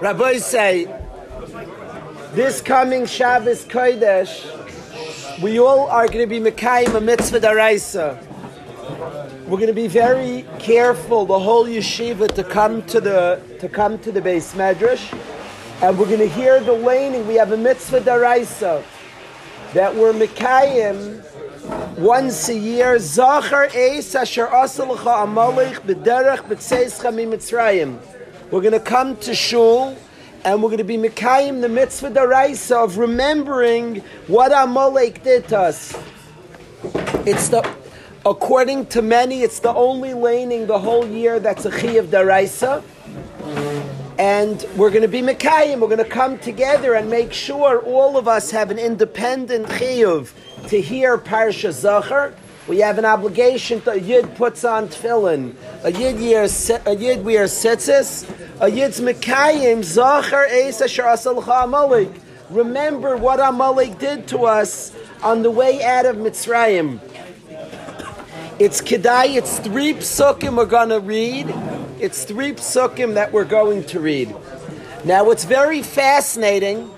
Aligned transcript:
Rabbi 0.00 0.38
say, 0.38 0.86
this 2.32 2.62
coming 2.62 3.04
Shabbos 3.04 3.66
Kodesh, 3.66 4.46
we 5.42 5.60
all 5.60 5.88
are 5.88 6.06
going 6.06 6.20
to 6.20 6.26
be 6.26 6.40
Mekayim 6.40 6.94
a 6.94 7.02
mitzvah 7.02 7.40
daraisa. 7.40 8.18
We're 9.42 9.58
going 9.58 9.66
to 9.66 9.74
be 9.74 9.88
very 9.88 10.46
careful, 10.58 11.26
the 11.26 11.38
whole 11.38 11.66
yeshiva, 11.66 12.28
to 12.34 12.42
come 12.42 12.82
to 12.86 12.98
the 13.02 13.42
to 13.60 13.68
come 13.68 13.98
to 13.98 14.10
the 14.10 14.22
beis 14.22 14.54
medrash, 14.54 15.12
and 15.82 15.98
we're 15.98 16.06
going 16.06 16.20
to 16.20 16.28
hear 16.28 16.60
the 16.60 16.72
laning. 16.72 17.26
We 17.26 17.34
have 17.34 17.52
a 17.52 17.58
mitzvah 17.58 18.00
daraisa 18.00 18.82
that 19.74 19.94
we're 19.94 20.14
Mekayim 20.14 21.98
once 21.98 22.48
a 22.48 22.56
year. 22.56 22.98
Zachar 22.98 23.68
eis 23.74 24.14
asher 24.14 24.46
asalcha 24.46 25.24
amalek 25.24 25.82
b'derech 25.82 26.48
b'tzeischa 26.48 27.12
mitzrayim. 27.12 27.98
We're 28.50 28.62
going 28.62 28.72
to 28.72 28.80
come 28.80 29.16
to 29.18 29.32
shul 29.32 29.96
and 30.44 30.60
we're 30.60 30.70
going 30.70 30.78
to 30.78 30.84
be 30.84 30.96
Mekayim 30.96 31.60
the 31.60 31.68
mitzvah 31.68 32.10
daraisa 32.10 32.82
of 32.82 32.98
remembering 32.98 34.02
what 34.26 34.50
Amalek 34.50 35.22
did 35.22 35.46
to 35.48 35.58
us. 35.60 35.96
It's 37.24 37.48
the, 37.50 37.76
according 38.26 38.86
to 38.86 39.02
many, 39.02 39.42
it's 39.42 39.60
the 39.60 39.72
only 39.72 40.14
laning 40.14 40.66
the 40.66 40.80
whole 40.80 41.06
year 41.06 41.38
that's 41.38 41.64
a 41.64 41.70
chi 41.70 41.92
of 41.92 42.06
daraisa. 42.06 42.82
And 44.18 44.66
we're 44.74 44.90
going 44.90 45.02
to 45.02 45.08
be 45.08 45.22
Mekayim. 45.22 45.78
We're 45.78 45.86
going 45.86 45.98
to 45.98 46.04
come 46.04 46.36
together 46.40 46.94
and 46.94 47.08
make 47.08 47.32
sure 47.32 47.78
all 47.78 48.16
of 48.16 48.26
us 48.26 48.50
have 48.50 48.72
an 48.72 48.80
independent 48.80 49.68
chiyuv 49.68 50.32
to 50.70 50.80
hear 50.80 51.16
Parsha 51.18 51.70
Zachar 51.70 52.34
we 52.70 52.78
have 52.78 52.98
an 52.98 53.04
obligation 53.04 53.80
to 53.80 53.90
a 53.90 53.96
yid 53.96 54.32
puts 54.36 54.64
on 54.64 54.86
tefillin, 54.86 55.56
a 55.82 55.90
yid 55.90 56.20
wears 56.20 56.70
a 56.70 56.94
yid 56.94 57.24
wears 57.24 57.52
tzitzis, 57.52 58.30
a 58.60 58.70
yid's 58.70 59.00
mekayim 59.00 59.82
zachar 59.82 60.46
es 60.48 60.80
asher 60.80 61.02
asalcha 61.02 61.64
Amalek. 61.64 62.12
Remember 62.48 63.16
what 63.16 63.40
Amalek 63.40 63.98
did 63.98 64.28
to 64.28 64.44
us 64.44 64.94
on 65.20 65.42
the 65.42 65.50
way 65.50 65.82
out 65.82 66.06
of 66.06 66.14
Mitzrayim. 66.14 67.00
It's 68.60 68.80
kedai. 68.80 69.34
It's 69.34 69.58
three 69.58 69.94
psukim 69.94 70.56
we're 70.56 70.64
going 70.64 70.90
to 70.90 71.00
read. 71.00 71.52
It's 71.98 72.22
three 72.22 72.52
psukim 72.52 73.14
that 73.14 73.32
we're 73.32 73.44
going 73.44 73.82
to 73.86 73.98
read. 73.98 74.32
Now, 75.04 75.24
what's 75.24 75.44
very 75.44 75.82
fascinating 75.82 76.88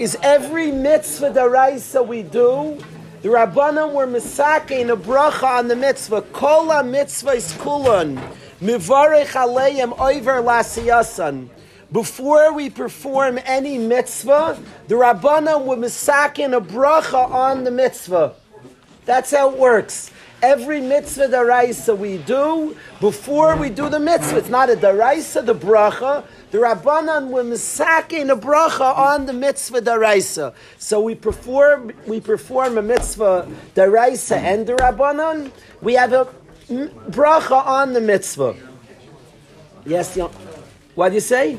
is 0.00 0.16
every 0.22 0.72
mitzvah 0.72 1.30
daraisa 1.30 2.04
we 2.04 2.24
do 2.24 2.82
the 3.22 3.28
Rabbanim 3.28 3.92
were 3.92 4.06
misakein 4.06 4.90
a 4.90 4.96
bracha 4.96 5.58
on 5.58 5.68
the 5.68 5.76
mitzvah. 5.76 6.22
Kola 6.32 6.82
mitzvah 6.82 7.32
is 7.32 7.52
kulon. 7.52 8.16
Mivarech 8.60 9.32
aleim 9.32 9.94
oiver 9.98 10.42
lasiyasan. 10.42 11.48
Before 11.92 12.52
we 12.54 12.70
perform 12.70 13.38
any 13.44 13.76
mitzvah, 13.76 14.58
the 14.88 14.94
Rabbanim 14.94 15.66
were 15.66 15.76
misakein 15.76 16.56
a 16.56 16.60
bracha 16.60 17.30
on 17.30 17.64
the 17.64 17.70
mitzvah. 17.70 18.34
That's 19.04 19.32
how 19.32 19.50
it 19.50 19.58
works. 19.58 20.10
Every 20.42 20.80
mitzvah 20.80 21.28
daraisa 21.28 21.98
we 21.98 22.16
do, 22.16 22.74
before 23.00 23.56
we 23.56 23.68
do 23.68 23.90
the 23.90 24.00
mitzvah, 24.00 24.38
it's 24.38 24.48
not 24.48 24.70
a 24.70 24.76
daraisa, 24.76 25.44
the 25.44 25.54
bracha, 25.54 26.24
the 26.50 26.58
Rabbanan 26.58 27.28
were 27.28 27.44
misaking 27.44 28.30
a 28.30 28.36
bracha 28.36 28.96
on 28.96 29.26
the 29.26 29.32
mitzvah 29.32 29.82
daraisa. 29.82 30.52
So 30.78 31.00
we 31.00 31.14
perform 31.14 31.92
we 32.06 32.20
perform 32.20 32.76
a 32.76 32.82
mitzvah 32.82 33.48
daraisa 33.74 34.36
and 34.36 34.66
the 34.66 34.74
Rabbanan. 34.74 35.52
We 35.80 35.94
have 35.94 36.12
a 36.12 36.26
bracha 36.68 37.66
on 37.66 37.92
the 37.92 38.00
mitzvah. 38.00 38.56
Yes, 39.86 40.18
what 40.94 41.08
do 41.10 41.14
you 41.14 41.20
say? 41.20 41.58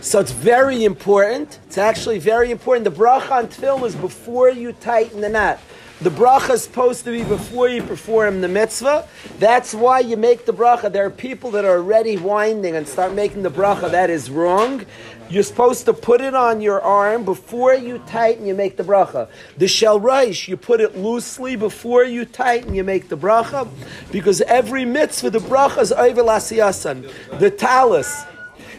So 0.00 0.20
it's 0.20 0.32
very 0.32 0.84
important. 0.84 1.58
It's 1.66 1.78
actually 1.78 2.18
very 2.18 2.50
important. 2.50 2.84
The 2.84 2.90
bracha 2.90 3.30
on 3.30 3.48
tefillin 3.48 3.84
is 3.84 3.96
before 3.96 4.48
you 4.50 4.72
tighten 4.72 5.20
the 5.20 5.28
knot. 5.28 5.58
The 6.00 6.10
bracha 6.10 6.50
is 6.50 6.62
supposed 6.62 7.02
to 7.06 7.10
be 7.10 7.24
before 7.24 7.68
you 7.68 7.82
perform 7.82 8.40
the 8.40 8.46
mitzvah. 8.46 9.08
That's 9.40 9.74
why 9.74 9.98
you 9.98 10.16
make 10.16 10.46
the 10.46 10.52
bracha. 10.52 10.92
There 10.92 11.04
are 11.04 11.10
people 11.10 11.50
that 11.50 11.64
are 11.64 11.76
already 11.76 12.16
winding 12.16 12.76
and 12.76 12.86
start 12.86 13.14
making 13.14 13.42
the 13.42 13.50
bracha. 13.50 13.90
That 13.90 14.08
is 14.08 14.30
wrong. 14.30 14.86
You're 15.28 15.42
supposed 15.42 15.86
to 15.86 15.92
put 15.92 16.20
it 16.20 16.36
on 16.36 16.60
your 16.60 16.80
arm 16.80 17.24
before 17.24 17.74
you 17.74 17.98
tighten, 18.06 18.46
you 18.46 18.54
make 18.54 18.76
the 18.76 18.84
bracha. 18.84 19.28
The 19.56 19.66
shel 19.66 19.98
reish, 20.00 20.46
you 20.46 20.56
put 20.56 20.80
it 20.80 20.96
loosely 20.96 21.56
before 21.56 22.04
you 22.04 22.24
tighten, 22.24 22.74
you 22.74 22.84
make 22.84 23.08
the 23.08 23.16
bracha. 23.16 23.68
Because 24.12 24.40
every 24.42 24.84
mitzvah, 24.84 25.30
the 25.30 25.40
bracha 25.40 25.82
is 25.82 25.90
over. 25.90 26.22
The 27.38 27.50
talis, 27.50 28.24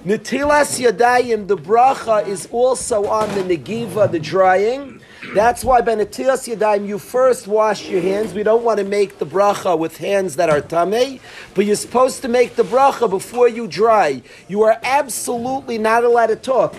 Natilas 0.06 0.80
Yadayim, 0.80 1.48
the 1.48 1.58
bracha 1.58 2.26
is 2.26 2.48
also 2.52 3.06
on 3.08 3.28
the 3.36 3.58
negiva, 3.58 4.10
the 4.10 4.20
drying. 4.20 4.99
That's 5.34 5.64
why 5.64 5.82
Benetilas 5.82 6.52
Yadayim, 6.52 6.88
you 6.88 6.98
first 6.98 7.48
wash 7.48 7.88
your 7.88 8.02
hands. 8.02 8.34
We 8.34 8.42
don't 8.42 8.64
want 8.64 8.80
to 8.80 8.84
make 8.84 9.20
the 9.20 9.28
bracha 9.28 9.78
with 9.78 9.98
hands 9.98 10.38
that 10.38 10.50
are 10.50 10.60
tamei, 10.60 11.20
but 11.54 11.66
you're 11.66 11.76
supposed 11.76 12.24
to 12.24 12.28
make 12.28 12.56
the 12.56 12.64
bracha 12.64 13.08
before 13.08 13.48
you 13.48 13.68
dry. 13.68 14.24
You 14.48 14.64
are 14.64 14.80
absolutely 14.82 15.78
not 15.78 16.04
allowed 16.04 16.28
to 16.28 16.36
talk. 16.36 16.74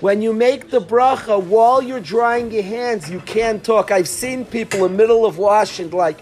When 0.00 0.20
you 0.20 0.32
make 0.32 0.70
the 0.70 0.80
bracha 0.80 1.40
while 1.40 1.80
you're 1.80 2.00
drying 2.00 2.50
your 2.50 2.64
hands, 2.64 3.08
you 3.08 3.20
can't 3.20 3.62
talk. 3.62 3.92
I've 3.92 4.08
seen 4.08 4.44
people 4.44 4.84
in 4.84 4.92
the 4.92 4.98
middle 4.98 5.24
of 5.24 5.38
washing 5.38 5.90
like 5.90 6.18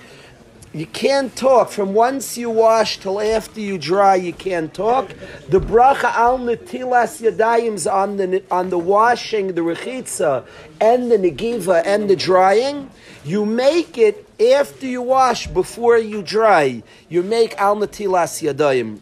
you 0.74 0.86
can't 0.86 1.36
talk 1.36 1.70
from 1.70 1.94
once 1.94 2.36
you 2.36 2.50
wash 2.50 2.98
till 2.98 3.20
after 3.20 3.60
you 3.60 3.78
dry. 3.78 4.16
You 4.16 4.32
can't 4.32 4.74
talk. 4.74 5.08
The 5.48 5.60
bracha 5.60 6.12
al 6.12 6.40
netilas 6.40 7.22
yadayim's 7.22 7.86
on 7.86 8.16
the 8.16 8.42
on 8.50 8.70
the 8.70 8.78
washing, 8.78 9.54
the 9.54 9.60
rechitza, 9.60 10.44
and 10.80 11.12
the 11.12 11.16
negiva 11.16 11.80
and 11.86 12.10
the 12.10 12.16
drying. 12.16 12.90
You 13.24 13.46
make 13.46 13.96
it 13.96 14.28
after 14.40 14.86
you 14.86 15.00
wash, 15.00 15.46
before 15.46 15.96
you 15.96 16.22
dry. 16.22 16.82
You 17.08 17.22
make 17.22 17.54
al 17.56 17.76
netilas 17.76 18.42
yadayim. 18.42 18.98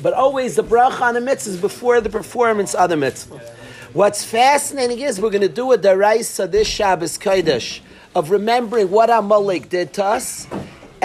But 0.00 0.12
always 0.12 0.54
the 0.54 0.62
bracha 0.62 1.00
on 1.00 1.14
the 1.14 1.20
mitzvah 1.20 1.50
is 1.50 1.60
before 1.60 2.00
the 2.00 2.10
performance 2.10 2.74
of 2.74 2.90
the 2.90 2.96
mitzvah. 2.96 3.40
What's 3.92 4.24
fascinating 4.24 5.00
is 5.00 5.20
we're 5.20 5.30
going 5.30 5.40
to 5.40 5.48
do 5.48 5.72
a 5.72 5.78
daraisa 5.78 6.48
this 6.48 6.68
Shabbos 6.68 7.18
Kodesh 7.18 7.80
of 8.14 8.30
remembering 8.30 8.90
what 8.90 9.10
Amalek 9.10 9.68
did 9.68 9.92
to 9.94 10.04
us 10.04 10.46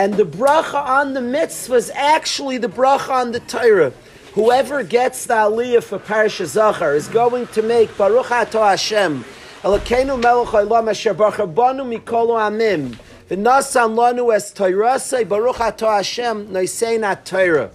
and 0.01 0.15
the 0.15 0.23
bracha 0.23 0.83
on 0.83 1.13
the 1.13 1.21
mitzvah 1.21 1.75
is 1.75 1.91
actually 1.93 2.57
the 2.57 2.67
bracha 2.67 3.09
on 3.09 3.33
the 3.33 3.39
Torah. 3.41 3.93
Whoever 4.33 4.81
gets 4.81 5.27
the 5.27 5.35
aliyah 5.35 5.83
for 5.83 5.99
Parashat 5.99 6.47
Zachar 6.47 6.95
is 6.95 7.07
going 7.07 7.45
to 7.49 7.61
make 7.61 7.95
Baruch 7.95 8.31
Ato 8.31 8.63
Hashem. 8.63 9.23
Elokeinu 9.61 10.19
melech 10.19 10.47
haolam 10.47 10.89
asher 10.89 11.13
banu 11.13 11.83
mikolu 11.83 12.33
amim. 12.49 12.97
V'nasan 13.29 13.93
lanu 13.93 14.33
es 14.35 14.51
Torah 14.51 14.99
Baruch 15.23 15.59
Ato 15.59 15.87
Hashem 15.87 16.47
noisein 16.47 17.23
Torah. 17.23 17.69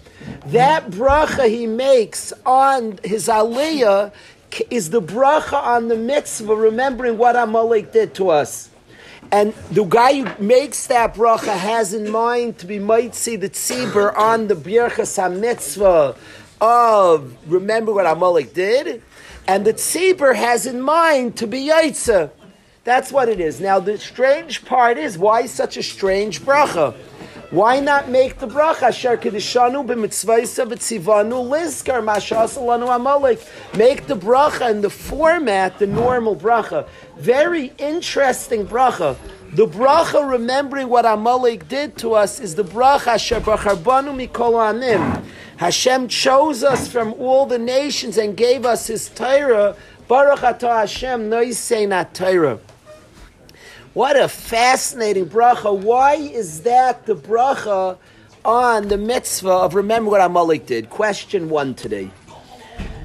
That 0.47 0.91
bracha 0.91 1.49
he 1.49 1.69
makes 1.69 2.33
on 2.45 2.99
his 3.05 3.29
aliyah 3.29 4.13
is 4.69 4.91
the 4.91 5.01
bracha 5.01 5.63
on 5.63 5.87
the 5.87 5.97
mitzvah, 5.97 6.57
remembering 6.57 7.19
what 7.19 7.37
Amalek 7.37 7.93
did 7.93 8.15
to 8.15 8.31
us. 8.31 8.71
And 9.33 9.55
the 9.71 9.85
guy 9.85 10.23
who 10.23 10.43
makes 10.43 10.87
that 10.87 11.15
bracha 11.15 11.57
has 11.57 11.93
in 11.93 12.11
mind 12.11 12.59
to 12.59 12.67
be 12.67 12.79
might 12.79 13.15
see 13.15 13.37
the 13.37 13.51
tzibur 13.51 14.17
on 14.17 14.47
the 14.49 14.55
birchas 14.55 15.41
mitzvah 15.41 16.17
of 16.61 17.37
remember 17.47 17.93
what 17.93 18.07
Amalek 18.07 18.55
did, 18.55 19.03
and 19.47 19.65
the 19.65 19.75
tzibur 19.75 20.35
has 20.35 20.67
in 20.67 20.81
mind 20.81 21.37
to 21.39 21.47
be 21.47 21.69
yaitza. 21.69 22.31
That's 22.85 23.11
what 23.11 23.29
it 23.29 23.41
is. 23.41 23.61
Now 23.61 23.81
the 23.81 23.99
strange 23.99 24.65
part 24.65 24.97
is 24.97 25.19
why 25.19 25.47
such 25.47 25.77
a 25.77 25.83
strange 25.83 26.41
bracha. 26.43 26.95
Why 27.51 27.79
not 27.79 28.09
make 28.09 28.41
the 28.41 28.49
bracha? 28.49 28.89
Asher 28.89 29.17
kedishanu 29.17 29.87
b'mitzvaysa 29.87 30.67
v'tzivanu 30.69 31.47
lizkar 31.49 32.03
mashasalanu 32.03 32.93
amalek. 32.93 33.41
Make 33.77 34.09
the 34.09 34.17
bracha 34.17 34.69
in 34.69 34.81
the 34.81 34.91
format, 34.91 35.79
the 35.79 35.87
normal 35.87 36.35
bracha. 36.35 36.89
Very 37.17 37.73
interesting 37.79 38.67
bracha. 38.67 39.17
The 39.53 39.67
bracha 39.67 40.29
remembering 40.29 40.89
what 40.89 41.07
Amalek 41.07 41.69
did 41.69 41.97
to 41.99 42.15
us 42.15 42.41
is 42.41 42.57
the 42.57 42.65
bracha 42.65 43.15
asher 43.15 43.41
bacharbanu 43.41 44.27
mikol 44.27 44.61
anim. 44.61 45.25
Hashem 45.59 46.09
chose 46.09 46.65
us 46.65 46.89
from 46.89 47.15
all 47.15 47.47
the 47.47 47.61
nations 47.61 48.19
and 48.19 48.37
gave 48.37 48.67
us 48.67 48.89
His 48.89 49.09
Torah. 49.09 49.77
Baruch 50.09 50.41
atah 50.41 50.81
Hashem 50.81 51.31
noisei 51.31 52.13
Torah. 52.13 52.59
What 53.97 54.21
a 54.21 54.29
fascinating 54.29 55.25
bracha. 55.25 55.75
Why 55.75 56.17
is 56.17 56.65
that 56.65 57.07
the 57.07 57.17
bracha 57.17 57.97
on 58.45 58.89
the 58.89 58.99
mitzvah 58.99 59.49
of 59.49 59.75
remember 59.75 60.11
what 60.11 60.21
Amalek 60.21 60.67
did? 60.67 60.91
Question 60.91 61.49
one 61.49 61.75
today. 61.75 62.11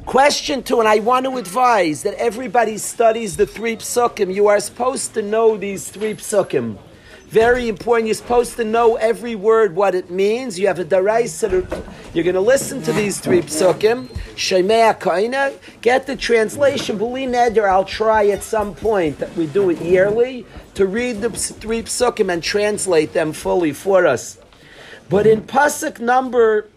Question 0.06 0.62
two, 0.64 0.82
and 0.82 0.90
I 0.90 1.00
want 1.00 1.26
to 1.28 1.38
advise 1.38 2.04
that 2.04 2.16
everybody 2.16 2.78
studies 2.78 3.38
the 3.38 3.48
three 3.48 3.78
psukim. 3.78 4.36
You 4.36 4.48
are 4.48 4.60
supposed 4.60 5.14
to 5.14 5.22
know 5.22 5.56
these 5.56 5.88
three 5.88 6.14
psukim. 6.14 6.78
Very 7.32 7.70
important. 7.70 8.08
You're 8.08 8.16
supposed 8.16 8.58
to 8.58 8.66
know 8.66 8.98
every 8.98 9.36
word, 9.36 9.74
what 9.74 9.96
it 9.96 10.12
means. 10.12 10.60
You 10.60 10.68
have 10.68 10.80
a 10.80 10.84
daraisa. 10.84 11.50
You're 12.14 12.26
going 12.26 12.36
to 12.36 12.42
listen 12.42 12.82
to 12.82 12.92
these 12.92 13.22
three 13.22 13.40
psukim. 13.40 14.10
Shemea 14.36 15.00
kaina. 15.00 15.54
Get 15.82 16.08
the 16.08 16.18
translation. 16.18 16.98
Beli 16.98 17.26
neder. 17.26 17.70
I'll 17.70 17.86
try 17.86 18.28
at 18.28 18.44
some 18.44 18.76
point 18.76 19.20
that 19.20 19.34
we 19.38 19.48
do 19.48 19.70
it 19.70 19.82
yearly 19.82 20.46
to 20.74 20.86
read 20.86 21.22
the 21.22 21.30
three 21.30 21.84
psukim 21.84 22.30
and 22.30 22.44
translate 22.44 23.14
them 23.14 23.32
fully 23.32 23.72
for 23.72 24.06
us. 24.06 24.38
But 25.08 25.26
in 25.26 25.44
pasuk 25.44 26.02
number 26.02 26.68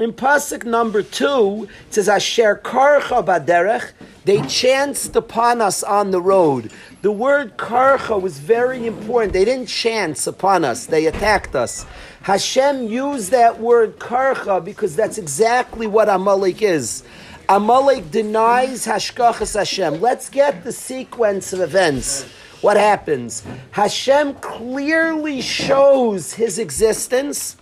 in 0.00 0.14
pasuk 0.14 0.64
number 0.64 1.04
two, 1.04 1.68
it 1.86 1.94
says 1.94 2.08
Asher 2.08 2.60
karcha 2.64 3.24
baderech. 3.24 3.92
They 4.24 4.40
chanced 4.42 5.16
upon 5.16 5.60
us 5.60 5.82
on 5.82 6.12
the 6.12 6.20
road. 6.20 6.70
The 7.02 7.10
word 7.10 7.56
karcha 7.56 8.20
was 8.20 8.38
very 8.38 8.86
important. 8.86 9.32
They 9.32 9.44
didn't 9.44 9.66
chance 9.66 10.26
upon 10.26 10.64
us; 10.64 10.86
they 10.86 11.06
attacked 11.06 11.56
us. 11.56 11.86
Hashem 12.22 12.86
used 12.86 13.32
that 13.32 13.58
word 13.60 13.98
karcha 13.98 14.64
because 14.64 14.94
that's 14.94 15.18
exactly 15.18 15.88
what 15.88 16.08
Amalek 16.08 16.62
is. 16.62 17.02
Amalek 17.48 18.12
denies 18.12 18.86
Hashkachas 18.86 19.56
Hashem. 19.56 20.00
Let's 20.00 20.28
get 20.28 20.62
the 20.62 20.72
sequence 20.72 21.52
of 21.52 21.60
events. 21.60 22.24
What 22.60 22.76
happens? 22.76 23.42
Hashem 23.72 24.34
clearly 24.34 25.40
shows 25.40 26.34
his 26.34 26.60
existence 26.60 27.56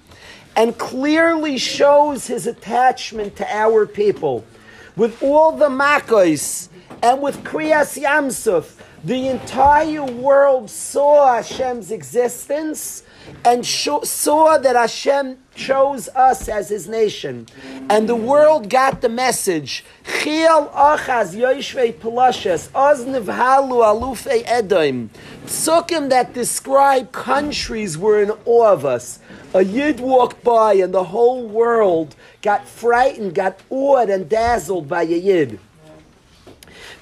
and 0.55 0.77
clearly 0.77 1.57
shows 1.57 2.27
his 2.27 2.47
attachment 2.47 3.37
to 3.37 3.51
our 3.51 3.87
people. 3.87 4.45
With 5.01 5.23
all 5.23 5.53
the 5.53 5.71
Makos 5.71 6.69
and 7.03 7.23
with 7.23 7.43
Kriyas 7.43 7.99
Yamsuf, 7.99 8.75
the 9.03 9.29
entire 9.29 10.05
world 10.05 10.69
saw 10.69 11.37
Hashem's 11.37 11.91
existence 11.91 13.03
and 13.43 13.65
saw 13.65 14.59
that 14.59 14.77
Hashem 14.77 15.39
chose 15.55 16.11
us 16.11 16.51
as 16.51 16.69
his 16.69 16.87
nation. 16.87 17.47
And 17.89 18.11
the 18.11 18.15
world 18.15 18.69
got 18.69 19.01
the 19.01 19.09
message. 19.09 19.87
Chiel 20.05 20.69
achaz 20.75 21.35
yoshvei 21.35 21.95
pelashes, 21.95 22.69
oz 22.75 23.07
nivhalu 23.07 23.81
alufei 23.83 24.45
edoim. 24.45 25.09
Psukim 25.47 26.11
that 26.11 26.35
describe 26.35 27.11
countries 27.11 27.97
were 27.97 28.23
in 28.23 28.33
awe 28.45 28.71
of 28.71 28.85
us. 28.85 29.19
A 29.53 29.65
yid 29.65 29.99
walked 29.99 30.45
by 30.45 30.75
and 30.75 30.95
the 30.95 31.05
whole 31.05 31.45
world 31.45 32.15
got 32.41 32.69
frightened, 32.69 33.35
got 33.35 33.59
awed 33.69 34.09
and 34.09 34.29
dazzled 34.29 34.89
by 34.89 35.03
a 35.03 35.07
yid. 35.07 35.59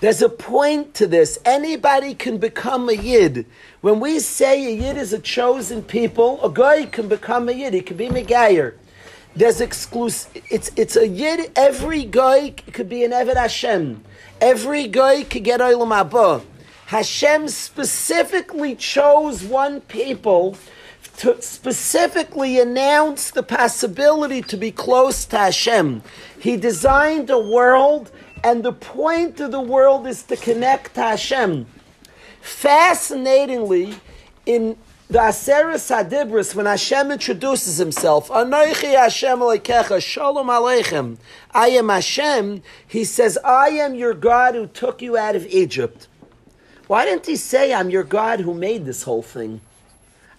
There's 0.00 0.22
a 0.22 0.28
point 0.28 0.94
to 0.94 1.06
this. 1.06 1.38
Anybody 1.44 2.14
can 2.14 2.38
become 2.38 2.88
a 2.88 2.94
yid. 2.94 3.44
When 3.80 4.00
we 4.00 4.18
say 4.20 4.64
a 4.64 4.70
yid 4.70 4.96
is 4.96 5.12
a 5.12 5.18
chosen 5.18 5.82
people, 5.82 6.42
a 6.42 6.48
guy 6.48 6.86
can 6.86 7.08
become 7.08 7.48
a 7.48 7.52
yid. 7.52 7.74
He 7.74 7.82
can 7.82 7.96
be 7.96 8.08
Megayer. 8.08 8.74
There's 9.36 9.60
exclusive. 9.60 10.42
It's 10.50 10.70
it's 10.76 10.96
a 10.96 11.06
yid. 11.06 11.52
Every 11.54 12.04
guy 12.04 12.50
could 12.72 12.88
be 12.88 13.04
an 13.04 13.10
Eved 13.10 13.36
Hashem. 13.36 14.02
Every 14.40 14.86
guy 14.86 15.24
could 15.24 15.44
get 15.44 15.60
Olam 15.60 15.90
Haba. 15.90 16.42
Hashem 16.86 17.48
specifically 17.48 18.74
chose 18.74 19.44
one 19.44 19.80
people 19.82 20.56
to 21.18 21.42
specifically 21.42 22.60
announce 22.60 23.32
the 23.32 23.42
possibility 23.42 24.40
to 24.40 24.56
be 24.56 24.70
close 24.70 25.24
to 25.26 25.36
Hashem. 25.36 26.02
He 26.38 26.56
designed 26.56 27.28
a 27.28 27.38
world 27.38 28.12
and 28.44 28.62
the 28.62 28.72
point 28.72 29.40
of 29.40 29.50
the 29.50 29.60
world 29.60 30.06
is 30.06 30.22
to 30.24 30.36
connect 30.36 30.94
to 30.94 31.02
Hashem. 31.02 31.66
Fascinatingly, 32.40 33.96
in 34.46 34.76
the 35.10 35.18
Aseres 35.18 35.90
Hadibris, 35.90 36.54
when 36.54 36.66
Hashem 36.66 37.10
introduces 37.10 37.78
himself, 37.78 38.28
Anoichi 38.28 38.94
Hashem 38.94 39.40
Aleikecha, 39.40 40.00
Shalom 40.00 40.46
Aleichem, 40.46 41.16
I 41.50 41.70
am 41.70 41.88
Hashem, 41.88 42.62
he 42.86 43.02
says, 43.02 43.36
I 43.44 43.70
am 43.70 43.96
your 43.96 44.14
God 44.14 44.54
who 44.54 44.68
took 44.68 45.02
you 45.02 45.16
out 45.16 45.34
of 45.34 45.46
Egypt. 45.46 46.06
Why 46.86 47.04
didn't 47.04 47.26
he 47.26 47.34
say, 47.34 47.74
I'm 47.74 47.90
your 47.90 48.04
God 48.04 48.38
who 48.40 48.54
made 48.54 48.84
this 48.84 49.02
whole 49.02 49.22
thing? 49.22 49.60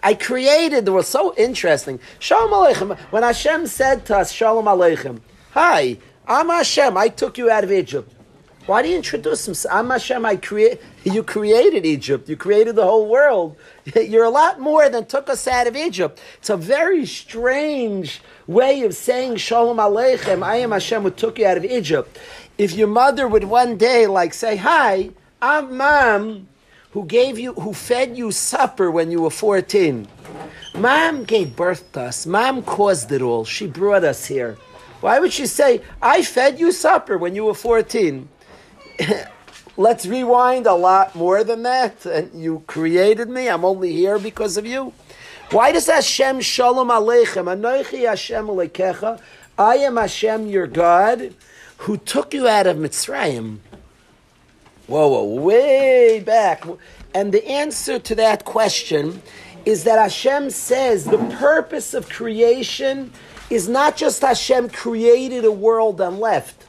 I 0.02 0.14
created, 0.14 0.88
it 0.88 0.90
was 0.90 1.08
so 1.08 1.34
interesting. 1.36 2.00
Shalom 2.18 2.50
Aleichem, 2.50 2.98
when 3.10 3.22
Hashem 3.22 3.66
said 3.66 4.06
to 4.06 4.16
us, 4.16 4.32
Shalom 4.32 4.64
Aleichem, 4.64 5.20
Hi, 5.52 5.98
I'm 6.26 6.48
Hashem. 6.48 6.96
I 6.96 7.08
took 7.08 7.36
you 7.36 7.50
out 7.50 7.64
of 7.64 7.72
Egypt. 7.72 8.12
Why 8.66 8.82
do 8.82 8.88
you 8.88 8.96
introduce 8.96 9.48
him? 9.48 9.72
I'm 9.72 9.90
Hashem. 9.90 10.24
I 10.24 10.36
create. 10.36 10.80
You 11.02 11.24
created 11.24 11.84
Egypt. 11.84 12.28
You 12.28 12.36
created 12.36 12.76
the 12.76 12.84
whole 12.84 13.08
world. 13.08 13.56
You're 13.96 14.24
a 14.24 14.30
lot 14.30 14.60
more 14.60 14.88
than 14.88 15.06
took 15.06 15.28
us 15.28 15.48
out 15.48 15.66
of 15.66 15.74
Egypt. 15.74 16.20
It's 16.38 16.50
a 16.50 16.56
very 16.56 17.04
strange 17.04 18.22
way 18.46 18.82
of 18.82 18.94
saying 18.94 19.38
Shalom 19.38 19.78
Aleichem. 19.78 20.44
I 20.44 20.56
am 20.58 20.70
Hashem 20.70 21.02
who 21.02 21.10
took 21.10 21.40
you 21.40 21.46
out 21.46 21.56
of 21.56 21.64
Egypt. 21.64 22.16
If 22.58 22.74
your 22.74 22.86
mother 22.86 23.26
would 23.26 23.44
one 23.44 23.76
day 23.76 24.06
like 24.06 24.34
say, 24.34 24.56
"Hi, 24.56 25.10
I'm 25.42 25.76
mom." 25.76 26.46
Who 26.92 27.04
gave 27.04 27.38
you, 27.38 27.54
who 27.54 27.72
fed 27.72 28.16
you 28.16 28.32
supper 28.32 28.90
when 28.90 29.10
you 29.10 29.22
were 29.22 29.30
14? 29.30 30.08
Mom 30.74 31.24
gave 31.24 31.54
birth 31.54 31.92
to 31.92 32.02
us. 32.02 32.26
Mom 32.26 32.62
caused 32.62 33.12
it 33.12 33.22
all. 33.22 33.44
She 33.44 33.66
brought 33.66 34.02
us 34.02 34.26
here. 34.26 34.56
Why 35.00 35.20
would 35.20 35.32
she 35.32 35.46
say, 35.46 35.82
I 36.02 36.22
fed 36.22 36.58
you 36.58 36.72
supper 36.72 37.16
when 37.16 37.34
you 37.34 37.44
were 37.44 37.54
14? 37.54 38.28
Let's 39.76 40.04
rewind 40.04 40.66
a 40.66 40.74
lot 40.74 41.14
more 41.14 41.44
than 41.44 41.62
that. 41.62 42.04
And 42.04 42.34
you 42.34 42.64
created 42.66 43.28
me. 43.28 43.48
I'm 43.48 43.64
only 43.64 43.92
here 43.92 44.18
because 44.18 44.56
of 44.56 44.66
you. 44.66 44.92
Why 45.50 45.72
does 45.72 45.86
Hashem 45.86 46.40
Shalom 46.42 46.88
Aleichem, 46.88 47.46
Anoichi 47.46 48.06
Hashem 48.06 48.46
Aleikecha, 48.46 49.20
I 49.58 49.76
am 49.76 49.96
Hashem 49.96 50.46
your 50.46 50.66
God, 50.66 51.34
who 51.78 51.96
took 51.96 52.32
you 52.32 52.46
out 52.46 52.68
of 52.68 52.76
Mitzrayim? 52.76 53.58
Whoa, 54.90 55.06
whoa, 55.06 55.40
way 55.40 56.18
back. 56.18 56.64
And 57.14 57.30
the 57.30 57.46
answer 57.46 58.00
to 58.00 58.14
that 58.16 58.44
question 58.44 59.22
is 59.64 59.84
that 59.84 60.00
Hashem 60.00 60.50
says 60.50 61.04
the 61.04 61.36
purpose 61.38 61.94
of 61.94 62.08
creation 62.08 63.12
is 63.50 63.68
not 63.68 63.96
just 63.96 64.22
Hashem 64.22 64.70
created 64.70 65.44
a 65.44 65.52
world 65.52 66.00
and 66.00 66.18
left. 66.18 66.66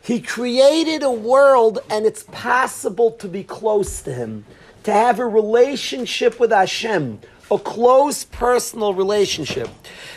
He 0.00 0.20
created 0.20 1.02
a 1.02 1.10
world 1.10 1.80
and 1.90 2.06
it's 2.06 2.22
possible 2.30 3.10
to 3.10 3.26
be 3.26 3.42
close 3.42 4.02
to 4.02 4.14
Him, 4.14 4.44
to 4.84 4.92
have 4.92 5.18
a 5.18 5.26
relationship 5.26 6.38
with 6.38 6.52
Hashem, 6.52 7.18
a 7.50 7.58
close 7.58 8.24
personal 8.24 8.94
relationship. 8.94 9.68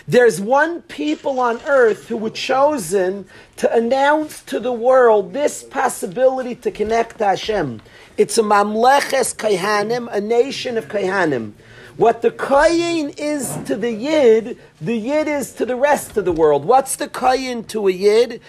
There's 0.07 0.39
one 0.39 0.81
people 0.83 1.39
on 1.39 1.61
earth 1.67 2.07
who 2.07 2.17
were 2.17 2.29
chosen 2.29 3.27
to 3.57 3.73
announce 3.73 4.41
to 4.43 4.59
the 4.59 4.71
world 4.71 5.33
this 5.33 5.63
possibility 5.63 6.55
to 6.55 6.71
connect 6.71 7.17
to 7.17 7.25
Hashem. 7.25 7.81
It's 8.17 8.37
a 8.37 8.43
mamleches 8.43 9.35
kaihanim, 9.35 10.07
a 10.11 10.21
nation 10.21 10.77
of 10.77 10.87
kaihanim. 10.87 11.53
What 11.97 12.21
the 12.21 12.31
kayin 12.31 13.17
is 13.17 13.57
to 13.65 13.75
the 13.75 13.91
yid, 13.91 14.59
the 14.79 14.95
yid 14.95 15.27
is 15.27 15.51
to 15.53 15.65
the 15.65 15.75
rest 15.75 16.15
of 16.15 16.25
the 16.25 16.31
world. 16.31 16.63
What's 16.63 16.95
the 16.95 17.07
kayin 17.07 17.67
to 17.69 17.87
a 17.87 17.91
yid? 17.91 18.39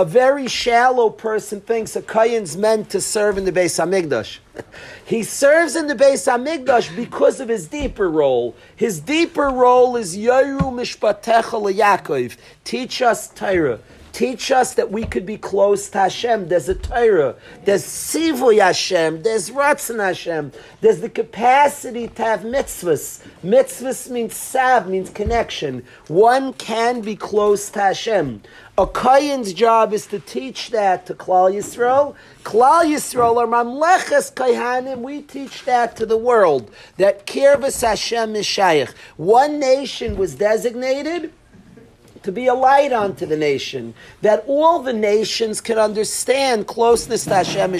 A 0.00 0.04
very 0.06 0.48
shallow 0.48 1.10
person 1.10 1.60
thinks 1.60 1.94
a 1.94 2.00
kayin's 2.00 2.56
meant 2.56 2.88
to 2.88 3.02
serve 3.02 3.36
in 3.36 3.44
the 3.44 3.52
Beis 3.52 3.78
Hamikdash. 3.78 4.38
he 5.04 5.22
serves 5.22 5.76
in 5.76 5.88
the 5.88 5.94
Beis 5.94 6.26
Hamikdash 6.26 6.96
because 6.96 7.38
of 7.38 7.50
his 7.50 7.68
deeper 7.68 8.08
role. 8.08 8.56
His 8.74 8.98
deeper 8.98 9.48
role 9.50 9.96
is 9.96 10.16
Yaru 10.16 10.58
Mishpatecha 10.58 11.74
Yaakov. 11.74 12.38
Teach 12.64 13.02
us 13.02 13.28
Torah. 13.28 13.80
Teach 14.12 14.50
us 14.50 14.74
that 14.74 14.90
we 14.90 15.04
could 15.04 15.24
be 15.24 15.36
close 15.36 15.88
to 15.90 15.98
Hashem. 15.98 16.48
There's 16.48 16.68
a 16.68 16.74
Torah. 16.74 17.36
There's 17.64 17.84
Sivu 17.84 18.58
Hashem. 18.58 19.22
There's 19.22 19.50
Ratzon 19.50 20.02
Hashem. 20.02 20.52
There's 20.80 21.00
the 21.00 21.08
capacity 21.08 22.08
to 22.08 22.22
have 22.22 22.40
mitzvahs. 22.40 23.22
Mitzvahs 23.44 24.10
means 24.10 24.34
sav, 24.34 24.88
means 24.88 25.10
connection. 25.10 25.84
One 26.08 26.54
can 26.54 27.02
be 27.02 27.14
close 27.16 27.70
to 27.70 27.80
Hashem. 27.80 28.42
A 28.80 28.86
Kayin's 28.86 29.52
job 29.52 29.92
is 29.92 30.06
to 30.06 30.18
teach 30.18 30.70
that 30.70 31.04
to 31.04 31.14
Klal 31.14 31.52
Yisrael. 31.52 32.14
Klal 32.44 32.86
Yisrael 32.86 33.36
are 33.36 33.46
Mamleches 33.46 34.32
Kayhanim. 34.32 35.00
We 35.00 35.20
teach 35.20 35.66
that 35.66 35.96
to 35.96 36.06
the 36.06 36.16
world. 36.16 36.70
That 36.96 37.26
Kirvas 37.26 37.82
Hashem 37.82 38.34
is 38.36 38.46
Shaykh. 38.46 38.88
One 39.18 39.60
nation 39.60 40.16
was 40.16 40.34
designated 40.34 41.30
to 42.22 42.32
be 42.32 42.46
a 42.46 42.54
light 42.54 42.92
unto 42.92 43.26
the 43.26 43.36
nation, 43.36 43.94
that 44.22 44.44
all 44.46 44.80
the 44.80 44.92
nations 44.92 45.60
can 45.60 45.78
understand 45.78 46.66
closeness 46.66 47.24
to 47.24 47.34
Hashem. 47.34 47.70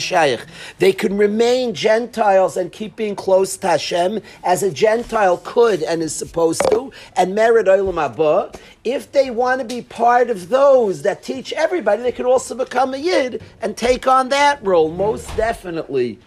They 0.79 0.93
can 0.93 1.17
remain 1.17 1.75
Gentiles 1.75 2.57
and 2.57 2.73
keep 2.73 2.97
being 2.97 3.17
close 3.17 3.57
to 3.59 3.69
Hashem 3.69 4.21
as 4.45 4.63
a 4.63 4.71
Gentile 4.71 5.39
could 5.39 5.83
and 5.83 6.03
is 6.03 6.15
supposed 6.15 6.63
to, 6.71 6.93
and 7.17 7.35
merit 7.35 7.67
Olam 7.67 7.95
Haba. 7.95 8.59
If 8.85 9.13
they 9.13 9.31
want 9.31 9.61
to 9.61 9.67
be 9.67 9.83
part 9.83 10.31
of 10.31 10.49
those 10.49 11.03
that 11.03 11.23
teach 11.23 11.53
everybody, 11.53 12.03
they 12.03 12.13
can 12.13 12.27
also 12.27 12.55
become 12.55 12.95
a 12.95 12.97
Yid 12.97 13.43
and 13.61 13.77
take 13.77 14.07
on 14.07 14.31
that 14.31 14.65
role, 14.65 14.91
most 14.91 15.35
definitely. 15.37 16.19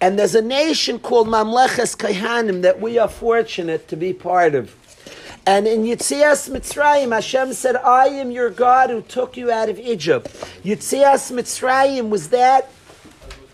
And 0.00 0.16
there's 0.16 0.36
a 0.36 0.42
nation 0.42 1.00
called 1.00 1.26
Mamleches 1.26 1.96
Kaihanim 1.96 2.62
that 2.62 2.80
we 2.80 2.98
are 2.98 3.08
fortunate 3.08 3.88
to 3.88 3.96
be 3.96 4.12
part 4.12 4.54
of. 4.54 4.72
And 5.48 5.66
in 5.66 5.84
Yitzias 5.84 6.50
Mitzrayim, 6.50 7.10
Hashem 7.10 7.54
said, 7.54 7.76
I 7.76 8.08
am 8.08 8.30
your 8.30 8.50
God 8.50 8.90
who 8.90 9.00
took 9.00 9.34
you 9.34 9.50
out 9.50 9.70
of 9.70 9.78
Egypt. 9.78 10.26
Yitzias 10.62 11.32
Mitzrayim 11.32 12.10
was 12.10 12.28
that 12.28 12.68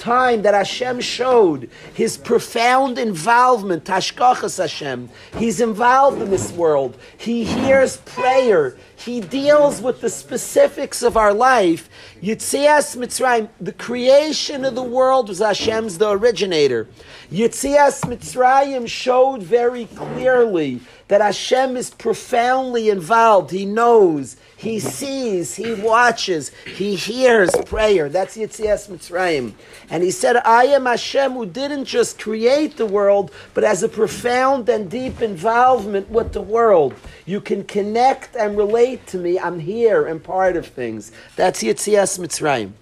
time 0.04 0.42
that 0.42 0.54
Hashem 0.54 1.00
showed 1.00 1.70
his 1.94 2.16
profound 2.16 2.98
involvement, 2.98 3.84
Tashkachas 3.84 4.58
Hashem. 4.58 5.08
He's 5.38 5.60
involved 5.60 6.20
in 6.20 6.30
this 6.30 6.50
world. 6.50 6.98
He 7.16 7.44
hears 7.44 7.98
prayer. 7.98 8.76
He 8.96 9.20
deals 9.20 9.80
with 9.80 10.00
the 10.00 10.10
specifics 10.10 11.00
of 11.00 11.16
our 11.16 11.32
life. 11.32 11.88
Yitzias 12.20 12.96
Mitzrayim, 12.96 13.48
the 13.60 13.72
creation 13.72 14.64
of 14.64 14.74
the 14.74 14.82
world 14.82 15.28
was 15.28 15.38
Hashem's 15.38 15.98
the 15.98 16.10
originator. 16.10 16.88
Yitzias 17.30 18.00
Mitzrayim 18.02 18.88
showed 18.88 19.44
very 19.44 19.86
clearly 19.86 20.80
that 21.08 21.20
Hashem 21.20 21.76
is 21.76 21.90
profoundly 21.90 22.88
involved. 22.88 23.50
He 23.50 23.64
knows, 23.64 24.36
He 24.56 24.80
sees, 24.80 25.56
He 25.56 25.74
watches, 25.74 26.50
He 26.66 26.96
hears 26.96 27.50
prayer. 27.66 28.08
That's 28.08 28.36
Yitzias 28.36 28.88
Mitzrayim. 28.88 29.52
And 29.90 30.02
He 30.02 30.10
said, 30.10 30.36
I 30.36 30.64
am 30.66 30.86
Hashem 30.86 31.32
who 31.32 31.46
didn't 31.46 31.84
just 31.84 32.18
create 32.18 32.76
the 32.76 32.86
world, 32.86 33.30
but 33.52 33.64
has 33.64 33.82
a 33.82 33.88
profound 33.88 34.68
and 34.68 34.90
deep 34.90 35.20
involvement 35.20 36.08
with 36.10 36.32
the 36.32 36.42
world. 36.42 36.94
You 37.26 37.40
can 37.40 37.64
connect 37.64 38.36
and 38.36 38.56
relate 38.56 39.06
to 39.08 39.18
me. 39.18 39.38
I'm 39.38 39.60
here 39.60 40.06
and 40.06 40.22
part 40.22 40.56
of 40.56 40.66
things. 40.66 41.12
That's 41.36 41.62
Yitzias 41.62 42.18
Mitzrayim. 42.18 42.72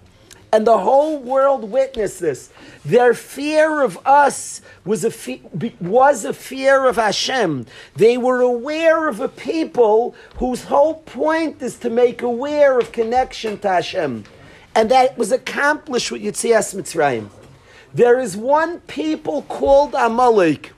And 0.53 0.67
the 0.67 0.77
whole 0.77 1.17
world 1.17 1.71
witnessed 1.71 2.19
this. 2.19 2.51
Their 2.85 3.15
fear 3.15 3.81
of 3.81 3.97
us 4.05 4.61
was 4.85 5.03
a, 5.03 5.09
fe- 5.09 5.41
was 5.81 6.25
a 6.25 6.33
fear 6.33 6.85
of 6.85 6.97
Hashem. 6.97 7.65
They 7.95 8.19
were 8.19 8.41
aware 8.41 9.07
of 9.07 9.19
a 9.19 9.27
people 9.27 10.13
whose 10.35 10.65
whole 10.65 10.93
point 10.93 11.59
is 11.63 11.77
to 11.79 11.89
make 11.89 12.21
aware 12.21 12.77
of 12.77 12.91
connection 12.91 13.57
to 13.61 13.67
Hashem. 13.67 14.25
And 14.75 14.91
that 14.91 15.17
was 15.17 15.31
accomplished 15.31 16.11
with 16.11 16.21
Yitzias 16.21 16.75
Mitzrayim. 16.75 17.29
There 17.91 18.19
is 18.19 18.37
one 18.37 18.79
people 18.81 19.41
called 19.41 19.95
Amalek. 19.95 20.71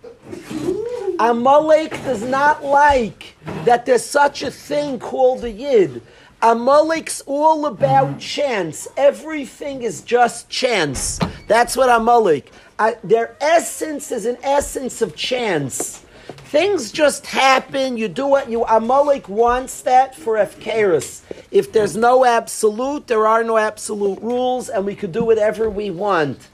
Amalek 1.20 1.92
does 2.06 2.24
not 2.24 2.64
like 2.64 3.36
that 3.66 3.86
there's 3.86 4.06
such 4.06 4.42
a 4.42 4.52
thing 4.52 5.00
called 5.00 5.44
a 5.44 5.52
Yid. 5.52 6.02
Amalek's 6.46 7.22
all 7.26 7.66
about 7.66 8.20
chance. 8.20 8.88
Everything 8.98 9.82
is 9.82 10.04
just 10.04 10.48
chance. 10.48 11.20
That's 11.48 11.76
what 11.76 11.90
Amalek. 11.90 12.52
Uh, 12.78 12.92
their 13.04 13.36
essence 13.42 14.12
is 14.12 14.28
an 14.28 14.38
essence 14.44 15.02
of 15.02 15.16
chance. 15.16 16.06
Things 16.28 16.92
just 16.92 17.26
happen. 17.26 17.98
You 17.98 18.08
do 18.10 18.28
what 18.28 18.48
you. 18.48 18.64
Amalek 18.66 19.28
wants 19.28 19.82
that 19.82 20.14
for 20.16 20.36
Efkeris. 20.36 21.24
If 21.50 21.72
there's 21.72 21.98
no 21.98 22.24
absolute, 22.26 23.08
there 23.08 23.26
are 23.26 23.44
no 23.44 23.58
absolute 23.58 24.22
rules, 24.22 24.70
and 24.70 24.86
we 24.86 24.96
could 24.96 25.12
do 25.12 25.24
whatever 25.26 25.68
we 25.68 25.90
want. 25.90 26.48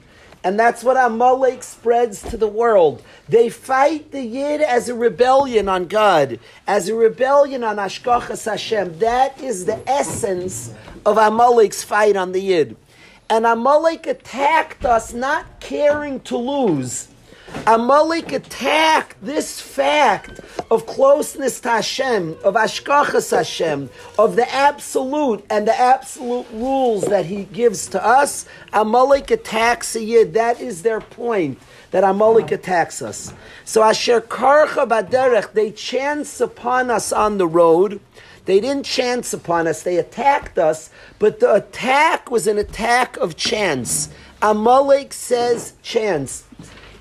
And 0.43 0.60
that's 0.60 0.83
what 0.83 0.98
Amalek 0.98 1.62
spreads 1.62 2.21
to 2.29 2.38
the 2.38 2.48
world. 2.48 3.03
They 3.29 3.50
fight 3.50 4.12
the 4.12 4.24
Yid 4.24 4.62
as 4.62 4.89
a 4.89 4.95
rebellion 4.95 5.69
on 5.69 5.86
God, 5.86 6.39
as 6.65 6.89
a 6.89 6.95
rebellion 6.95 7.63
on 7.63 7.75
Ashkachas 7.75 8.45
Hashem. 8.45 8.98
That 9.00 9.39
is 9.39 9.65
the 9.65 9.88
essence 9.88 10.74
of 11.05 11.17
Amalek's 11.17 11.83
fight 11.83 12.15
on 12.15 12.31
the 12.31 12.41
Yid. 12.41 12.75
And 13.29 13.45
Amalek 13.45 14.07
attacked 14.07 14.83
us 14.83 15.13
not 15.13 15.60
caring 15.60 16.19
to 16.21 16.38
lose. 16.38 17.07
Amalek 17.67 18.31
attacked 18.31 19.17
this 19.22 19.62
fact 19.62 20.39
of 20.72 20.86
closeness 20.88 21.60
to 21.60 21.70
Hashem, 21.70 22.38
of 22.43 22.55
Ashkachas 22.55 23.36
Hashem, 23.36 23.89
of 24.17 24.36
the 24.36 24.51
absolute 24.51 25.46
and 25.50 25.67
the 25.67 25.79
absolute 25.79 26.48
rules 26.51 27.05
that 27.05 27.25
He 27.27 27.43
gives 27.43 27.88
to 27.89 28.03
us. 28.03 28.48
Amalek 28.74 29.29
attacks 29.29 29.96
a 29.96 30.03
Yid. 30.03 30.34
That 30.34 30.60
is 30.60 30.81
their 30.81 31.01
point, 31.01 31.60
that 31.91 32.03
Amalek 32.03 32.46
uh-huh. 32.46 32.55
attacks 32.55 33.01
us. 33.01 33.34
So 33.63 33.84
Asher 33.84 34.22
Karcha 34.22 34.88
Baderech, 34.88 35.53
they 35.53 35.72
chance 35.72 36.41
upon 36.41 36.89
us 36.89 37.13
on 37.13 37.38
the 37.38 37.48
road. 37.48 38.00
They 38.46 38.60
didn't 38.60 38.86
chance 38.86 39.34
upon 39.34 39.67
us, 39.67 39.84
they 39.84 39.98
attacked 39.98 40.58
us, 40.58 40.89
but 41.20 41.39
the 41.39 41.53
attack 41.53 42.31
was 42.31 42.48
an 42.48 42.58
attack 42.58 43.17
of 43.17 43.36
chance. 43.36 44.10
Amalek 44.41 45.13
says 45.13 45.74
chance. 45.84 46.46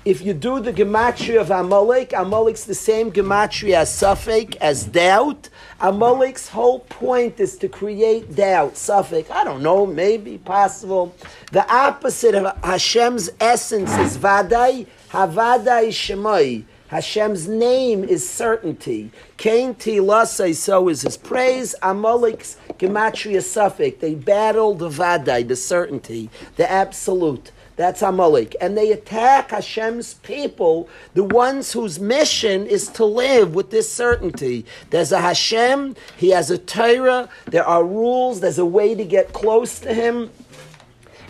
If 0.03 0.23
you 0.23 0.33
do 0.33 0.59
the 0.59 0.73
gematria 0.73 1.39
of 1.39 1.51
Amalek, 1.51 2.13
Amalek's 2.13 2.63
the 2.63 2.73
same 2.73 3.11
gematria 3.11 3.75
as 3.75 3.91
safek, 3.91 4.55
as 4.55 4.83
doubt. 4.83 5.49
Amalek's 5.79 6.47
whole 6.47 6.79
point 6.79 7.39
is 7.39 7.55
to 7.57 7.67
create 7.67 8.35
doubt. 8.35 8.73
safek, 8.73 9.29
I 9.29 9.43
don't 9.43 9.61
know, 9.61 9.85
maybe, 9.85 10.39
possible. 10.39 11.13
The 11.51 11.71
opposite 11.71 12.33
of 12.33 12.57
Hashem's 12.63 13.29
essence 13.39 13.95
is 13.99 14.17
Vadai, 14.17 14.87
Havadai 15.11 15.89
Shemai. 15.89 16.63
Hashem's 16.87 17.47
name 17.47 18.03
is 18.03 18.27
certainty. 18.27 19.11
Kain 19.37 19.75
Tilasai, 19.75 20.55
so 20.55 20.89
is 20.89 21.03
his 21.03 21.15
praise. 21.15 21.75
Amalek's 21.83 22.57
gematria 22.79 23.37
safek. 23.37 23.99
They 23.99 24.15
battle 24.15 24.73
the 24.73 24.89
Vadai, 24.89 25.47
the 25.47 25.55
certainty, 25.55 26.31
the 26.55 26.69
absolute. 26.69 27.51
That's 27.75 28.01
Amalek. 28.01 28.55
And 28.59 28.77
they 28.77 28.91
attack 28.91 29.51
Hashem's 29.51 30.15
people, 30.15 30.89
the 31.13 31.23
ones 31.23 31.71
whose 31.71 31.99
mission 31.99 32.67
is 32.67 32.87
to 32.89 33.05
live 33.05 33.55
with 33.55 33.71
this 33.71 33.91
certainty. 33.91 34.65
There's 34.89 35.11
a 35.11 35.21
Hashem, 35.21 35.95
he 36.17 36.29
has 36.29 36.51
a 36.51 36.57
Torah, 36.57 37.29
there 37.45 37.65
are 37.65 37.85
rules, 37.85 38.39
there's 38.41 38.59
a 38.59 38.65
way 38.65 38.95
to 38.95 39.05
get 39.05 39.33
close 39.33 39.79
to 39.79 39.93
him. 39.93 40.31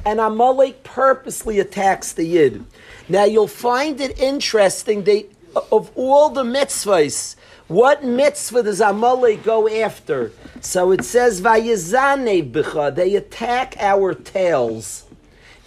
And 0.03 0.19
Amalek 0.19 0.83
purposely 0.83 1.60
attacks 1.60 2.12
the 2.13 2.25
Yid. 2.25 2.65
Now 3.07 3.25
you'll 3.25 3.48
find 3.48 4.01
it 4.01 4.19
interesting, 4.19 5.03
they, 5.03 5.27
of 5.71 5.91
all 5.95 6.29
the 6.29 6.43
mitzvahs, 6.43 7.36
what 7.67 8.03
mitzvah 8.03 8.63
does 8.63 8.81
Amalek 8.81 9.43
go 9.43 9.69
after? 9.69 10.31
So 10.60 10.91
it 10.91 11.05
says, 11.05 11.39
bicha, 11.41 12.95
they 12.95 13.15
attack 13.15 13.75
our 13.79 14.13
tails 14.13 15.05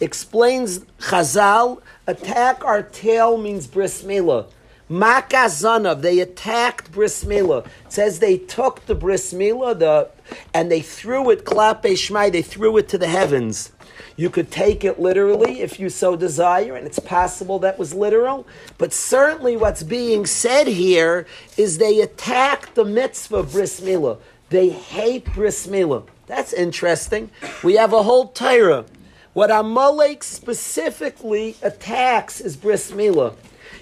explains 0.05 0.81
Chazal, 1.01 1.81
attack 2.07 2.65
our 2.65 2.83
tail 2.83 3.37
means 3.37 3.67
bris 3.67 4.03
milah. 4.03 4.47
They 4.89 6.21
attacked 6.21 6.93
bris 6.93 7.25
milah. 7.25 7.67
It 7.67 7.93
says 7.93 8.19
they 8.19 8.37
took 8.37 8.85
the 8.87 8.95
bris 8.95 9.33
milah, 9.33 9.79
the, 9.79 10.11
and 10.53 10.71
they 10.71 10.83
threw 10.83 11.31
it, 11.31 11.45
klape 11.45 11.83
shmai, 11.83 12.31
they 12.31 12.43
threw 12.43 12.77
it 12.77 12.89
to 12.91 12.99
the 12.99 13.09
heavens. 13.09 13.73
You 14.17 14.31
could 14.31 14.51
take 14.51 14.85
it 14.85 15.01
literally 15.01 15.63
if 15.63 15.81
you 15.81 15.89
so 15.89 16.15
desire, 16.15 16.77
and 16.77 16.87
it's 16.87 16.99
possible 16.99 17.59
that 17.61 17.79
was 17.79 17.95
literal. 17.95 18.47
But 18.79 18.93
certainly 18.93 19.57
what's 19.57 19.83
being 19.83 20.27
said 20.27 20.69
here 20.69 21.27
is 21.57 21.79
they 21.79 22.01
attack 22.01 22.75
the 22.75 22.85
mitzvah 22.85 23.45
bris 23.45 23.81
milah. 23.81 24.19
They 24.51 24.69
hate 24.69 25.33
bris 25.33 25.67
milah. 25.67 26.07
That's 26.27 26.53
interesting. 26.53 27.31
We 27.63 27.75
have 27.75 27.93
a 27.93 28.03
whole 28.03 28.29
Torah 28.29 28.85
what 29.35 29.51
Amalek 29.51 30.25
specifically 30.25 31.57
attacks 31.61 32.41
is 32.41 32.57
Bris 32.57 32.91
Milah. 32.93 33.35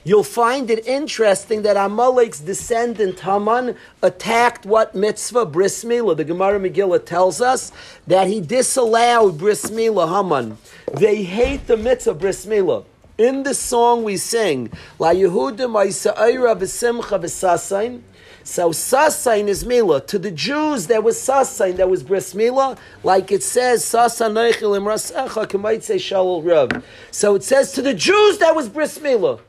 You'll 0.04 0.24
find 0.24 0.68
it 0.68 0.84
interesting 0.86 1.62
that 1.62 1.76
Amalek's 1.76 2.40
descendant 2.40 3.20
Haman 3.20 3.76
attacked 4.02 4.66
what 4.66 4.96
mitzvah 4.96 5.46
bris 5.46 5.84
milah. 5.84 6.16
The 6.16 6.24
Gemara 6.24 6.58
Megillah 6.58 7.04
tells 7.04 7.40
us 7.40 7.70
that 8.08 8.26
he 8.26 8.40
disallowed 8.40 9.38
bris 9.38 9.70
milah 9.70 10.08
Haman. 10.08 10.58
They 10.94 11.22
hate 11.22 11.68
the 11.68 11.76
mitzvah 11.76 12.14
bris 12.14 12.46
milah. 12.46 12.84
In 13.16 13.44
the 13.44 13.54
song 13.54 14.02
we 14.02 14.16
sing, 14.16 14.72
La 14.98 15.10
Yehuda 15.10 15.68
Ma'isa'ira 15.70 16.58
V'Simcha 16.58 17.20
V'Sasain, 17.20 18.00
so 18.44 18.70
sasain 18.70 19.48
is 19.48 19.64
mila. 19.64 20.00
To 20.06 20.18
the 20.18 20.30
Jews, 20.30 20.86
there 20.86 21.00
was 21.00 21.16
sasain, 21.16 21.76
there 21.76 21.88
was 21.88 22.02
bris 22.02 22.34
mila, 22.34 22.76
like 23.02 23.30
it 23.30 23.42
says, 23.42 23.84
sasan 23.84 24.34
imrasecha 24.34 25.46
k'mayit 25.46 25.82
say 25.82 25.96
shalol 25.96 26.44
rav. 26.44 26.84
So 27.10 27.34
it 27.34 27.44
says 27.44 27.72
to 27.72 27.82
the 27.82 27.94
Jews, 27.94 28.38
there 28.38 28.54
was 28.54 28.68
bris 28.68 29.00
mila. 29.00 29.40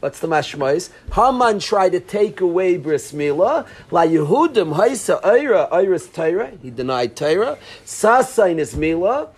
What's 0.00 0.20
the 0.20 0.28
mashmais? 0.28 0.90
Haman 1.14 1.58
tried 1.58 1.92
to 1.92 2.00
take 2.00 2.40
away 2.40 2.76
bris 2.76 3.12
mila. 3.12 3.66
La 3.90 4.02
Yehudim 4.02 4.74
haisa 4.76 5.22
ayra 5.22 5.70
ayras 5.70 6.12
Torah. 6.12 6.52
He 6.62 6.70
denied 6.70 7.16
Torah. 7.16 7.58
Sasain 7.84 8.58
is 8.58 8.76
mila. 8.76 9.30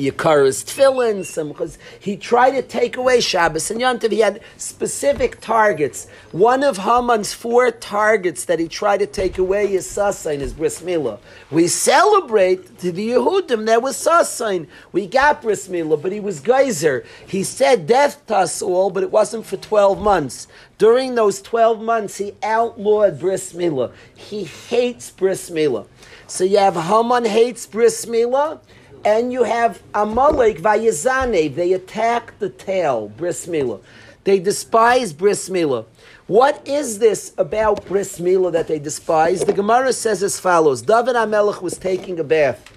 Yikaris 0.00 0.64
tefillin, 0.64 1.24
some 1.24 1.48
because 1.48 1.78
he 1.98 2.16
tried 2.16 2.52
to 2.52 2.62
take 2.62 2.96
away 2.96 3.20
Shabbos 3.20 3.70
and 3.70 3.80
Yontiv. 3.80 4.12
He 4.12 4.20
had 4.20 4.40
specific 4.56 5.40
targets. 5.40 6.08
One 6.32 6.62
of 6.62 6.78
Haman's 6.78 7.32
four 7.32 7.70
targets 7.70 8.44
that 8.46 8.58
he 8.58 8.68
tried 8.68 8.98
to 8.98 9.06
take 9.06 9.38
away 9.38 9.72
is 9.72 9.86
Sasain, 9.86 10.40
his 10.40 10.52
bris 10.52 10.80
milah. 10.80 11.18
We 11.50 11.68
celebrate 11.68 12.78
to 12.78 12.92
the 12.92 13.10
Yehudim 13.10 13.66
that 13.66 13.82
was 13.82 13.96
Sasain. 13.96 14.66
We 14.92 15.06
got 15.06 15.42
bris 15.42 15.68
milah, 15.68 16.00
but 16.00 16.12
he 16.12 16.20
was 16.20 16.40
geyser. 16.40 17.04
He 17.26 17.42
said 17.42 17.86
death 17.86 18.26
to 18.26 18.36
us 18.36 18.62
all, 18.62 18.90
but 18.90 19.02
it 19.02 19.10
wasn't 19.10 19.46
for 19.46 19.56
twelve 19.56 20.00
months. 20.00 20.46
During 20.78 21.14
those 21.14 21.42
twelve 21.42 21.80
months, 21.80 22.16
he 22.16 22.34
outlawed 22.42 23.20
bris 23.20 23.52
milah. 23.52 23.92
He 24.14 24.44
hates 24.44 25.10
bris 25.10 25.50
milah. 25.50 25.86
So 26.26 26.44
you 26.44 26.58
have 26.58 26.76
Haman 26.76 27.24
hates 27.24 27.66
bris 27.66 28.06
milah 28.06 28.60
and 29.04 29.32
you 29.32 29.44
have 29.44 29.82
Amalek 29.94 30.58
Vayazanev. 30.58 31.54
They 31.54 31.72
attack 31.72 32.38
the 32.38 32.50
tail, 32.50 33.08
bris 33.08 33.46
milah. 33.46 33.80
They 34.24 34.38
despise 34.38 35.12
bris 35.12 35.48
milah. 35.48 35.86
What 36.26 36.66
is 36.68 36.98
this 36.98 37.32
about 37.38 37.86
bris 37.86 38.20
milah 38.20 38.52
that 38.52 38.68
they 38.68 38.78
despise? 38.78 39.44
The 39.44 39.52
Gemara 39.52 39.92
says 39.92 40.22
as 40.22 40.38
follows: 40.38 40.82
David 40.82 41.16
HaMelech 41.16 41.62
was 41.62 41.78
taking 41.78 42.20
a 42.20 42.24
bath, 42.24 42.72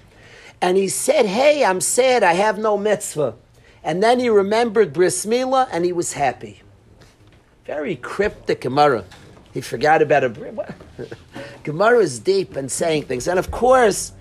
and 0.60 0.76
he 0.76 0.88
said, 0.88 1.26
"Hey, 1.26 1.64
I'm 1.64 1.80
sad. 1.80 2.22
I 2.22 2.32
have 2.32 2.58
no 2.58 2.76
mitzvah." 2.78 3.34
And 3.84 4.02
then 4.02 4.18
he 4.18 4.30
remembered 4.30 4.94
bris 4.94 5.26
milah, 5.26 5.68
and 5.70 5.84
he 5.84 5.92
was 5.92 6.14
happy. 6.14 6.62
Very 7.66 7.96
cryptic 7.96 8.62
Gemara. 8.62 9.04
He 9.52 9.60
forgot 9.60 10.02
about 10.02 10.24
a 10.24 10.74
Gemara 11.62 11.98
is 11.98 12.18
deep 12.18 12.56
and 12.56 12.72
saying 12.72 13.04
things, 13.04 13.28
and 13.28 13.38
of 13.38 13.50
course. 13.50 14.13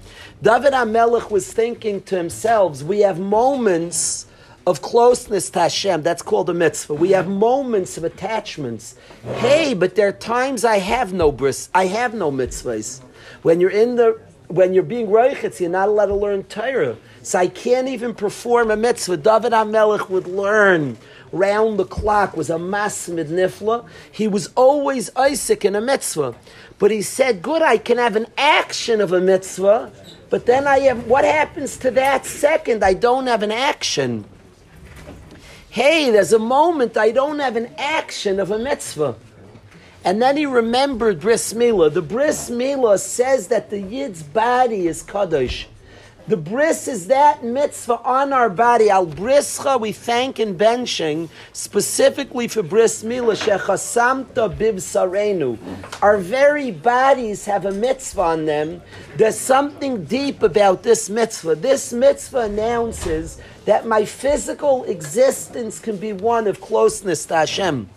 David 0.43 0.73
HaMelech 0.73 1.31
was 1.31 1.53
thinking 1.53 2.01
to 2.01 2.17
himself, 2.17 2.83
we 2.83 3.00
have 3.00 3.17
moments 3.17 4.25
of 4.67 4.81
closeness 4.81 5.50
to 5.51 5.59
Hashem. 5.59 6.03
That's 6.03 6.21
called 6.21 6.50
a 6.50 6.53
mitzvah. 6.53 6.95
We 6.95 7.12
have 7.12 7.29
moments 7.29 7.97
of 7.97 8.03
attachments. 8.03 8.95
Hey, 9.38 9.73
but 9.73 9.95
there 9.95 10.09
are 10.09 10.12
times 10.12 10.65
I 10.65 10.79
have 10.79 11.13
no 11.13 11.31
bris, 11.31 11.69
I 11.73 11.85
have 11.85 12.13
no 12.13 12.29
mitzvahs. 12.29 13.01
When 13.43 13.62
you're 13.62 13.69
in 13.69 13.95
the 13.95 14.19
when 14.47 14.73
you're 14.73 14.83
being 14.83 15.07
reichitz, 15.07 15.62
you're 15.62 15.69
not 15.69 15.88
allowed 15.88 16.07
to 16.07 16.15
learn 16.15 16.43
Torah. 16.43 16.97
So 17.21 17.39
I 17.39 17.47
can't 17.47 17.88
even 17.88 18.13
perform 18.13 18.69
a 18.69 18.75
mitzvah. 18.75 19.17
David 19.17 19.53
HaMelech 19.53 20.09
would 20.09 20.27
learn 20.27 20.97
round 21.31 21.79
the 21.79 21.85
clock, 21.85 22.38
was 22.38 22.50
a 22.50 22.57
masmid 22.57 23.29
nifla. 23.29 23.88
He 24.12 24.27
was 24.27 24.51
always 24.55 25.09
Isaac 25.15 25.65
in 25.65 25.75
a 25.75 25.81
mitzvah. 25.81 26.35
But 26.84 26.92
he 26.92 27.02
said, 27.02 27.42
good, 27.42 27.62
I 27.62 27.78
can 27.78 27.98
have 27.98 28.18
an 28.18 28.28
action 28.38 29.00
of 29.00 29.13
a 29.13 29.22
mitzvah, 29.22 29.90
but 30.30 30.46
then 30.46 30.68
I 30.68 30.80
have, 30.80 31.08
what 31.08 31.24
happens 31.24 31.78
to 31.78 31.92
that 31.92 32.25
second? 32.25 32.84
I 32.84 32.94
don't 32.94 33.28
have 33.28 33.42
an 33.42 33.54
action. 33.54 34.25
Hey, 35.70 36.12
there's 36.12 36.34
a 36.34 36.40
moment 36.40 36.98
I 36.98 37.12
don't 37.12 37.40
have 37.40 37.56
an 37.56 37.74
action 37.78 38.38
of 38.38 38.52
a 38.52 38.60
mitzvah. 38.60 39.16
And 40.04 40.22
then 40.22 40.36
he 40.36 40.46
remembered 40.46 41.22
Bris 41.22 41.54
Milah. 41.54 41.94
The 41.94 42.02
Bris 42.02 42.50
Milah 42.50 43.00
says 43.00 43.48
that 43.48 43.70
the 43.70 43.80
Yid's 43.80 44.22
body 44.22 44.86
is 44.86 45.04
Kaddish. 45.04 45.70
The 46.25 46.38
bris 46.38 46.88
is 46.88 47.08
that 47.08 47.44
mitzvah 47.44 48.00
on 48.00 48.32
our 48.32 48.50
body. 48.50 48.89
Al 48.89 49.06
brischa, 49.06 49.77
we 49.77 49.92
thank 49.92 50.39
in 50.39 50.58
benching 50.58 51.27
specifically 51.51 52.48
for 52.48 52.63
bris 52.63 53.03
milah 53.03 53.36
shechasamta 53.36 54.58
bib 54.58 54.77
sarenu. 54.77 55.58
Our 56.01 56.18
very 56.18 56.72
bodies 56.72 57.44
have 57.44 57.65
a 57.65 57.74
mitzvah 57.74 58.22
on 58.22 58.46
them. 58.46 58.82
There's 59.18 59.38
something 59.38 60.06
deep 60.06 60.44
about 60.44 60.82
this 60.82 61.10
mitzvah. 61.10 61.56
This 61.56 61.92
mitzvah 61.92 62.39
announces 62.39 63.42
that 63.65 63.86
my 63.86 64.06
physical 64.06 64.86
existence 64.86 65.77
can 65.77 65.98
be 65.98 66.13
one 66.13 66.48
of 66.48 66.62
closeness 66.62 67.25
to 67.25 67.36
Hashem. 67.36 67.89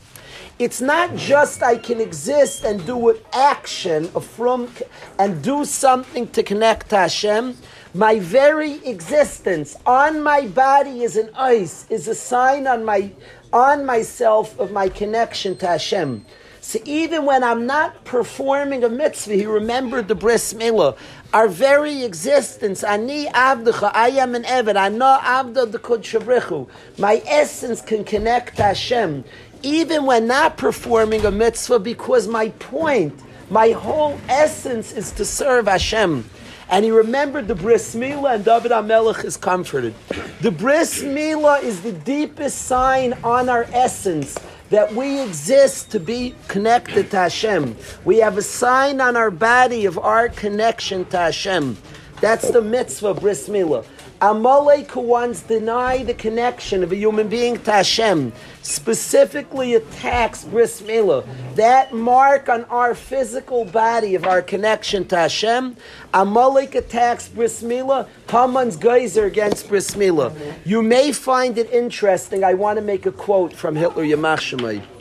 It's 0.59 0.81
not 0.81 1.15
just 1.17 1.63
I 1.63 1.77
can 1.77 2.01
exist 2.01 2.65
and 2.65 2.85
do 2.87 3.11
an 3.11 3.19
action 3.33 4.09
from 4.09 4.71
and 5.19 5.43
do 5.43 5.65
something 5.67 6.29
to 6.29 6.43
connect 6.43 6.91
to 6.91 6.97
Hashem 6.97 7.57
my 7.97 8.19
very 8.19 8.75
existence 8.85 9.75
on 9.87 10.23
my 10.23 10.47
body 10.49 11.03
is 11.03 11.17
an 11.17 11.31
ice, 11.35 11.87
is 11.89 12.09
a 12.09 12.15
sign 12.15 12.67
on 12.67 12.85
my 12.85 13.11
on 13.55 13.87
myself 13.87 14.59
of 14.61 14.71
my 14.71 14.91
connection 14.91 15.57
to 15.57 15.67
Hashem. 15.67 16.27
So 16.61 16.79
even 16.85 17.25
when 17.25 17.43
I'm 17.43 17.65
not 17.65 18.05
performing 18.05 18.85
a 18.85 18.91
mitzvah, 18.91 19.35
he 19.35 19.47
remembered 19.47 20.09
the 20.09 20.15
bris 20.15 20.53
milah. 20.53 20.97
Our 21.33 21.49
very 21.49 22.03
existence, 22.03 22.85
ani 22.85 23.27
avdecha, 23.27 23.93
I 23.95 24.09
am 24.11 24.35
an 24.35 24.43
eved, 24.43 24.75
know 24.93 25.19
avda 25.23 25.71
the. 25.71 26.67
My 26.99 27.23
essence 27.25 27.81
can 27.81 28.05
connect 28.05 28.57
to 28.57 28.65
Hashem, 28.65 29.25
even 29.67 30.07
when 30.07 30.29
not 30.29 30.57
performing 30.57 31.25
a 31.25 31.31
mitzvah, 31.31 31.81
because 31.81 32.29
my 32.29 32.51
point, 32.51 33.13
my 33.51 33.71
whole 33.71 34.17
essence 34.29 34.93
is 34.93 35.11
to 35.11 35.25
serve 35.25 35.67
Hashem. 35.67 36.25
And 36.69 36.85
he 36.85 36.93
remembered 36.93 37.49
the 37.49 37.57
bris 37.57 37.97
milah, 37.97 38.37
and 38.37 38.45
David 38.45 38.71
HaMelech 38.71 39.25
is 39.25 39.37
comforted. 39.37 39.93
The 40.41 40.53
bris 40.53 41.03
milah 41.03 41.63
is 41.65 41.83
the 41.83 41.93
deepest 41.93 42.63
sign 42.63 43.15
on 43.25 43.49
our 43.49 43.65
essence 43.73 44.39
that 44.71 44.93
we 44.95 45.21
exist 45.21 45.91
to 45.93 46.01
be 46.01 46.35
connected 46.47 47.11
to 47.11 47.17
Hashem. 47.17 47.77
We 48.05 48.19
have 48.19 48.39
a 48.39 48.43
sign 48.43 49.01
on 49.01 49.17
our 49.17 49.33
body 49.33 49.87
of 49.87 49.99
our 49.99 50.29
connection 50.29 51.05
to 51.07 51.19
Hashem. 51.19 51.77
That's 52.21 52.51
the 52.51 52.63
mitzvah 52.63 53.15
bris 53.15 53.49
milah. 53.49 53.85
Amalek 54.21 54.91
who 54.93 55.01
once 55.01 55.43
deny 55.43 56.03
the 56.03 56.15
connection 56.15 56.83
of 56.83 56.93
a 56.93 56.97
human 56.97 57.29
being 57.29 57.59
to 57.63 57.73
Hashem 57.73 58.33
specifically 58.63 59.75
attacks 59.75 60.45
bris 60.45 60.81
milah, 60.83 61.25
that 61.55 61.93
mark 61.93 62.49
on 62.49 62.65
our 62.65 62.95
physical 62.95 63.65
body 63.65 64.15
of 64.15 64.25
our 64.25 64.43
connection 64.43 65.07
to 65.09 65.17
Hashem. 65.17 65.77
Amalek 66.13 66.75
attacks 66.75 67.29
bris 67.29 67.63
milah, 67.63 68.09
Haman's 68.29 68.77
geyser 68.77 69.25
against 69.25 69.69
bris 69.69 69.93
milah. 69.93 70.35
You 70.65 70.83
may 70.83 71.13
find 71.13 71.59
it 71.59 71.71
interesting. 71.71 72.43
I 72.43 72.55
want 72.55 72.79
to 72.79 72.83
make 72.83 73.07
a 73.07 73.13
quote 73.13 73.53
from 73.53 73.77
Hitler 73.77 74.05
Yamach 74.05 74.96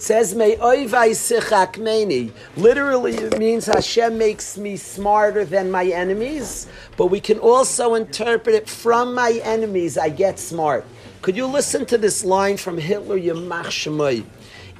says 0.00 0.34
me 0.34 0.56
meni. 0.56 2.32
Literally, 2.56 3.14
it 3.14 3.38
means 3.38 3.66
Hashem 3.66 4.16
makes 4.16 4.56
me 4.56 4.76
smarter 4.76 5.44
than 5.44 5.70
my 5.70 5.86
enemies. 5.86 6.66
But 6.96 7.06
we 7.06 7.20
can 7.20 7.38
also 7.38 7.94
interpret 7.94 8.54
it 8.54 8.68
from 8.68 9.14
my 9.14 9.40
enemies. 9.44 9.98
I 9.98 10.08
get 10.08 10.38
smart. 10.38 10.84
Could 11.22 11.36
you 11.36 11.46
listen 11.46 11.84
to 11.86 11.98
this 11.98 12.24
line 12.24 12.56
from 12.56 12.78
Hitler 12.78 13.18
Yamach 13.18 14.24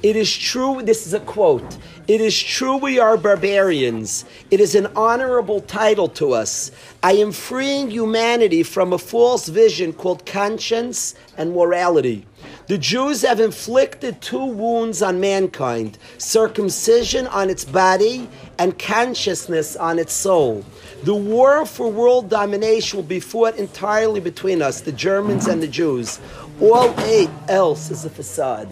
It 0.01 0.15
is 0.15 0.35
true, 0.35 0.81
this 0.81 1.05
is 1.05 1.13
a 1.13 1.19
quote. 1.19 1.77
It 2.07 2.19
is 2.19 2.37
true 2.37 2.77
we 2.77 2.97
are 2.97 3.15
barbarians. 3.15 4.25
It 4.49 4.59
is 4.59 4.73
an 4.73 4.87
honorable 4.95 5.61
title 5.61 6.07
to 6.09 6.33
us. 6.33 6.71
I 7.03 7.13
am 7.13 7.31
freeing 7.31 7.91
humanity 7.91 8.63
from 8.63 8.91
a 8.91 8.97
false 8.97 9.47
vision 9.47 9.93
called 9.93 10.25
conscience 10.25 11.13
and 11.37 11.53
morality. 11.53 12.25
The 12.71 12.77
Jews 12.77 13.21
have 13.23 13.41
inflicted 13.41 14.21
two 14.21 14.45
wounds 14.45 15.01
on 15.01 15.19
mankind 15.19 15.97
circumcision 16.17 17.27
on 17.27 17.49
its 17.49 17.65
body 17.65 18.29
and 18.57 18.79
consciousness 18.79 19.75
on 19.75 19.99
its 19.99 20.13
soul. 20.13 20.63
The 21.03 21.13
war 21.13 21.65
for 21.65 21.91
world 21.91 22.29
domination 22.29 22.95
will 22.95 23.03
be 23.03 23.19
fought 23.19 23.57
entirely 23.57 24.21
between 24.21 24.61
us, 24.61 24.79
the 24.79 24.93
Germans 24.93 25.47
and 25.47 25.61
the 25.61 25.67
Jews. 25.67 26.21
All 26.61 26.97
eight 27.01 27.29
else 27.49 27.91
is 27.91 28.05
a 28.05 28.09
facade. 28.09 28.69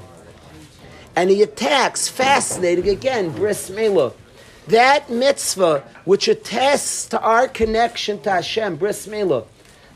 And 1.17 1.29
he 1.29 1.41
attacks, 1.41 2.07
fascinating 2.07 2.87
again, 2.87 3.31
bris. 3.31 3.69
That 4.69 5.09
mitzvah 5.09 5.83
which 6.05 6.29
attests 6.29 7.05
to 7.09 7.19
our 7.19 7.49
connection 7.49 8.21
to 8.21 8.31
Hashem, 8.31 8.77
bris. 8.77 9.09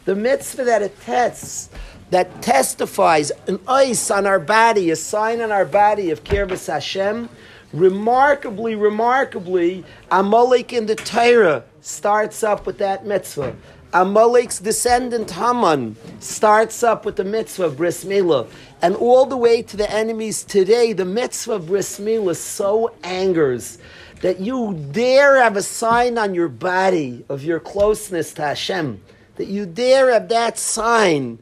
The 0.06 0.16
mitzvah 0.16 0.66
that 0.66 0.82
attests 0.82 1.70
that 2.14 2.44
testifies 2.44 3.32
an 3.48 3.60
ice 3.68 4.12
on 4.12 4.28
our 4.28 4.38
body, 4.38 4.92
a 4.92 4.96
sign 4.96 5.42
on 5.42 5.52
our 5.52 5.66
body 5.66 6.12
of 6.12 6.24
Kirvas 6.24 6.68
Hashem. 6.68 7.28
Remarkably, 7.74 8.76
remarkably, 8.76 9.84
Amalek 10.12 10.74
in 10.74 10.86
the 10.86 10.96
Torah 10.96 11.64
starts 11.82 12.44
up 12.44 12.68
with 12.68 12.78
that 12.78 13.08
mitzvah. 13.08 13.56
Amalek's 13.94 14.60
descendant 14.60 15.32
Haman 15.32 15.96
starts 16.20 16.84
up 16.84 17.04
with 17.04 17.16
the 17.16 17.24
mitzvah 17.24 17.64
of 17.64 17.78
Bris 17.78 18.06
Milah. 18.06 18.48
And 18.84 18.96
all 18.96 19.26
the 19.26 19.36
way 19.36 19.64
to 19.64 19.76
the 19.76 19.90
enemies 19.90 20.44
today, 20.44 20.94
the 20.94 21.06
mitzvah 21.06 21.54
of 21.54 21.66
Bris 21.66 22.00
Milah 22.00 22.36
so 22.36 22.94
angers 23.04 23.80
that 24.22 24.40
you 24.40 24.80
dare 24.92 25.42
have 25.42 25.58
a 25.58 25.64
sign 25.64 26.20
on 26.20 26.36
your 26.36 26.48
body 26.48 27.26
of 27.28 27.44
your 27.44 27.60
closeness 27.60 28.36
to 28.36 28.44
Hashem. 28.44 29.02
That 29.38 29.48
you 29.48 29.66
dare 29.66 30.14
have 30.14 30.30
that 30.30 30.60
sign 30.60 31.40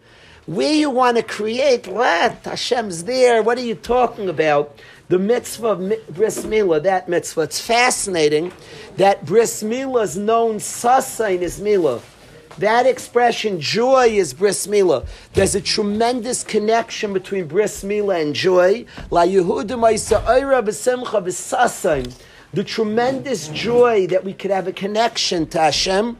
where 0.51 0.73
you 0.73 0.89
want 0.89 1.15
to 1.15 1.23
create 1.23 1.87
what? 1.87 2.43
Hashem's 2.43 3.05
there. 3.05 3.41
What 3.41 3.57
are 3.57 3.63
you 3.63 3.75
talking 3.75 4.27
about? 4.27 4.77
The 5.07 5.17
mitzvah 5.17 5.67
of 5.67 5.79
bris 6.09 6.43
milah, 6.43 6.83
that 6.83 7.07
mitzvah. 7.07 7.41
It's 7.41 7.61
fascinating 7.61 8.51
that 8.97 9.25
bris 9.25 9.63
milah 9.63 10.03
is 10.03 10.17
known 10.17 10.55
sasain 10.55 11.41
is 11.41 11.61
milah. 11.61 12.01
That 12.57 12.85
expression, 12.85 13.61
joy, 13.61 14.07
is 14.07 14.33
bris 14.33 14.67
milah. 14.67 15.07
There's 15.33 15.55
a 15.55 15.61
tremendous 15.61 16.43
connection 16.43 17.13
between 17.13 17.47
bris 17.47 17.85
milah 17.85 18.21
and 18.21 18.35
joy. 18.35 18.85
La 19.09 19.23
Yehuda 19.23 19.79
Ma'isa 19.79 20.21
b'sasain. 20.21 22.13
The 22.53 22.65
tremendous 22.65 23.47
joy 23.47 24.07
that 24.07 24.25
we 24.25 24.33
could 24.33 24.51
have 24.51 24.67
a 24.67 24.73
connection 24.73 25.47
to 25.47 25.59
Hashem. 25.59 26.17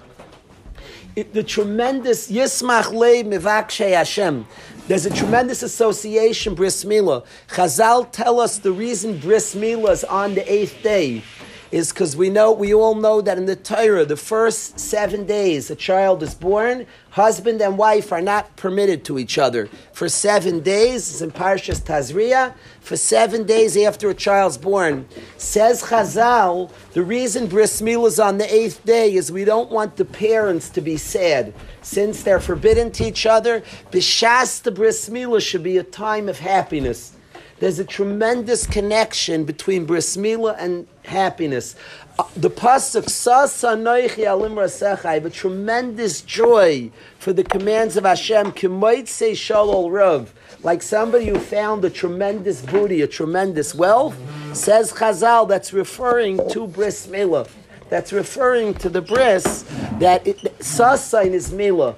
It, 1.13 1.33
the 1.33 1.43
tremendous 1.43 2.31
yismach 2.31 2.93
leib 2.93 3.27
mivakshe 3.27 3.93
Hashem. 3.93 4.45
There's 4.87 5.05
a 5.05 5.09
tremendous 5.09 5.61
association, 5.61 6.55
bris 6.55 6.85
milah. 6.85 7.25
Chazal 7.49 8.09
tell 8.11 8.39
us 8.39 8.59
the 8.59 8.71
reason 8.71 9.19
bris 9.19 9.53
milah 9.53 9.91
is 9.91 10.03
on 10.05 10.35
the 10.35 10.51
eighth 10.51 10.81
day 10.81 11.23
is 11.71 11.93
because 11.93 12.17
we 12.17 12.29
know 12.29 12.51
we 12.51 12.73
all 12.73 12.95
know 12.95 13.21
that 13.21 13.37
in 13.37 13.45
the 13.45 13.55
Torah, 13.55 14.05
the 14.05 14.17
first 14.17 14.79
seven 14.79 15.25
days 15.25 15.71
a 15.71 15.75
child 15.75 16.21
is 16.21 16.35
born, 16.35 16.85
husband 17.11 17.61
and 17.61 17.77
wife 17.77 18.11
are 18.11 18.21
not 18.21 18.55
permitted 18.57 19.05
to 19.05 19.17
each 19.17 19.37
other 19.37 19.69
for 19.93 20.09
seven 20.09 20.59
days. 20.59 21.09
It's 21.09 21.21
in 21.21 21.31
Parshas 21.31 21.81
Tazria. 21.81 22.53
For 22.81 22.97
seven 22.97 23.45
days 23.45 23.77
after 23.77 24.09
a 24.09 24.13
child's 24.13 24.57
born, 24.57 25.07
says 25.37 25.83
Chazal, 25.83 26.71
the 26.93 27.03
reason 27.03 27.47
bris 27.47 27.81
milah 27.81 28.07
is 28.07 28.19
on 28.19 28.37
the 28.37 28.53
eighth 28.53 28.83
day 28.85 29.13
is 29.13 29.31
we 29.31 29.45
don't 29.45 29.71
want 29.71 29.95
the 29.95 30.05
parents 30.05 30.67
to 30.69 30.81
be 30.81 30.97
sad 30.97 31.53
since 31.81 32.23
they're 32.23 32.39
forbidden 32.39 32.91
to 32.93 33.05
each 33.05 33.25
other. 33.25 33.61
Bishas 33.91 34.61
the 34.61 34.71
bris 34.71 35.09
milah 35.09 35.41
should 35.41 35.63
be 35.63 35.77
a 35.77 35.83
time 35.83 36.27
of 36.27 36.39
happiness. 36.39 37.13
There's 37.61 37.77
a 37.77 37.85
tremendous 37.85 38.65
connection 38.65 39.43
between 39.43 39.85
bris 39.85 40.17
milah 40.17 40.55
and 40.57 40.87
happiness. 41.05 41.75
Uh, 42.17 42.23
the 42.35 42.49
pasuk 42.49 43.07
sasa 43.07 43.75
noichi 43.75 44.25
alim 44.27 44.55
rasecha. 44.55 45.05
I 45.05 45.13
have 45.13 45.27
a 45.27 45.29
tremendous 45.29 46.21
joy 46.21 46.89
for 47.19 47.33
the 47.33 47.43
commands 47.43 47.97
of 47.97 48.03
Hashem. 48.03 48.53
Say 48.55 49.33
shalol 49.33 49.91
rav. 49.91 50.33
Like 50.63 50.81
somebody 50.81 51.27
who 51.27 51.37
found 51.37 51.85
a 51.85 51.91
tremendous 51.91 52.63
booty, 52.63 53.03
a 53.03 53.07
tremendous 53.07 53.75
wealth, 53.75 54.17
says 54.53 54.91
Chazal, 54.93 55.47
that's 55.47 55.71
referring 55.71 56.49
to 56.49 56.65
bris 56.65 57.05
milah. 57.05 57.47
That's 57.91 58.11
referring 58.11 58.73
to 58.75 58.89
the 58.89 59.03
bris 59.03 59.65
that 59.99 60.25
it, 60.25 60.37
sasain 60.57 61.33
is 61.33 61.51
milah. 61.51 61.93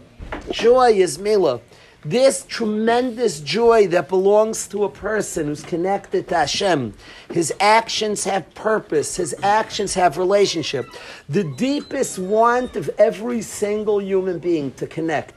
Joy 0.51 0.91
is 0.91 1.17
milah. 1.19 1.61
This 2.05 2.45
tremendous 2.49 3.39
joy 3.39 3.87
that 3.87 4.09
belongs 4.09 4.67
to 4.67 4.83
a 4.83 4.89
person 4.89 5.47
who's 5.47 5.63
connected 5.63 6.27
to 6.27 6.35
Hashem, 6.35 6.95
his 7.31 7.53
actions 7.61 8.25
have 8.25 8.53
purpose, 8.55 9.15
his 9.15 9.33
actions 9.41 9.93
have 9.93 10.17
relationship. 10.17 10.85
The 11.29 11.45
deepest 11.45 12.19
want 12.19 12.75
of 12.75 12.89
every 12.97 13.41
single 13.41 14.01
human 14.01 14.39
being 14.39 14.73
to 14.73 14.85
connect, 14.85 15.33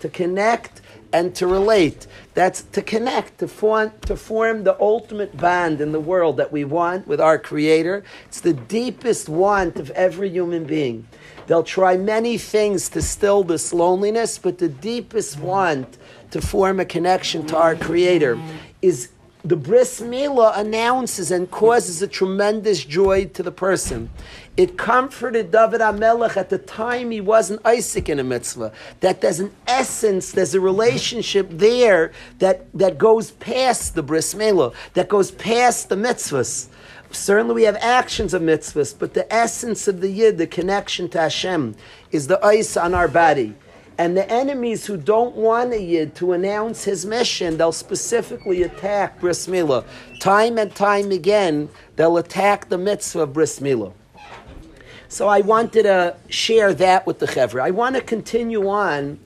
to 0.00 0.08
connect 0.08 0.80
and 1.12 1.34
to 1.36 1.46
relate. 1.46 2.08
That's 2.34 2.62
to 2.62 2.82
connect, 2.82 3.38
to 3.38 3.46
form, 3.48 3.92
to 4.02 4.16
form 4.16 4.64
the 4.64 4.78
ultimate 4.80 5.36
bond 5.36 5.80
in 5.80 5.92
the 5.92 6.00
world 6.00 6.36
that 6.38 6.50
we 6.50 6.64
want 6.64 7.06
with 7.06 7.20
our 7.20 7.38
Creator. 7.38 8.02
It's 8.26 8.40
the 8.40 8.54
deepest 8.54 9.28
want 9.28 9.76
of 9.76 9.90
every 9.90 10.30
human 10.30 10.64
being. 10.64 11.06
They'll 11.46 11.62
try 11.62 11.96
many 11.96 12.36
things 12.36 12.90
to 12.90 13.00
still 13.00 13.42
this 13.42 13.72
loneliness, 13.72 14.36
but 14.36 14.58
the 14.58 14.68
deepest 14.68 15.38
want 15.38 15.96
to 16.30 16.40
form 16.40 16.80
a 16.80 16.84
connection 16.84 17.46
to 17.46 17.56
our 17.56 17.76
Creator 17.76 18.38
is 18.82 19.08
the 19.44 19.56
bris 19.56 20.00
milah 20.00 20.58
announces 20.58 21.30
and 21.30 21.50
causes 21.50 22.02
a 22.02 22.08
tremendous 22.08 22.84
joy 22.84 23.24
to 23.26 23.42
the 23.42 23.52
person. 23.52 24.10
It 24.56 24.76
comforted 24.76 25.52
David 25.52 25.80
HaMelech 25.80 26.36
at 26.36 26.50
the 26.50 26.58
time 26.58 27.12
he 27.12 27.20
wasn't 27.20 27.64
Isaac 27.64 28.08
in 28.08 28.18
a 28.18 28.24
mitzvah. 28.24 28.72
That 29.00 29.20
there's 29.20 29.38
an 29.38 29.52
essence, 29.68 30.32
there's 30.32 30.54
a 30.54 30.60
relationship 30.60 31.48
there 31.50 32.12
that, 32.40 32.66
that 32.74 32.98
goes 32.98 33.30
past 33.30 33.94
the 33.94 34.02
bris 34.02 34.34
milah, 34.34 34.74
that 34.94 35.08
goes 35.08 35.30
past 35.30 35.88
the 35.88 35.96
mitzvahs. 35.96 36.66
Certainly, 37.10 37.54
we 37.54 37.62
have 37.62 37.76
actions 37.76 38.34
of 38.34 38.42
mitzvahs, 38.42 38.94
but 38.98 39.14
the 39.14 39.32
essence 39.32 39.88
of 39.88 40.00
the 40.00 40.10
yid, 40.10 40.36
the 40.36 40.46
connection 40.46 41.08
to 41.10 41.20
Hashem, 41.20 41.74
is 42.10 42.26
the 42.26 42.44
ice 42.44 42.76
on 42.76 42.92
our 42.92 43.08
body. 43.08 43.54
And 43.98 44.16
the 44.16 44.30
enemies 44.30 44.86
who 44.86 44.96
don't 44.96 45.34
want 45.34 45.72
a 45.72 45.80
yid 45.80 46.14
to 46.16 46.32
announce 46.32 46.84
his 46.84 47.04
mission, 47.04 47.56
they'll 47.56 47.72
specifically 47.72 48.62
attack 48.62 49.20
bris 49.20 49.48
milah. 49.48 49.84
Time 50.20 50.56
and 50.56 50.72
time 50.72 51.10
again, 51.10 51.68
they'll 51.96 52.16
attack 52.16 52.68
the 52.68 52.78
mitzvah 52.78 53.22
of 53.22 53.32
bris 53.32 53.58
milah. 53.58 53.92
So 55.08 55.26
I 55.26 55.40
wanted 55.40 55.82
to 55.82 56.16
share 56.28 56.72
that 56.74 57.06
with 57.06 57.18
the 57.18 57.26
chevra. 57.26 57.62
I 57.62 57.70
want 57.70 57.96
to 57.96 58.02
continue 58.02 58.68
on 58.68 59.18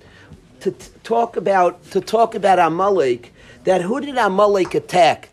to 0.61 0.71
t- 0.71 0.91
talk 1.03 1.37
about 1.37 1.85
to 1.91 2.01
talk 2.01 2.35
about 2.35 2.59
Amalek. 2.59 3.33
That 3.65 3.83
who 3.83 4.01
did 4.01 4.17
Amalek 4.17 4.75
attack? 4.75 5.29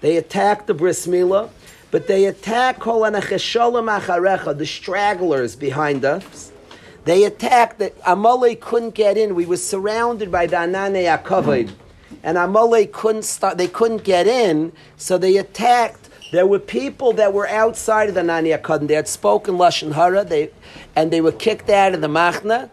They 0.00 0.16
attacked 0.16 0.66
the 0.66 0.74
bris 0.74 1.06
milah. 1.06 1.50
But 1.90 2.06
they 2.06 2.26
attack 2.26 2.84
the 2.84 4.66
stragglers 4.66 5.56
behind 5.56 6.04
us. 6.04 6.52
They 7.08 7.24
attacked 7.24 7.78
that 7.78 7.94
Amalek 8.04 8.60
couldn't 8.60 8.94
get 8.94 9.16
in. 9.16 9.34
We 9.34 9.46
were 9.46 9.56
surrounded 9.56 10.30
by 10.30 10.46
the 10.46 10.56
Anane 10.56 11.06
Akavod. 11.06 11.72
And 12.22 12.36
Amalek 12.36 12.92
couldn't 12.92 13.22
start, 13.22 13.56
they 13.56 13.66
couldn't 13.66 14.04
get 14.04 14.26
in, 14.26 14.72
so 14.98 15.16
they 15.16 15.38
attacked. 15.38 16.10
There 16.32 16.46
were 16.46 16.58
people 16.58 17.14
that 17.14 17.32
were 17.32 17.48
outside 17.48 18.10
of 18.10 18.14
the 18.14 18.20
Anane 18.20 18.54
Akavod. 18.60 18.88
They 18.88 18.94
had 18.94 19.08
spoken 19.08 19.54
Lashon 19.56 19.92
Hara, 19.92 20.22
they, 20.22 20.50
and 20.94 21.10
they 21.10 21.22
were 21.22 21.32
kicked 21.32 21.70
out 21.70 21.94
of 21.94 22.02
the 22.02 22.08
Machna. 22.08 22.68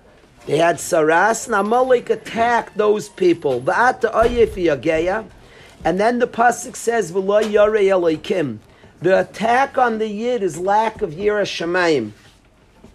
They 0.48 0.58
had 0.58 0.80
Saras, 0.80 1.46
and 1.46 1.56
Amalek 1.56 2.10
attacked 2.10 2.78
those 2.78 3.08
people. 3.08 3.60
And 3.60 3.70
then 5.98 6.20
the 6.20 6.28
Pasuk 6.28 6.76
says. 6.76 7.14
The 9.02 9.20
attack 9.20 9.78
on 9.78 9.98
the 9.98 10.08
Yid 10.10 10.44
is 10.44 10.58
lack 10.58 11.02
of 11.02 11.12
Yira 11.12 11.46
Shemayim. 11.46 12.12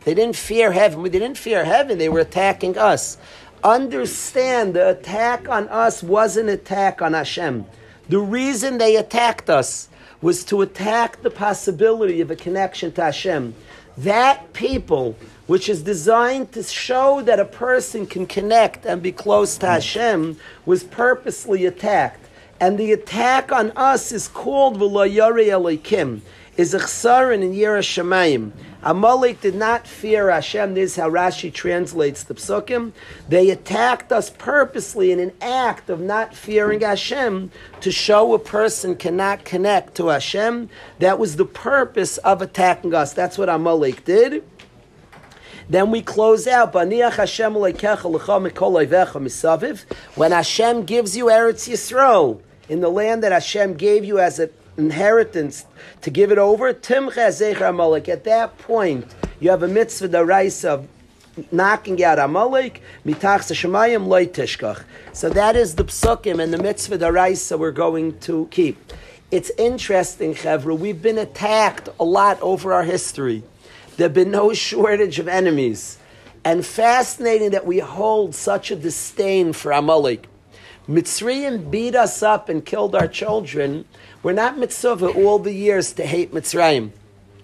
They 0.04 0.14
didn't 0.14 0.36
fear 0.36 0.72
heaven. 0.72 1.02
They 1.02 1.10
didn't 1.10 1.38
fear 1.38 1.64
heaven. 1.64 1.98
They 1.98 2.08
were 2.08 2.20
attacking 2.20 2.78
us. 2.78 3.18
Understand 3.62 4.74
the 4.74 4.88
attack 4.90 5.48
on 5.48 5.68
us 5.68 6.02
was 6.02 6.36
an 6.36 6.48
attack 6.48 7.02
on 7.02 7.12
Hashem. 7.12 7.66
The 8.08 8.18
reason 8.18 8.78
they 8.78 8.96
attacked 8.96 9.50
us 9.50 9.88
was 10.22 10.44
to 10.44 10.62
attack 10.62 11.22
the 11.22 11.30
possibility 11.30 12.20
of 12.20 12.30
a 12.30 12.36
connection 12.36 12.92
to 12.92 13.04
Hashem. 13.04 13.54
That 13.98 14.52
people, 14.52 15.16
which 15.46 15.68
is 15.68 15.82
designed 15.82 16.52
to 16.52 16.62
show 16.62 17.20
that 17.22 17.38
a 17.38 17.44
person 17.44 18.06
can 18.06 18.26
connect 18.26 18.86
and 18.86 19.02
be 19.02 19.12
close 19.12 19.58
to 19.58 19.66
Hashem, 19.66 20.38
was 20.64 20.84
purposely 20.84 21.66
attacked. 21.66 22.26
And 22.58 22.78
the 22.78 22.92
attack 22.92 23.52
on 23.52 23.72
us 23.72 24.12
is 24.12 24.28
called 24.28 24.78
V'layari 24.78 25.46
Elokim, 25.48 26.20
is 26.56 26.74
a 26.74 26.78
chsarin 26.78 27.42
in 27.42 27.52
Yera 27.52 27.80
Shemayim. 27.80 28.52
Amalek 28.82 29.42
did 29.42 29.54
not 29.54 29.86
fear 29.86 30.30
Hashem. 30.30 30.72
This 30.74 30.92
is 30.92 30.96
how 30.96 31.10
Rashi 31.10 31.52
translates 31.52 32.24
the 32.24 32.32
psukim. 32.34 32.92
They 33.28 33.50
attacked 33.50 34.10
us 34.10 34.30
purposely 34.30 35.12
in 35.12 35.20
an 35.20 35.32
act 35.40 35.90
of 35.90 36.00
not 36.00 36.34
fearing 36.34 36.80
Hashem 36.80 37.50
to 37.80 37.92
show 37.92 38.32
a 38.32 38.38
person 38.38 38.96
cannot 38.96 39.44
connect 39.44 39.96
to 39.96 40.08
Hashem. 40.08 40.70
That 40.98 41.18
was 41.18 41.36
the 41.36 41.44
purpose 41.44 42.16
of 42.18 42.40
attacking 42.40 42.94
us. 42.94 43.12
That's 43.12 43.36
what 43.36 43.50
Amalek 43.50 44.06
did. 44.06 44.44
Then 45.68 45.90
we 45.90 46.00
close 46.00 46.46
out. 46.46 46.72
When 46.74 46.90
Hashem 46.90 47.52
gives 50.84 51.16
you 51.16 51.24
Eretz 51.26 51.68
Yisrael, 51.68 52.40
in 52.70 52.80
the 52.80 52.88
land 52.88 53.24
that 53.24 53.32
Hashem 53.32 53.74
gave 53.74 54.04
you 54.04 54.20
as 54.20 54.38
an 54.38 54.48
inheritance 54.80 55.66
to 56.02 56.10
give 56.10 56.32
it 56.32 56.38
over, 56.38 56.72
Timcha 56.72 57.68
Amalek. 57.68 58.08
At 58.08 58.24
that 58.24 58.58
point, 58.58 59.06
you 59.38 59.50
have 59.50 59.62
a 59.62 59.68
mitzvah 59.68 60.08
the 60.08 60.64
of 60.64 60.88
knocking 61.52 62.02
out 62.02 62.18
Amalek, 62.18 62.82
mitach 63.04 63.50
shemayim 63.52 64.06
loy 64.06 64.26
tishkach. 64.26 64.84
So 65.12 65.30
that 65.30 65.56
is 65.56 65.76
the 65.76 65.84
psukim 65.84 66.42
and 66.42 66.52
the 66.52 66.58
mitzvah 66.58 66.98
the 66.98 67.56
we're 67.58 67.70
going 67.70 68.18
to 68.20 68.48
keep. 68.50 68.92
It's 69.30 69.50
interesting, 69.56 70.34
Chevra, 70.34 70.76
we've 70.76 71.00
been 71.00 71.18
attacked 71.18 71.88
a 72.00 72.04
lot 72.04 72.40
over 72.42 72.72
our 72.72 72.82
history. 72.82 73.44
There 73.96 74.06
have 74.06 74.14
been 74.14 74.32
no 74.32 74.52
shortage 74.52 75.18
of 75.18 75.28
enemies. 75.28 75.98
And 76.44 76.64
fascinating 76.64 77.50
that 77.50 77.66
we 77.66 77.78
hold 77.78 78.34
such 78.34 78.70
a 78.70 78.76
disdain 78.76 79.52
for 79.52 79.72
Amalek. 79.72 80.26
Mitzrayim 80.88 81.70
beat 81.70 81.94
us 81.94 82.22
up 82.22 82.48
and 82.48 82.64
killed 82.64 82.94
our 82.94 83.06
children. 83.06 83.84
We're 84.22 84.33
not 84.33 84.59
mitzvah 84.59 85.12
all 85.12 85.38
the 85.38 85.52
years 85.52 85.94
to 85.94 86.04
hate 86.04 86.33
Mitzrayim. 86.33 86.90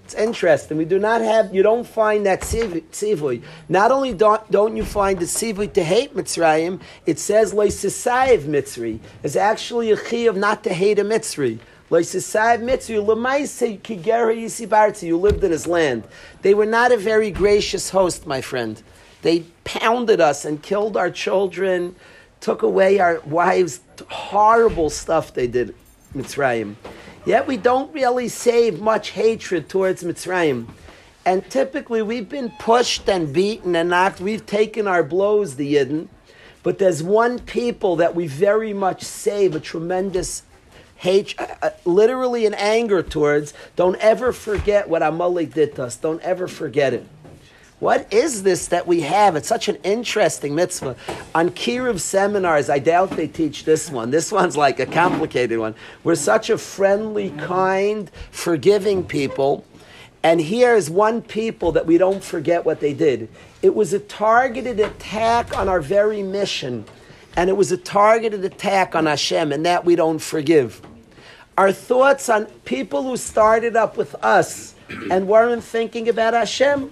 It's 0.05 0.15
interesting. 0.15 0.77
We 0.77 0.85
do 0.85 0.99
not 0.99 1.23
have, 1.23 1.55
you 1.55 1.62
don't 1.62 1.87
find 1.87 2.27
that 2.27 2.43
tzivui. 2.43 3.43
Not 3.69 3.91
only 3.91 4.12
don't, 4.12 4.49
don't 4.51 4.77
you 4.77 4.85
find 4.85 5.19
the 5.19 5.25
tzivui 5.25 5.73
to 5.73 5.83
hate 5.83 6.15
Mitzrayim, 6.15 6.81
it 7.07 7.19
says 7.19 7.55
leisisayev 7.55 8.43
Mitzri. 8.43 9.01
It's 9.23 9.37
actually 9.37 9.91
a 9.91 9.97
chi 9.97 10.29
of 10.29 10.37
not 10.37 10.62
to 10.65 10.73
hate 10.75 10.99
a 10.99 11.05
Mitzri. 11.05 11.59
Leisisayev 11.91 12.61
Mitzri, 12.61 13.05
lemaise 13.05 13.81
kigera 13.81 14.37
yisibartzi, 14.37 15.05
you 15.05 15.17
lived 15.17 15.43
in 15.43 15.53
his 15.53 15.67
land. 15.67 16.05
They 16.43 16.53
were 16.53 16.67
not 16.67 16.93
a 16.93 16.99
very 16.99 17.31
gracious 17.31 17.89
host, 17.89 18.27
my 18.27 18.43
friend. 18.43 18.83
They 19.23 19.45
pounded 19.65 20.21
us 20.21 20.45
and 20.45 20.62
killed 20.62 20.97
our 20.97 21.11
children, 21.11 21.97
took 22.41 22.62
away 22.62 23.01
our 23.01 23.21
wives. 23.21 23.81
Horrible 24.09 24.91
stuff 24.91 25.33
they 25.33 25.47
did, 25.47 25.75
Mitzrayim. 26.17 26.77
Yet 27.25 27.47
we 27.47 27.57
don't 27.57 27.93
really 27.93 28.29
save 28.29 28.81
much 28.81 29.11
hatred 29.11 29.69
towards 29.69 30.03
Mitzrayim. 30.03 30.69
And 31.25 31.49
typically 31.51 32.03
we've 32.03 32.29
been 32.29 32.53
pushed 32.59 33.09
and 33.09 33.33
beaten 33.33 33.75
and 33.75 33.91
knocked. 33.91 34.21
We've 34.21 34.47
taken 34.47 34.87
our 34.87 35.03
blows, 35.03 35.57
the 35.57 35.75
Yidden. 35.75 36.09
But 36.63 36.79
there's 36.79 37.03
one 37.03 37.39
people 37.41 37.97
that 37.97 38.15
we 38.15 38.27
very 38.27 38.73
much 38.73 39.03
save 39.03 39.55
a 39.55 39.61
tremendous 39.61 40.43
hate, 40.97 41.35
uh, 41.39 41.47
uh, 41.63 41.71
literally 41.85 42.47
an 42.47 42.55
anger 42.55 43.03
towards. 43.03 43.55
Don't 43.77 43.97
ever 43.97 44.33
forget 44.33 44.89
what 44.89 45.03
Amalek 45.03 45.55
did 45.55 45.75
to 45.77 45.85
us. 45.85 45.97
Don't 45.97 46.21
ever 46.23 46.49
forget 46.49 46.95
it. 46.95 47.07
What 47.79 48.11
is 48.11 48.43
this 48.43 48.69
that 48.69 48.87
we 48.87 49.03
have? 49.03 49.37
It's 49.37 49.49
such 49.49 49.69
an 49.69 49.77
interesting 49.85 50.55
mitzvah. 50.55 50.97
On 51.35 51.51
Kiruv 51.51 52.01
seminars, 52.01 52.71
I 52.71 52.79
doubt 52.79 53.11
they 53.11 53.29
teach 53.29 53.65
this 53.65 53.91
one. 53.91 54.11
This 54.11 54.33
one's 54.33 54.57
like 54.57 54.81
a 54.81 54.87
complicated 54.87 55.59
one. 55.59 55.75
We're 56.03 56.15
such 56.15 56.49
a 56.49 56.57
friendly, 56.57 57.31
kind, 57.31 58.11
forgiving 58.31 59.05
people. 59.05 59.67
And 60.23 60.41
here's 60.41 60.89
one 60.89 61.21
people 61.21 61.73
that 61.73 61.85
we 61.85 61.99
don't 61.99 62.25
forget 62.25 62.65
what 62.65 62.81
they 62.81 62.95
did. 62.95 63.29
It 63.61 63.75
was 63.75 63.93
a 63.93 63.99
targeted 63.99 64.81
attack 64.81 65.57
on 65.57 65.69
our 65.69 65.83
very 65.83 66.23
mission. 66.23 66.87
And 67.37 67.51
it 67.51 67.59
was 67.59 67.73
a 67.73 67.77
targeted 67.77 68.43
attack 68.43 68.95
on 68.95 69.05
Hashem, 69.05 69.53
and 69.53 69.67
that 69.67 69.85
we 69.85 69.97
don't 69.97 70.19
forgive. 70.19 70.81
Our 71.59 71.73
thoughts 71.73 72.31
on 72.31 72.47
people 72.65 73.03
who 73.03 73.19
started 73.19 73.77
up 73.77 73.99
with 73.99 74.15
us 74.25 74.75
and 75.11 75.29
weren't 75.29 75.62
thinking 75.62 76.09
about 76.09 76.33
Hashem, 76.33 76.91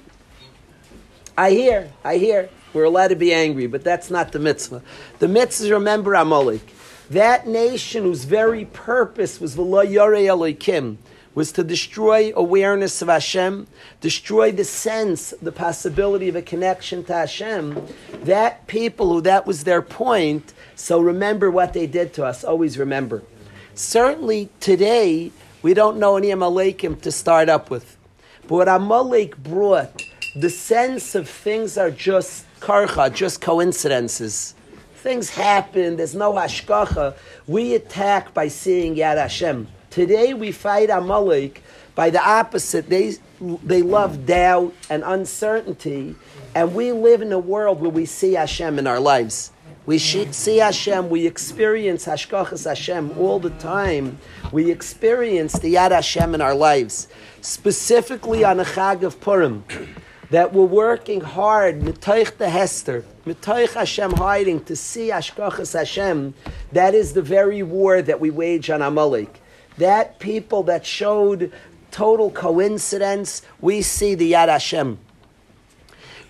I 1.36 1.50
hear, 1.50 1.92
I 2.04 2.16
hear. 2.16 2.48
We're 2.72 2.84
allowed 2.84 3.08
to 3.08 3.16
be 3.16 3.32
angry, 3.32 3.66
but 3.66 3.84
that's 3.84 4.10
not 4.10 4.32
the 4.32 4.38
mitzvah. 4.38 4.82
The 5.18 5.28
mitzvah 5.28 5.64
is 5.64 5.70
remember 5.70 6.14
Amalek. 6.14 6.74
That 7.10 7.46
nation 7.46 8.04
whose 8.04 8.24
very 8.24 8.64
purpose 8.66 9.40
was 9.40 9.56
V'lo 9.56 9.86
Yorei 9.86 10.26
Elohim, 10.26 10.98
was 11.34 11.50
to 11.52 11.64
destroy 11.64 12.32
awareness 12.36 13.02
of 13.02 13.08
Hashem, 13.08 13.66
destroy 14.00 14.52
the 14.52 14.64
sense, 14.64 15.34
the 15.42 15.52
possibility 15.52 16.28
of 16.28 16.36
a 16.36 16.42
connection 16.42 17.02
to 17.04 17.12
Hashem. 17.12 17.86
That 18.22 18.66
people 18.68 19.12
who 19.12 19.20
that 19.22 19.46
was 19.46 19.64
their 19.64 19.82
point, 19.82 20.54
so 20.76 21.00
remember 21.00 21.50
what 21.50 21.72
they 21.72 21.86
did 21.86 22.14
to 22.14 22.24
us. 22.24 22.44
Always 22.44 22.78
remember. 22.78 23.22
Certainly 23.74 24.50
today, 24.60 25.32
we 25.62 25.74
don't 25.74 25.98
know 25.98 26.16
any 26.16 26.28
Amalekim 26.28 27.00
to 27.02 27.10
start 27.10 27.48
up 27.48 27.70
with. 27.70 27.96
But 28.42 28.50
what 28.50 28.68
Amalek 28.68 29.36
brought 29.36 30.02
the 30.34 30.50
sense 30.50 31.14
of 31.14 31.28
things 31.28 31.78
are 31.78 31.90
just 31.90 32.44
karcha, 32.60 33.12
just 33.14 33.40
coincidences. 33.40 34.54
Things 34.96 35.30
happen, 35.30 35.96
there's 35.96 36.14
no 36.14 36.32
hashkacha. 36.32 37.16
We 37.46 37.74
attack 37.74 38.34
by 38.34 38.48
seeing 38.48 38.96
Yad 38.96 39.16
Hashem. 39.16 39.68
Today 39.90 40.34
we 40.34 40.50
fight 40.50 40.90
Amalek 40.90 41.62
by 41.94 42.10
the 42.10 42.20
opposite. 42.26 42.88
They, 42.88 43.14
they 43.40 43.82
love 43.82 44.26
doubt 44.26 44.74
and 44.90 45.04
uncertainty, 45.04 46.16
and 46.54 46.74
we 46.74 46.90
live 46.90 47.22
in 47.22 47.32
a 47.32 47.38
world 47.38 47.80
where 47.80 47.90
we 47.90 48.04
see 48.04 48.32
Hashem 48.32 48.78
in 48.78 48.86
our 48.88 48.98
lives. 48.98 49.52
We 49.86 49.98
see 49.98 50.56
Hashem, 50.56 51.10
we 51.10 51.26
experience 51.26 52.06
Hashkachas 52.06 52.64
Hashem 52.64 53.18
all 53.18 53.38
the 53.38 53.50
time. 53.50 54.18
We 54.50 54.70
experience 54.70 55.52
the 55.52 55.74
Yad 55.74 55.90
Hashem 55.90 56.34
in 56.34 56.40
our 56.40 56.54
lives, 56.54 57.06
specifically 57.42 58.42
on 58.42 58.56
the 58.56 58.64
Chag 58.64 59.02
of 59.02 59.20
Purim 59.20 59.62
that 60.30 60.52
we're 60.52 60.64
working 60.64 61.20
hard, 61.20 61.80
mitoich 61.80 62.36
the 62.38 62.48
Hester, 62.48 63.04
mitoich 63.26 63.74
Hashem 63.74 64.12
hiding 64.12 64.64
to 64.64 64.76
see 64.76 65.10
Ashkachas 65.10 65.78
Hashem, 65.78 66.34
that 66.72 66.94
is 66.94 67.12
the 67.12 67.22
very 67.22 67.62
war 67.62 68.02
that 68.02 68.20
we 68.20 68.30
wage 68.30 68.70
on 68.70 68.82
Amalek. 68.82 69.40
That 69.78 70.18
people 70.18 70.62
that 70.64 70.86
showed 70.86 71.52
total 71.90 72.30
coincidence, 72.30 73.42
we 73.60 73.82
see 73.82 74.14
the 74.14 74.32
Yad 74.32 74.48
Hashem. 74.48 74.98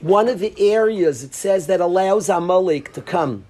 One 0.01 0.29
of 0.29 0.39
the 0.39 0.55
areas 0.59 1.23
it 1.23 1.35
says 1.35 1.67
that 1.69 1.81
allows 1.81 2.29
Amalek 2.29 2.93
to 2.95 3.01
come, 3.01 3.47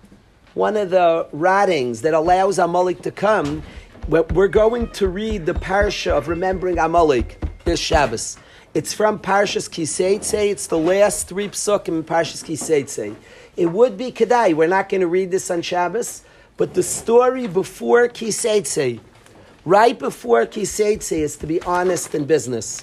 one 0.54 0.76
of 0.76 0.90
the 0.90 1.26
writings 1.32 2.02
that 2.02 2.14
allows 2.14 2.58
Amalek 2.58 3.02
to 3.02 3.10
come, 3.10 3.62
we're 4.08 4.48
going 4.48 4.90
to 4.92 5.08
read 5.08 5.46
the 5.46 5.54
parsha 5.54 6.12
of 6.12 6.28
remembering 6.28 6.78
Amalek 6.78 7.40
this 7.64 7.80
Shabbos. 7.80 8.36
It's 8.74 8.92
from 8.92 9.20
Parshas 9.20 9.70
Kiseitse. 9.70 10.50
It's 10.50 10.66
the 10.66 10.76
last 10.78 11.28
three 11.28 11.46
psukim 11.46 11.98
in 11.98 12.02
Parshas 12.02 12.42
Kiseitse. 12.42 13.14
It 13.56 13.66
would 13.66 13.96
be 13.96 14.10
Kedai. 14.10 14.52
We're 14.52 14.66
not 14.66 14.88
going 14.88 15.00
to 15.00 15.06
read 15.06 15.30
this 15.30 15.48
on 15.48 15.62
Shabbos, 15.62 16.24
but 16.56 16.74
the 16.74 16.82
story 16.82 17.46
before 17.46 18.08
Kiseitse, 18.08 18.98
right 19.64 19.96
before 19.96 20.44
Kiseitse, 20.44 21.12
is 21.12 21.36
to 21.36 21.46
be 21.46 21.62
honest 21.62 22.16
in 22.16 22.24
business. 22.24 22.82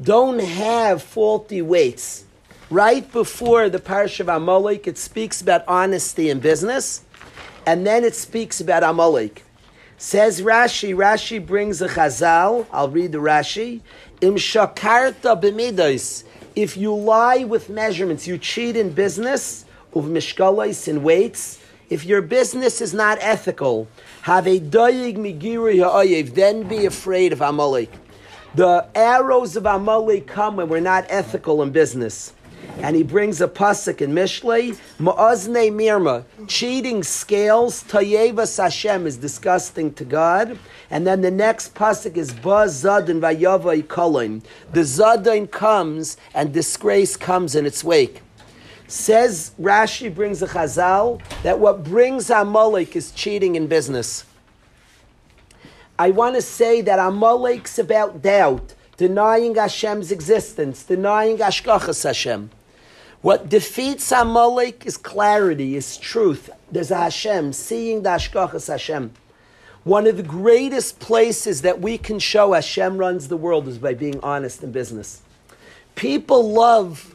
Don't 0.00 0.38
have 0.38 1.02
faulty 1.02 1.60
weights. 1.60 2.24
Right 2.70 3.10
before 3.12 3.68
the 3.68 3.80
Parsha 3.80 4.20
of 4.20 4.30
Amalek, 4.30 4.86
it 4.86 4.96
speaks 4.96 5.42
about 5.42 5.68
honesty 5.68 6.30
in 6.30 6.40
business, 6.40 7.02
and 7.66 7.86
then 7.86 8.04
it 8.04 8.14
speaks 8.14 8.58
about 8.58 8.82
Amalek. 8.82 9.43
Says 10.04 10.42
Rashi, 10.42 10.94
Rashi 10.94 11.44
brings 11.44 11.80
a 11.80 11.88
chazal. 11.88 12.66
I'll 12.70 12.90
read 12.90 13.12
the 13.12 13.18
Rashi. 13.18 13.80
Im 14.20 14.34
shakarta 14.34 15.40
b'midos. 15.40 16.24
If 16.54 16.76
you 16.76 16.94
lie 16.94 17.44
with 17.44 17.70
measurements, 17.70 18.26
you 18.26 18.36
cheat 18.36 18.76
in 18.76 18.92
business, 18.92 19.64
of 19.94 20.04
mishkalais 20.04 20.88
in 20.88 21.02
weights. 21.02 21.58
If 21.88 22.04
your 22.04 22.20
business 22.20 22.82
is 22.82 22.92
not 22.92 23.16
ethical, 23.22 23.88
have 24.20 24.46
a 24.46 24.60
doyig 24.60 25.16
migiri 25.16 25.78
ha'oyev, 25.78 26.34
then 26.34 26.68
be 26.68 26.84
afraid 26.84 27.32
of 27.32 27.40
Amalek. 27.40 27.90
The 28.54 28.86
arrows 28.94 29.56
of 29.56 29.64
Amalek 29.64 30.26
come 30.26 30.56
when 30.56 30.68
we're 30.68 30.80
not 30.80 31.06
ethical 31.08 31.62
in 31.62 31.70
business 31.70 32.34
and 32.78 32.96
he 32.96 33.02
brings 33.02 33.40
a 33.40 33.48
pasuk 33.48 34.00
in 34.00 34.12
Mishlei, 34.12 34.76
Ma'azne 34.98 35.70
Mirma, 35.72 36.24
cheating 36.48 37.02
scales, 37.02 37.82
Tayeva 37.84 38.44
Hashem 38.56 39.06
is 39.06 39.16
disgusting 39.16 39.92
to 39.94 40.04
God. 40.04 40.58
And 40.90 41.06
then 41.06 41.22
the 41.22 41.30
next 41.30 41.74
pasuk 41.74 42.16
is 42.16 42.32
Ba 42.32 42.66
Zadin 42.66 43.20
Vayava 43.20 43.82
Ikolim. 43.82 44.42
The 44.72 44.80
Zadin 44.80 45.50
comes 45.50 46.16
and 46.34 46.52
disgrace 46.52 47.16
comes 47.16 47.54
in 47.54 47.66
its 47.66 47.82
wake. 47.82 48.22
Says 48.86 49.52
Rashi 49.60 50.14
brings 50.14 50.42
a 50.42 50.46
chazal 50.46 51.22
that 51.42 51.58
what 51.58 51.84
brings 51.84 52.28
Amalek 52.28 52.96
is 52.96 53.12
cheating 53.12 53.56
in 53.56 53.66
business. 53.66 54.24
I 55.98 56.10
want 56.10 56.34
to 56.34 56.42
say 56.42 56.80
that 56.82 56.98
Amalek's 56.98 57.78
about 57.78 58.20
doubt 58.20 58.74
denying 58.96 59.54
Hashem's 59.54 60.12
existence, 60.12 60.84
denying 60.84 61.38
Ashkachas 61.38 62.04
Hashem. 62.04 62.50
What 63.22 63.48
defeats 63.48 64.12
Amalek 64.12 64.84
is 64.84 64.96
clarity, 64.96 65.76
is 65.76 65.96
truth. 65.96 66.50
There's 66.70 66.90
Hashem, 66.90 67.54
seeing 67.54 68.02
the 68.02 68.10
Ashkachas 68.10 68.68
Hashem. 68.68 69.12
One 69.84 70.06
of 70.06 70.16
the 70.16 70.22
greatest 70.22 70.98
places 70.98 71.62
that 71.62 71.80
we 71.80 71.98
can 71.98 72.18
show 72.18 72.52
Hashem 72.52 72.98
runs 72.98 73.28
the 73.28 73.36
world 73.36 73.68
is 73.68 73.78
by 73.78 73.94
being 73.94 74.20
honest 74.20 74.62
in 74.62 74.72
business. 74.72 75.22
People 75.94 76.50
love 76.50 77.14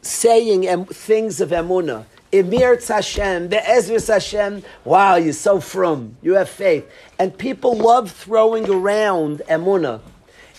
saying 0.00 0.66
em- 0.66 0.84
things 0.84 1.40
of 1.40 1.50
Emunah. 1.50 2.04
Emir 2.32 2.78
Hashem, 2.88 3.48
Be'ezris 3.48 4.08
Hashem. 4.08 4.62
Wow, 4.84 5.16
you're 5.16 5.32
so 5.32 5.60
from. 5.60 6.16
You 6.22 6.34
have 6.34 6.48
faith. 6.48 6.90
And 7.18 7.36
people 7.36 7.76
love 7.76 8.10
throwing 8.10 8.68
around 8.70 9.42
Emunah 9.48 10.00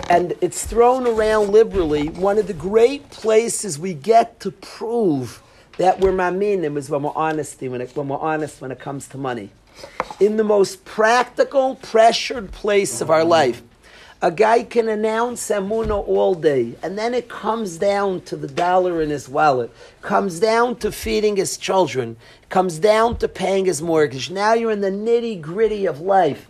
and 0.09 0.33
it's 0.41 0.65
thrown 0.65 1.07
around 1.07 1.49
liberally. 1.49 2.09
One 2.09 2.37
of 2.37 2.47
the 2.47 2.53
great 2.53 3.09
places 3.09 3.79
we 3.79 3.93
get 3.93 4.39
to 4.41 4.51
prove 4.51 5.41
that 5.77 5.99
we're 5.99 6.11
maminim 6.11 6.77
is 6.77 6.89
when 6.89 7.03
we're 7.03 7.15
honesty, 7.15 7.67
when, 7.67 7.81
it, 7.81 7.95
when 7.95 8.07
we're 8.07 8.19
honest 8.19 8.61
when 8.61 8.71
it 8.71 8.79
comes 8.79 9.07
to 9.09 9.17
money. 9.17 9.49
In 10.19 10.37
the 10.37 10.43
most 10.43 10.85
practical, 10.85 11.75
pressured 11.75 12.51
place 12.51 13.01
of 13.01 13.09
our 13.09 13.23
life, 13.23 13.63
a 14.21 14.31
guy 14.31 14.63
can 14.63 14.87
announce 14.87 15.49
Amuna 15.49 16.07
all 16.07 16.35
day, 16.35 16.75
and 16.81 16.97
then 16.97 17.13
it 17.13 17.27
comes 17.27 17.77
down 17.77 18.21
to 18.21 18.37
the 18.37 18.47
dollar 18.47 19.01
in 19.01 19.09
his 19.09 19.27
wallet, 19.27 19.69
comes 20.01 20.39
down 20.39 20.77
to 20.77 20.91
feeding 20.91 21.35
his 21.35 21.57
children, 21.57 22.15
comes 22.49 22.79
down 22.79 23.17
to 23.17 23.27
paying 23.27 23.65
his 23.65 23.81
mortgage. 23.81 24.29
Now 24.29 24.53
you're 24.53 24.71
in 24.71 24.81
the 24.81 24.91
nitty 24.91 25.41
gritty 25.41 25.85
of 25.85 25.99
life, 25.99 26.49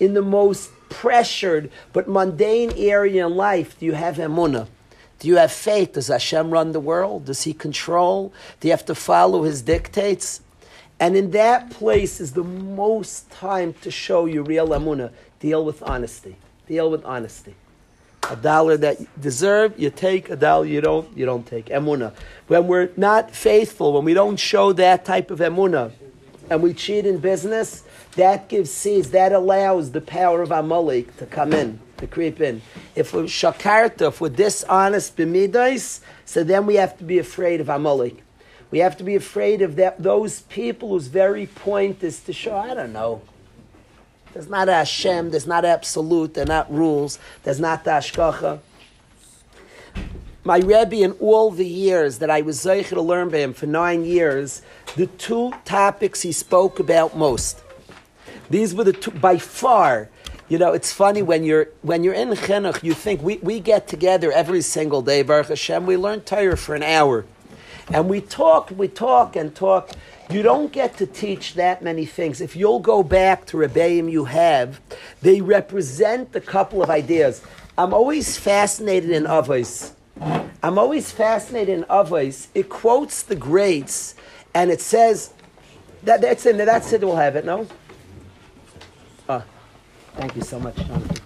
in 0.00 0.14
the 0.14 0.22
most 0.22 0.70
pressured 0.92 1.70
but 1.92 2.08
mundane 2.08 2.72
area 2.76 3.26
in 3.26 3.34
life 3.34 3.78
do 3.78 3.86
you 3.86 3.92
have 3.92 4.16
emunah? 4.16 4.68
Do 5.18 5.28
you 5.28 5.36
have 5.36 5.52
faith? 5.52 5.92
Does 5.92 6.08
Hashem 6.08 6.50
run 6.50 6.72
the 6.72 6.80
world? 6.80 7.26
Does 7.26 7.42
He 7.42 7.54
control? 7.54 8.32
Do 8.58 8.66
you 8.66 8.72
have 8.72 8.84
to 8.86 8.94
follow 8.94 9.44
His 9.44 9.62
dictates? 9.62 10.40
And 10.98 11.16
in 11.16 11.30
that 11.30 11.70
place 11.70 12.20
is 12.20 12.32
the 12.32 12.42
most 12.42 13.30
time 13.30 13.74
to 13.82 13.90
show 13.90 14.26
you 14.26 14.42
real 14.42 14.68
emunah. 14.68 15.12
Deal 15.38 15.64
with 15.64 15.80
honesty. 15.82 16.36
Deal 16.66 16.90
with 16.90 17.04
honesty. 17.04 17.54
A 18.30 18.36
dollar 18.36 18.76
that 18.76 19.00
you 19.00 19.08
deserve, 19.20 19.78
you 19.78 19.90
take. 19.90 20.30
A 20.30 20.36
dollar 20.36 20.64
you 20.64 20.80
don't, 20.80 21.16
you 21.16 21.26
don't 21.26 21.46
take. 21.46 21.66
Emuna. 21.66 22.12
When 22.46 22.66
we're 22.66 22.90
not 22.96 23.32
faithful, 23.32 23.92
when 23.92 24.04
we 24.04 24.14
don't 24.14 24.36
show 24.36 24.72
that 24.72 25.04
type 25.04 25.30
of 25.30 25.40
emuna, 25.40 25.92
and 26.52 26.62
we 26.62 26.74
cheat 26.74 27.06
in 27.06 27.18
business, 27.18 27.82
that 28.16 28.48
gives 28.48 28.70
seeds, 28.70 29.10
that 29.10 29.32
allows 29.32 29.90
the 29.90 30.02
power 30.02 30.42
of 30.42 30.50
Amalek 30.50 31.16
to 31.16 31.26
come 31.26 31.52
in, 31.52 31.80
to 31.96 32.06
creep 32.06 32.40
in. 32.40 32.60
If 32.94 33.14
we're 33.14 33.22
shakarta, 33.22 34.08
if 34.08 34.20
we're 34.20 34.28
dishonest 34.28 35.16
b'midas, 35.16 36.00
so 36.26 36.44
then 36.44 36.66
we 36.66 36.74
have 36.76 36.98
to 36.98 37.04
be 37.04 37.18
afraid 37.18 37.60
of 37.60 37.70
Amalek. 37.70 38.22
We 38.70 38.80
have 38.80 38.96
to 38.98 39.04
be 39.04 39.14
afraid 39.14 39.62
of 39.62 39.76
that, 39.76 40.02
those 40.02 40.42
people 40.42 40.90
whose 40.90 41.06
very 41.06 41.46
point 41.46 42.02
is 42.02 42.20
to 42.20 42.32
show, 42.32 42.56
I 42.56 42.74
don't 42.74 42.92
know. 42.92 43.22
There's 44.34 44.48
not 44.48 44.68
a 44.68 44.74
Hashem, 44.74 45.30
there's 45.30 45.46
not 45.46 45.64
absolute, 45.64 46.34
there's 46.34 46.48
not 46.48 46.72
rules, 46.72 47.18
there's 47.44 47.60
not 47.60 47.84
the 47.84 47.90
Ashkacha. 47.90 48.60
My 50.44 50.58
Rebbe, 50.58 50.96
in 50.96 51.12
all 51.20 51.52
the 51.52 51.66
years 51.66 52.18
that 52.18 52.28
I 52.28 52.40
was 52.40 52.58
Zeicher 52.58 52.94
to 52.94 53.00
learn 53.00 53.28
by 53.28 53.38
him 53.38 53.52
for 53.52 53.66
nine 53.66 54.04
years, 54.04 54.62
the 54.96 55.06
two 55.06 55.52
topics 55.64 56.22
he 56.22 56.32
spoke 56.32 56.80
about 56.80 57.16
most. 57.16 57.62
These 58.50 58.74
were 58.74 58.82
the 58.82 58.92
two, 58.92 59.12
by 59.12 59.38
far, 59.38 60.08
you 60.48 60.58
know, 60.58 60.72
it's 60.72 60.92
funny 60.92 61.22
when 61.22 61.44
you're 61.44 61.68
when 61.82 62.02
you're 62.02 62.12
in 62.12 62.30
chinuch, 62.30 62.82
you 62.82 62.92
think 62.92 63.22
we, 63.22 63.36
we 63.38 63.60
get 63.60 63.86
together 63.86 64.32
every 64.32 64.62
single 64.62 65.00
day, 65.00 65.22
Baruch 65.22 65.46
Hashem, 65.46 65.86
we 65.86 65.96
learn 65.96 66.22
Torah 66.22 66.56
for 66.56 66.74
an 66.74 66.82
hour. 66.82 67.24
And 67.92 68.08
we 68.08 68.20
talk, 68.20 68.70
we 68.70 68.88
talk 68.88 69.36
and 69.36 69.54
talk. 69.54 69.90
You 70.28 70.42
don't 70.42 70.72
get 70.72 70.96
to 70.98 71.06
teach 71.06 71.54
that 71.54 71.82
many 71.82 72.04
things. 72.04 72.40
If 72.40 72.56
you'll 72.56 72.80
go 72.80 73.04
back 73.04 73.46
to 73.46 73.56
Rebbeim 73.58 74.10
you 74.10 74.24
have, 74.24 74.80
they 75.20 75.40
represent 75.40 76.34
a 76.34 76.40
couple 76.40 76.82
of 76.82 76.90
ideas. 76.90 77.42
I'm 77.78 77.94
always 77.94 78.36
fascinated 78.36 79.10
in 79.10 79.24
Avos. 79.24 79.92
I'm 80.62 80.78
always 80.78 81.10
fascinated 81.10 81.78
in 81.78 81.84
Avos. 81.84 82.48
It 82.54 82.68
quotes 82.68 83.22
the 83.22 83.34
greats 83.34 84.14
and 84.54 84.70
it 84.70 84.80
says, 84.80 85.32
that, 86.04 86.20
that's 86.20 86.46
it, 86.46 86.56
that's 86.56 86.92
it, 86.92 87.00
we'll 87.00 87.16
have 87.16 87.36
it, 87.36 87.44
no? 87.44 87.66
Oh, 89.28 89.42
thank 90.14 90.36
you 90.36 90.42
so 90.42 90.58
much, 90.58 90.76
Jonathan. 90.76 91.16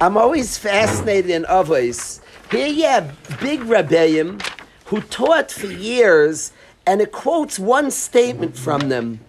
I'm 0.00 0.16
always 0.16 0.58
fascinated 0.58 1.30
in 1.30 1.44
Avos. 1.44 2.20
Here 2.50 2.66
you 2.66 2.84
have 2.84 3.38
big 3.40 3.60
Rebbeim 3.60 4.42
who 4.86 5.00
taught 5.00 5.50
for 5.50 5.66
years, 5.66 6.52
and 6.86 7.00
it 7.00 7.12
quotes 7.12 7.58
one 7.58 7.90
statement 7.90 8.56
from 8.56 8.88
them. 8.88 9.20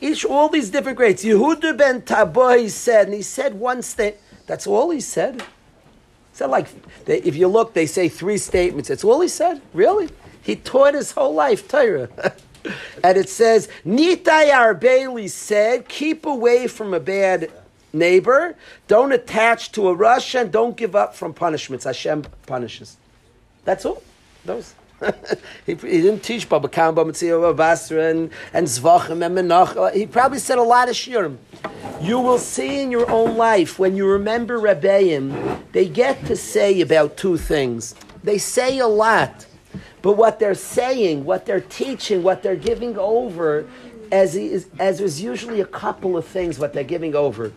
Each, 0.00 0.24
all 0.24 0.48
these 0.48 0.70
different 0.70 0.96
greats. 0.96 1.24
Yehuda 1.24 1.76
ben 1.76 2.02
Taboy 2.02 2.70
said, 2.70 3.06
and 3.06 3.14
he 3.14 3.22
said 3.22 3.54
one 3.54 3.82
statement. 3.82 4.22
That's 4.46 4.66
all 4.66 4.90
he 4.90 5.00
said. 5.00 5.42
It's 6.40 6.50
like, 6.50 7.04
they, 7.04 7.18
if 7.18 7.36
you 7.36 7.48
look, 7.48 7.74
they 7.74 7.86
say 7.86 8.08
three 8.08 8.38
statements. 8.38 8.88
That's 8.88 9.04
all 9.04 9.20
he 9.20 9.28
said? 9.28 9.60
Really? 9.74 10.08
He 10.42 10.56
taught 10.56 10.94
his 10.94 11.12
whole 11.12 11.34
life 11.34 11.68
Torah. 11.68 12.08
and 13.04 13.18
it 13.18 13.28
says, 13.28 13.68
Nitai 13.84 14.50
Arbeli 14.50 15.28
said, 15.28 15.88
keep 15.88 16.24
away 16.24 16.66
from 16.66 16.94
a 16.94 17.00
bad 17.00 17.50
neighbor, 17.92 18.56
don't 18.88 19.12
attach 19.12 19.72
to 19.72 19.88
a 19.88 19.96
rasha, 19.96 20.50
don't 20.50 20.76
give 20.76 20.96
up 20.96 21.14
from 21.14 21.34
punishments. 21.34 21.84
Hashem 21.84 22.24
punishes. 22.46 22.96
That's 23.64 23.84
all. 23.84 24.02
Those. 24.44 24.74
he, 25.66 25.74
he, 25.74 26.02
didn't 26.02 26.20
teach 26.20 26.48
Baba 26.48 26.68
Khan, 26.68 26.94
Baba 26.94 27.10
and, 27.10 28.30
and 28.52 28.66
Zvachim, 28.66 29.24
and 29.24 29.36
Menach. 29.36 29.76
Uh, 29.76 29.90
he 29.90 30.06
probably 30.06 30.38
said 30.38 30.58
a 30.58 30.62
lot 30.62 30.88
of 30.88 30.94
shiurim. 30.94 31.38
You 32.00 32.18
will 32.18 32.38
see 32.38 32.82
in 32.82 32.90
your 32.90 33.10
own 33.10 33.36
life, 33.36 33.78
when 33.78 33.96
you 33.96 34.06
remember 34.06 34.58
Rebbeim, 34.58 35.62
they 35.72 35.88
get 35.88 36.24
to 36.26 36.36
say 36.36 36.80
about 36.80 37.16
two 37.16 37.36
things. 37.36 37.94
They 38.22 38.38
say 38.38 38.78
a 38.78 38.86
lot, 38.86 39.46
but 40.02 40.14
what 40.14 40.38
they're 40.38 40.54
saying, 40.54 41.24
what 41.24 41.46
they're 41.46 41.60
teaching, 41.60 42.22
what 42.22 42.42
they're 42.42 42.56
giving 42.56 42.98
over, 42.98 43.66
as, 44.12 44.34
is, 44.34 44.68
as 44.78 45.00
is 45.00 45.20
usually 45.20 45.60
a 45.60 45.66
couple 45.66 46.16
of 46.16 46.26
things, 46.26 46.58
what 46.58 46.72
they're 46.72 46.84
giving 46.84 47.14
over. 47.14 47.52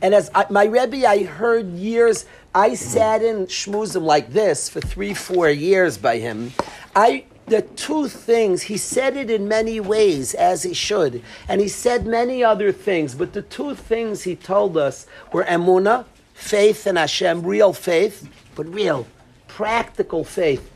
And 0.00 0.14
as 0.14 0.30
I, 0.34 0.46
my 0.50 0.64
Rebbe, 0.64 1.06
I 1.06 1.24
heard 1.24 1.72
years, 1.72 2.26
I 2.54 2.74
sat 2.74 3.22
in 3.22 3.46
shmuzim 3.46 4.02
like 4.02 4.32
this 4.32 4.68
for 4.68 4.80
three, 4.80 5.14
four 5.14 5.48
years 5.48 5.98
by 5.98 6.18
him. 6.18 6.52
I 6.94 7.24
the 7.46 7.62
two 7.62 8.08
things 8.08 8.62
he 8.62 8.76
said 8.76 9.16
it 9.16 9.30
in 9.30 9.46
many 9.46 9.78
ways 9.78 10.34
as 10.34 10.64
he 10.64 10.74
should, 10.74 11.22
and 11.48 11.60
he 11.60 11.68
said 11.68 12.04
many 12.06 12.42
other 12.42 12.72
things. 12.72 13.14
But 13.14 13.32
the 13.32 13.42
two 13.42 13.74
things 13.74 14.22
he 14.22 14.34
told 14.34 14.76
us 14.76 15.06
were 15.32 15.44
emuna, 15.44 16.06
faith 16.34 16.86
in 16.86 16.96
Hashem, 16.96 17.46
real 17.46 17.72
faith, 17.72 18.28
but 18.54 18.66
real, 18.72 19.06
practical 19.46 20.24
faith. 20.24 20.70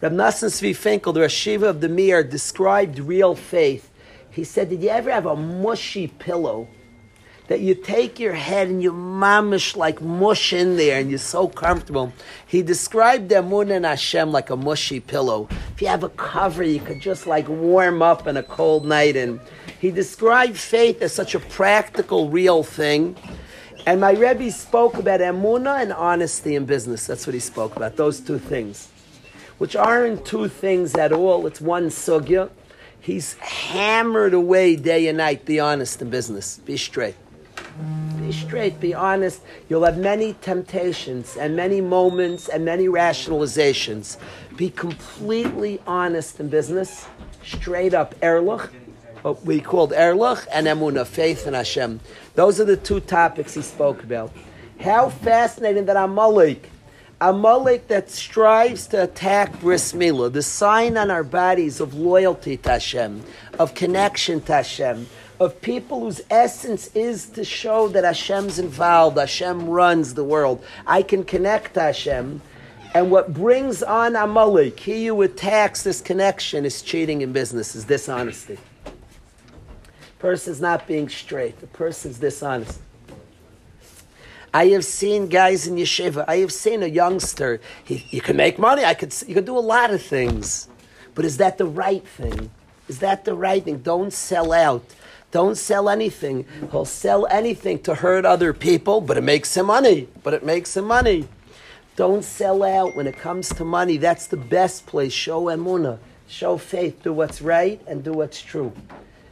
Reb 0.00 0.12
Nosson 0.12 0.50
Tzvi 0.50 0.74
Finkel, 0.74 1.12
the 1.12 1.20
Rashiva 1.20 1.62
of 1.62 1.80
the 1.80 1.88
Mir, 1.88 2.22
described 2.22 2.98
real 2.98 3.34
faith. 3.34 3.88
He 4.30 4.44
said, 4.44 4.68
"Did 4.68 4.82
you 4.82 4.90
ever 4.90 5.10
have 5.10 5.26
a 5.26 5.36
mushy 5.36 6.08
pillow?" 6.08 6.68
That 7.48 7.60
you 7.60 7.74
take 7.74 8.18
your 8.18 8.32
head 8.32 8.68
and 8.68 8.82
you 8.82 8.92
mamish 8.92 9.76
like 9.76 10.00
mush 10.00 10.52
in 10.52 10.76
there 10.76 11.00
and 11.00 11.10
you're 11.10 11.18
so 11.18 11.48
comfortable. 11.48 12.12
He 12.46 12.62
described 12.62 13.28
the 13.28 13.38
and 13.38 13.84
Hashem 13.84 14.32
like 14.32 14.50
a 14.50 14.56
mushy 14.56 15.00
pillow. 15.00 15.48
If 15.74 15.82
you 15.82 15.88
have 15.88 16.02
a 16.02 16.08
cover, 16.10 16.62
you 16.62 16.80
could 16.80 17.00
just 17.00 17.26
like 17.26 17.48
warm 17.48 18.02
up 18.02 18.26
in 18.26 18.36
a 18.36 18.42
cold 18.42 18.84
night. 18.84 19.16
And 19.16 19.40
he 19.80 19.90
described 19.90 20.56
faith 20.56 21.02
as 21.02 21.12
such 21.12 21.34
a 21.34 21.40
practical, 21.40 22.28
real 22.28 22.62
thing. 22.62 23.16
And 23.86 24.00
my 24.00 24.12
Rebbe 24.12 24.50
spoke 24.50 24.94
about 24.96 25.20
emuna 25.20 25.80
and 25.80 25.92
honesty 25.92 26.56
in 26.56 26.64
business. 26.64 27.06
That's 27.06 27.26
what 27.26 27.34
he 27.34 27.40
spoke 27.40 27.76
about, 27.76 27.96
those 27.96 28.18
two 28.18 28.38
things. 28.38 28.88
Which 29.58 29.76
aren't 29.76 30.26
two 30.26 30.48
things 30.48 30.94
at 30.96 31.12
all, 31.12 31.46
it's 31.46 31.60
one 31.60 31.86
sugya. 31.86 32.50
He's 33.00 33.34
hammered 33.34 34.34
away 34.34 34.74
day 34.74 35.06
and 35.06 35.18
night, 35.18 35.44
be 35.44 35.60
honest 35.60 36.02
in 36.02 36.10
business, 36.10 36.58
be 36.58 36.76
straight. 36.76 37.14
Be 38.18 38.32
straight, 38.32 38.80
be 38.80 38.94
honest. 38.94 39.42
You'll 39.68 39.84
have 39.84 39.98
many 39.98 40.34
temptations 40.34 41.36
and 41.36 41.54
many 41.54 41.80
moments 41.80 42.48
and 42.48 42.64
many 42.64 42.86
rationalizations. 42.86 44.16
Be 44.56 44.70
completely 44.70 45.80
honest 45.86 46.40
in 46.40 46.48
business, 46.48 47.06
straight 47.44 47.94
up 47.94 48.18
erluch, 48.20 48.70
what 49.22 49.44
we 49.44 49.60
called 49.60 49.92
erluch, 49.92 50.46
and 50.52 50.66
emuna, 50.66 51.06
faith 51.06 51.46
in 51.46 51.54
Hashem. 51.54 52.00
Those 52.34 52.60
are 52.60 52.64
the 52.64 52.76
two 52.76 53.00
topics 53.00 53.54
he 53.54 53.62
spoke 53.62 54.02
about. 54.02 54.32
How 54.80 55.08
fascinating 55.08 55.86
that 55.86 55.96
Amalek, 55.96 56.70
Amalek 57.20 57.88
that 57.88 58.10
strives 58.10 58.86
to 58.88 59.04
attack 59.04 59.58
bris 59.60 59.92
milah, 59.92 60.30
the 60.32 60.42
sign 60.42 60.98
on 60.98 61.10
our 61.10 61.24
bodies 61.24 61.80
of 61.80 61.94
loyalty 61.94 62.58
to 62.58 62.70
Hashem, 62.70 63.22
of 63.58 63.74
connection 63.74 64.42
to 64.42 64.52
Hashem, 64.52 65.06
of 65.38 65.60
people 65.60 66.00
whose 66.00 66.20
essence 66.30 66.88
is 66.94 67.26
to 67.30 67.44
show 67.44 67.88
that 67.88 68.04
Hashem's 68.04 68.58
involved, 68.58 69.18
Hashem 69.18 69.68
runs 69.68 70.14
the 70.14 70.24
world. 70.24 70.64
I 70.86 71.02
can 71.02 71.24
connect 71.24 71.74
to 71.74 71.80
Hashem. 71.80 72.40
And 72.94 73.10
what 73.10 73.34
brings 73.34 73.82
on 73.82 74.16
Amalek, 74.16 74.80
he 74.80 75.06
who 75.06 75.20
attacks 75.22 75.82
this 75.82 76.00
connection, 76.00 76.64
is 76.64 76.80
cheating 76.80 77.20
in 77.20 77.32
business, 77.32 77.74
is 77.74 77.84
dishonesty. 77.84 78.58
Person's 80.18 80.62
not 80.62 80.86
being 80.86 81.08
straight. 81.08 81.60
The 81.60 81.66
person's 81.66 82.18
dishonest. 82.18 82.80
I 84.54 84.68
have 84.68 84.86
seen 84.86 85.28
guys 85.28 85.66
in 85.66 85.76
yeshiva. 85.76 86.24
I 86.26 86.38
have 86.38 86.52
seen 86.52 86.82
a 86.82 86.86
youngster. 86.86 87.60
He, 87.84 88.06
you 88.08 88.22
can 88.22 88.36
make 88.36 88.58
money. 88.58 88.82
I 88.84 88.94
could. 88.94 89.14
You 89.26 89.34
can 89.34 89.44
do 89.44 89.58
a 89.58 89.60
lot 89.60 89.90
of 89.90 90.00
things, 90.00 90.68
but 91.14 91.26
is 91.26 91.36
that 91.36 91.58
the 91.58 91.66
right 91.66 92.06
thing? 92.08 92.50
Is 92.88 93.00
that 93.00 93.26
the 93.26 93.34
right 93.34 93.62
thing? 93.62 93.78
Don't 93.78 94.14
sell 94.14 94.54
out. 94.54 94.82
Don't 95.30 95.56
sell 95.56 95.88
anything. 95.88 96.46
He'll 96.70 96.84
sell 96.84 97.26
anything 97.26 97.80
to 97.80 97.94
hurt 97.94 98.24
other 98.24 98.52
people, 98.52 99.00
but 99.00 99.18
it 99.18 99.24
makes 99.24 99.56
him 99.56 99.66
money. 99.66 100.08
But 100.22 100.34
it 100.34 100.44
makes 100.44 100.76
him 100.76 100.86
money. 100.86 101.28
Don't 101.96 102.24
sell 102.24 102.62
out 102.62 102.94
when 102.94 103.06
it 103.06 103.16
comes 103.16 103.48
to 103.50 103.64
money. 103.64 103.96
That's 103.96 104.26
the 104.26 104.36
best 104.36 104.86
place. 104.86 105.12
Show 105.12 105.44
emuna. 105.44 105.98
Show 106.28 106.58
faith. 106.58 107.02
Do 107.02 107.12
what's 107.12 107.42
right 107.42 107.80
and 107.86 108.04
do 108.04 108.12
what's 108.12 108.40
true. 108.40 108.72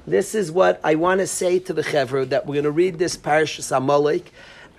This 0.06 0.34
is 0.34 0.52
what 0.52 0.80
I 0.84 0.96
want 0.96 1.20
to 1.20 1.26
say 1.26 1.58
to 1.60 1.72
the 1.72 1.82
chevra 1.82 2.28
that 2.28 2.46
we're 2.46 2.54
going 2.54 2.64
to 2.64 2.70
read 2.70 2.98
this 2.98 3.16
parashas 3.16 3.74
Amalek. 3.74 4.30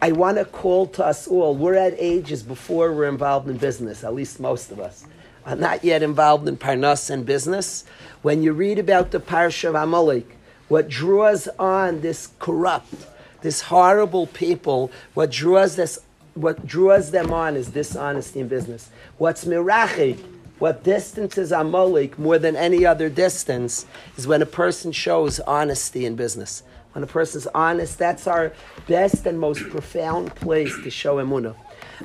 I 0.02 0.12
want 0.12 0.38
to 0.38 0.46
call 0.46 0.88
to 0.88 1.06
us 1.06 1.28
all. 1.28 1.56
We're 1.56 1.76
at 1.76 1.96
ages 1.98 2.44
before 2.44 2.92
we're 2.94 3.08
involved 3.08 3.50
in 3.50 3.58
business. 3.58 4.04
At 4.04 4.14
least 4.14 4.40
most 4.40 4.72
of 4.72 4.80
us 4.80 5.06
are 5.46 5.56
not 5.56 5.84
yet 5.84 6.04
involved 6.04 6.48
in 6.48 6.58
parnas 6.58 7.10
and 7.10 7.26
business. 7.26 7.86
When 8.22 8.44
you 8.44 8.54
read 8.54 8.78
about 8.78 9.12
the 9.12 9.20
parsha 9.20 9.70
of 9.70 9.76
Amalek, 9.76 10.38
what 10.68 10.90
draws 10.90 11.48
on 11.60 12.02
this 12.02 12.30
corrupt, 12.40 12.94
this 13.42 13.62
horrible 13.62 14.28
people, 14.28 14.92
what 15.14 15.32
draws 15.32 15.76
this, 15.76 16.00
what 16.34 16.66
draws 16.66 17.12
them 17.12 17.32
on 17.32 17.56
is 17.56 17.70
dishonesty 17.70 18.40
in 18.40 18.48
business. 18.48 18.90
What's 19.18 19.46
mirachi, 19.46 20.18
what 20.60 20.84
distances 20.84 21.52
Amalek 21.52 22.18
more 22.18 22.40
than 22.40 22.56
any 22.56 22.86
other 22.86 23.10
distance 23.10 23.86
is 24.18 24.26
when 24.26 24.42
a 24.42 24.46
person 24.46 24.92
shows 24.92 25.40
honesty 25.42 26.06
in 26.06 26.16
business. 26.16 26.64
When 26.94 27.04
a 27.04 27.08
person's 27.08 27.46
honest, 27.48 28.00
that's 28.00 28.26
our 28.26 28.54
best 28.88 29.26
and 29.26 29.38
most 29.38 29.70
profound 29.70 30.34
place 30.36 30.74
to 30.84 30.90
show 30.90 31.18
emunah. 31.18 31.56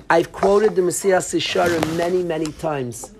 I've 0.08 0.32
quoted 0.32 0.74
the 0.74 0.82
Mesillas 0.82 1.32
Yesharim 1.32 1.96
many, 1.96 2.24
many 2.24 2.50
times. 2.52 3.14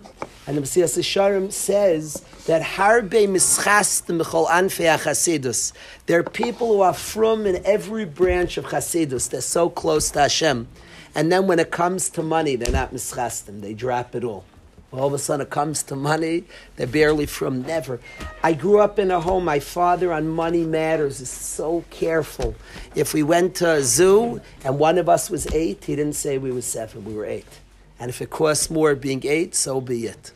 And 0.48 0.56
the 0.56 0.62
Mesillas 0.62 0.98
Yesharim 0.98 1.52
says 1.52 2.24
that 2.50 2.62
Harbe 2.62 3.28
Mischast 3.28 4.06
Michol 4.08 4.48
Anfei 4.48 4.98
Chasidus. 4.98 5.72
There 6.06 6.18
are 6.18 6.24
people 6.24 6.66
who 6.66 6.80
are 6.80 6.92
from 6.92 7.46
in 7.46 7.64
every 7.64 8.04
branch 8.04 8.56
of 8.56 8.64
Chasidus. 8.64 9.30
They're 9.30 9.40
so 9.40 9.70
close 9.70 10.10
to 10.10 10.22
Hashem. 10.22 10.66
And 11.14 11.30
then 11.30 11.46
when 11.46 11.60
it 11.60 11.70
comes 11.70 12.10
to 12.10 12.24
money, 12.24 12.56
they're 12.56 12.72
not 12.72 12.92
mischastim. 12.92 13.60
They 13.60 13.72
drop 13.72 14.16
it 14.16 14.24
all. 14.24 14.44
All 14.90 15.06
of 15.06 15.12
a 15.12 15.18
sudden 15.18 15.46
it 15.46 15.50
comes 15.50 15.84
to 15.84 15.94
money, 15.94 16.42
they're 16.74 16.88
barely 16.88 17.26
from 17.26 17.62
never. 17.62 18.00
I 18.42 18.54
grew 18.54 18.80
up 18.80 18.98
in 18.98 19.12
a 19.12 19.20
home, 19.20 19.44
my 19.44 19.60
father 19.60 20.12
on 20.12 20.26
money 20.26 20.64
matters 20.64 21.20
is 21.20 21.30
so 21.30 21.84
careful. 21.90 22.56
If 22.96 23.14
we 23.14 23.22
went 23.22 23.54
to 23.56 23.74
a 23.74 23.82
zoo 23.84 24.40
and 24.64 24.76
one 24.80 24.98
of 24.98 25.08
us 25.08 25.30
was 25.30 25.46
eight, 25.54 25.84
he 25.84 25.94
didn't 25.94 26.14
say 26.14 26.36
we 26.36 26.50
were 26.50 26.62
seven, 26.62 27.04
we 27.04 27.14
were 27.14 27.26
eight. 27.26 27.60
And 28.00 28.08
if 28.08 28.20
it 28.20 28.30
costs 28.30 28.70
more 28.70 28.96
being 28.96 29.24
eight, 29.24 29.54
so 29.54 29.80
be 29.80 30.06
it. 30.06 30.32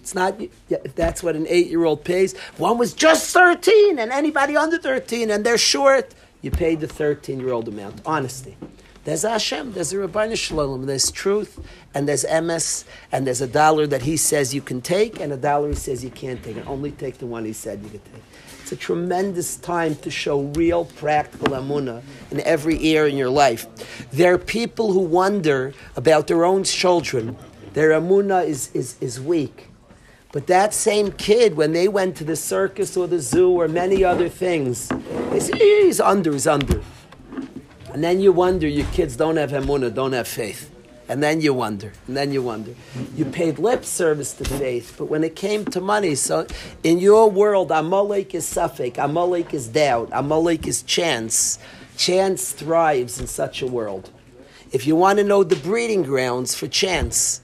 It's 0.00 0.14
not, 0.14 0.40
if 0.68 0.94
that's 0.94 1.22
what 1.22 1.36
an 1.36 1.46
eight 1.48 1.68
year 1.68 1.84
old 1.84 2.04
pays. 2.04 2.36
One 2.56 2.78
was 2.78 2.94
just 2.94 3.32
13, 3.32 3.98
and 3.98 4.10
anybody 4.10 4.56
under 4.56 4.78
13, 4.78 5.30
and 5.30 5.44
they're 5.44 5.58
short, 5.58 6.14
you 6.42 6.50
pay 6.50 6.74
the 6.74 6.88
13 6.88 7.38
year 7.38 7.52
old 7.52 7.68
amount. 7.68 8.00
Honesty. 8.06 8.56
There's 9.04 9.22
Hashem, 9.22 9.72
there's 9.72 9.94
a 9.94 9.98
Rabbi 9.98 10.34
Shalom, 10.34 10.84
there's 10.84 11.10
truth, 11.10 11.58
and 11.94 12.06
there's 12.06 12.24
emes, 12.24 12.84
and 13.10 13.26
there's 13.26 13.40
a 13.40 13.46
dollar 13.46 13.86
that 13.86 14.02
he 14.02 14.18
says 14.18 14.54
you 14.54 14.60
can 14.60 14.82
take, 14.82 15.20
and 15.20 15.32
a 15.32 15.38
dollar 15.38 15.68
he 15.70 15.74
says 15.74 16.04
you 16.04 16.10
can't 16.10 16.42
take, 16.42 16.56
and 16.56 16.68
only 16.68 16.92
take 16.92 17.16
the 17.16 17.26
one 17.26 17.46
he 17.46 17.54
said 17.54 17.82
you 17.82 17.88
could 17.88 18.04
take. 18.04 18.22
It's 18.60 18.72
a 18.72 18.76
tremendous 18.76 19.56
time 19.56 19.96
to 19.96 20.10
show 20.10 20.42
real 20.42 20.84
practical 20.84 21.48
emuna 21.48 22.02
in 22.30 22.40
every 22.42 22.78
area 22.94 23.10
in 23.10 23.16
your 23.16 23.30
life. 23.30 23.66
There 24.10 24.34
are 24.34 24.38
people 24.38 24.92
who 24.92 25.00
wonder 25.00 25.72
about 25.96 26.26
their 26.26 26.44
own 26.44 26.64
children. 26.64 27.38
Their 27.72 27.90
emuna 27.90 28.46
is, 28.46 28.70
is, 28.74 28.96
is 29.00 29.18
weak. 29.18 29.69
But 30.32 30.46
that 30.46 30.72
same 30.72 31.10
kid, 31.12 31.56
when 31.56 31.72
they 31.72 31.88
went 31.88 32.16
to 32.18 32.24
the 32.24 32.36
circus 32.36 32.96
or 32.96 33.08
the 33.08 33.18
zoo 33.18 33.50
or 33.50 33.66
many 33.66 34.04
other 34.04 34.28
things, 34.28 34.88
they 35.30 35.40
say, 35.40 35.52
eh, 35.54 35.84
he's 35.86 36.00
under, 36.00 36.32
he's 36.32 36.46
under. 36.46 36.82
And 37.92 38.04
then 38.04 38.20
you 38.20 38.30
wonder, 38.30 38.68
your 38.68 38.86
kids 38.88 39.16
don't 39.16 39.36
have 39.36 39.50
emunah, 39.50 39.92
don't 39.92 40.12
have 40.12 40.28
faith. 40.28 40.70
And 41.08 41.20
then 41.20 41.40
you 41.40 41.52
wonder, 41.52 41.92
and 42.06 42.16
then 42.16 42.32
you 42.32 42.40
wonder. 42.40 42.76
You 43.16 43.24
paid 43.24 43.58
lip 43.58 43.84
service 43.84 44.32
to 44.34 44.44
faith, 44.44 44.94
but 44.96 45.06
when 45.06 45.24
it 45.24 45.34
came 45.34 45.64
to 45.64 45.80
money, 45.80 46.14
so 46.14 46.46
in 46.84 47.00
your 47.00 47.28
world, 47.28 47.72
Amalek 47.72 48.32
is 48.32 48.44
safek, 48.44 48.96
Amalek 48.96 49.52
is 49.52 49.66
doubt, 49.66 50.10
Amalek 50.12 50.68
is 50.68 50.82
chance. 50.84 51.58
Chance 51.96 52.52
thrives 52.52 53.18
in 53.18 53.26
such 53.26 53.60
a 53.60 53.66
world. 53.66 54.10
If 54.70 54.86
you 54.86 54.94
want 54.94 55.18
to 55.18 55.24
know 55.24 55.42
the 55.42 55.56
breeding 55.56 56.04
grounds 56.04 56.54
for 56.54 56.68
chance, 56.68 57.40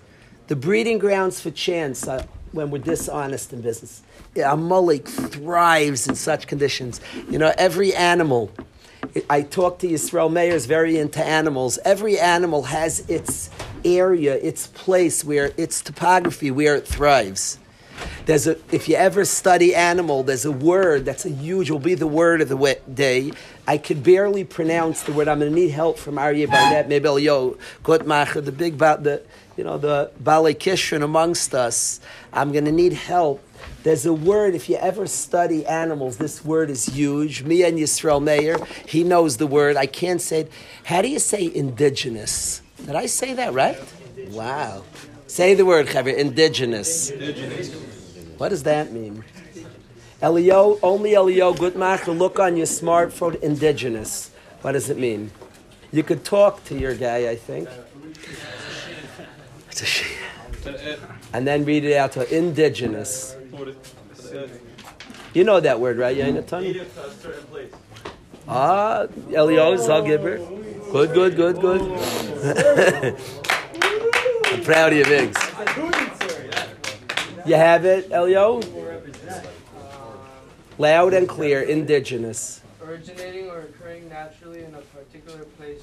the 0.47 0.55
breeding 0.55 0.99
grounds 0.99 1.41
for 1.41 1.51
chance 1.51 2.07
are 2.07 2.25
when 2.53 2.71
we're 2.71 2.79
dishonest 2.79 3.53
in 3.53 3.61
business. 3.61 4.03
a 4.37 4.41
Amalek 4.41 5.09
thrives 5.09 6.07
in 6.09 6.15
such 6.15 6.47
conditions. 6.47 7.01
You 7.31 7.39
know, 7.39 7.53
every 7.57 7.95
animal 7.95 8.51
I 9.31 9.43
talked 9.43 9.81
to 9.81 9.89
Yisrael 9.89 10.31
Meir 10.31 10.53
is 10.53 10.67
very 10.67 10.99
into 10.99 11.25
animals. 11.25 11.79
Every 11.85 12.19
animal 12.19 12.65
has 12.65 13.01
its 13.09 13.51
area, 13.85 14.35
its 14.37 14.67
place 14.67 15.25
where 15.25 15.53
its 15.57 15.81
topography 15.81 16.51
where 16.51 16.77
it 16.77 16.87
thrives. 16.87 17.59
There's 18.27 18.47
a, 18.47 18.59
if 18.75 18.89
you 18.89 18.97
ever 18.97 19.25
study 19.25 19.75
animal, 19.75 20.23
there's 20.23 20.45
a 20.45 20.53
word 20.53 21.07
that's 21.07 21.25
a 21.25 21.31
huge, 21.31 21.71
will 21.71 21.79
be 21.79 21.95
the 21.95 22.07
word 22.07 22.43
of 22.43 22.49
the 22.49 22.79
day. 22.93 23.33
I 23.67 23.79
could 23.79 24.03
barely 24.03 24.45
pronounce 24.45 25.03
the 25.05 25.13
word. 25.13 25.29
I'm 25.29 25.39
going 25.39 25.51
to 25.51 25.55
need 25.55 25.71
help 25.71 25.99
from 25.99 26.17
Aryeh 26.17 26.51
Barnett, 26.51 26.89
maybe 26.89 27.09
Yo 27.23 27.57
Gutmacher, 27.85 28.45
the 28.45 28.53
big, 28.53 28.77
the 28.79 29.23
you 29.57 29.65
know, 29.65 29.79
the 29.79 30.11
Bale 30.23 30.55
Kishrin 30.55 31.03
amongst 31.03 31.55
us. 31.55 32.01
I'm 32.37 32.53
going 32.53 32.67
to 32.67 32.73
need 32.73 32.93
help 32.93 33.43
there's 33.87 34.05
a 34.05 34.13
word, 34.13 34.57
if 34.57 34.69
you 34.69 34.75
ever 34.79 35.07
study 35.07 35.65
animals, 35.65 36.17
this 36.17 36.45
word 36.45 36.71
is 36.71 36.87
huge. 36.87 37.45
Me 37.45 37.63
and 37.63 37.79
Yisrael 37.79 38.21
Meir, 38.21 38.59
he 38.85 39.05
knows 39.05 39.37
the 39.37 39.47
word. 39.47 39.77
I 39.77 39.87
can't 39.87 40.21
say 40.21 40.41
it. 40.41 40.53
How 40.83 41.03
do 41.03 41.09
you 41.09 41.21
say 41.21 41.49
indigenous? 41.55 42.63
Did 42.85 42.97
I 42.97 43.07
say 43.07 43.35
that 43.35 43.55
right? 43.55 43.79
Wow. 44.31 44.83
Say 45.29 45.55
the 45.55 45.65
word, 45.65 45.87
Chaver, 45.87 46.17
indigenous. 46.17 47.11
indigenous. 47.11 47.75
What 48.39 48.49
does 48.49 48.65
that 48.65 48.91
mean? 48.91 49.23
Elio, 50.21 50.81
only 50.83 51.15
Elio 51.15 51.55
Gutmacher, 51.55 52.19
look 52.19 52.41
on 52.41 52.57
your 52.57 52.67
smartphone, 52.67 53.41
indigenous. 53.41 54.33
What 54.63 54.73
does 54.73 54.91
it 54.91 54.99
mean? 54.99 55.31
You 55.93 56.03
could 56.03 56.25
talk 56.25 56.65
to 56.65 56.77
your 56.77 56.97
guy, 56.97 57.31
I 57.31 57.37
think. 57.37 57.69
It's 59.71 59.83
a 59.83 59.87
she. 59.87 60.07
And 61.33 61.47
then 61.47 61.65
read 61.65 61.85
it 61.85 61.97
out 61.97 62.13
to 62.13 62.37
indigenous. 62.37 63.37
You 65.35 65.45
know 65.45 65.61
that 65.61 65.81
word, 65.81 65.99
right? 65.99 66.17
Yaina 66.17 66.47
Tani? 66.47 66.81
Ah, 68.49 69.07
Elio 69.33 69.77
Zalgiber. 69.77 70.39
Good, 70.93 71.13
good, 71.13 71.37
good, 71.37 71.61
good. 71.61 71.83
I'm 74.47 74.63
proud 74.63 74.93
of 74.93 74.99
you, 74.99 75.05
Biggs. 75.05 75.37
You 77.45 77.57
have 77.57 77.85
it, 77.85 78.11
Elio? 78.11 78.63
Loud 80.79 81.15
and 81.15 81.29
clear, 81.29 81.63
indigenous. 81.63 82.61
Originating 82.83 83.51
or 83.51 83.61
occurring 83.61 84.09
naturally 84.09 84.63
in 84.63 84.75
a 84.75 84.81
particular 84.81 85.45
place 85.59 85.83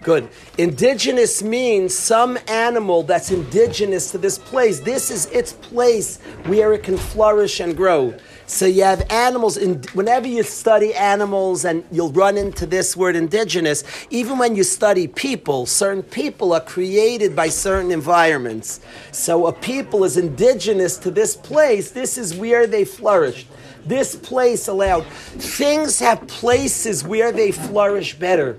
Good. 0.00 0.28
Indigenous 0.58 1.42
means 1.42 1.92
some 1.92 2.38
animal 2.46 3.02
that's 3.02 3.32
indigenous 3.32 4.12
to 4.12 4.18
this 4.18 4.38
place. 4.38 4.78
This 4.78 5.10
is 5.10 5.26
its 5.26 5.52
place 5.52 6.20
where 6.46 6.72
it 6.72 6.84
can 6.84 6.96
flourish 6.96 7.58
and 7.58 7.76
grow. 7.76 8.14
So 8.46 8.64
you 8.64 8.84
have 8.84 9.04
animals, 9.10 9.56
in, 9.56 9.82
whenever 9.94 10.28
you 10.28 10.44
study 10.44 10.94
animals 10.94 11.64
and 11.64 11.84
you'll 11.90 12.12
run 12.12 12.38
into 12.38 12.64
this 12.64 12.96
word 12.96 13.16
indigenous, 13.16 13.82
even 14.08 14.38
when 14.38 14.54
you 14.54 14.62
study 14.62 15.08
people, 15.08 15.66
certain 15.66 16.04
people 16.04 16.52
are 16.52 16.60
created 16.60 17.34
by 17.34 17.48
certain 17.48 17.90
environments. 17.90 18.80
So 19.10 19.48
a 19.48 19.52
people 19.52 20.04
is 20.04 20.16
indigenous 20.16 20.96
to 20.98 21.10
this 21.10 21.36
place, 21.36 21.90
this 21.90 22.16
is 22.16 22.36
where 22.36 22.68
they 22.68 22.84
flourished. 22.84 23.48
This 23.84 24.14
place 24.14 24.68
allowed. 24.68 25.06
Things 25.06 25.98
have 25.98 26.26
places 26.28 27.04
where 27.04 27.32
they 27.32 27.50
flourish 27.50 28.14
better. 28.14 28.58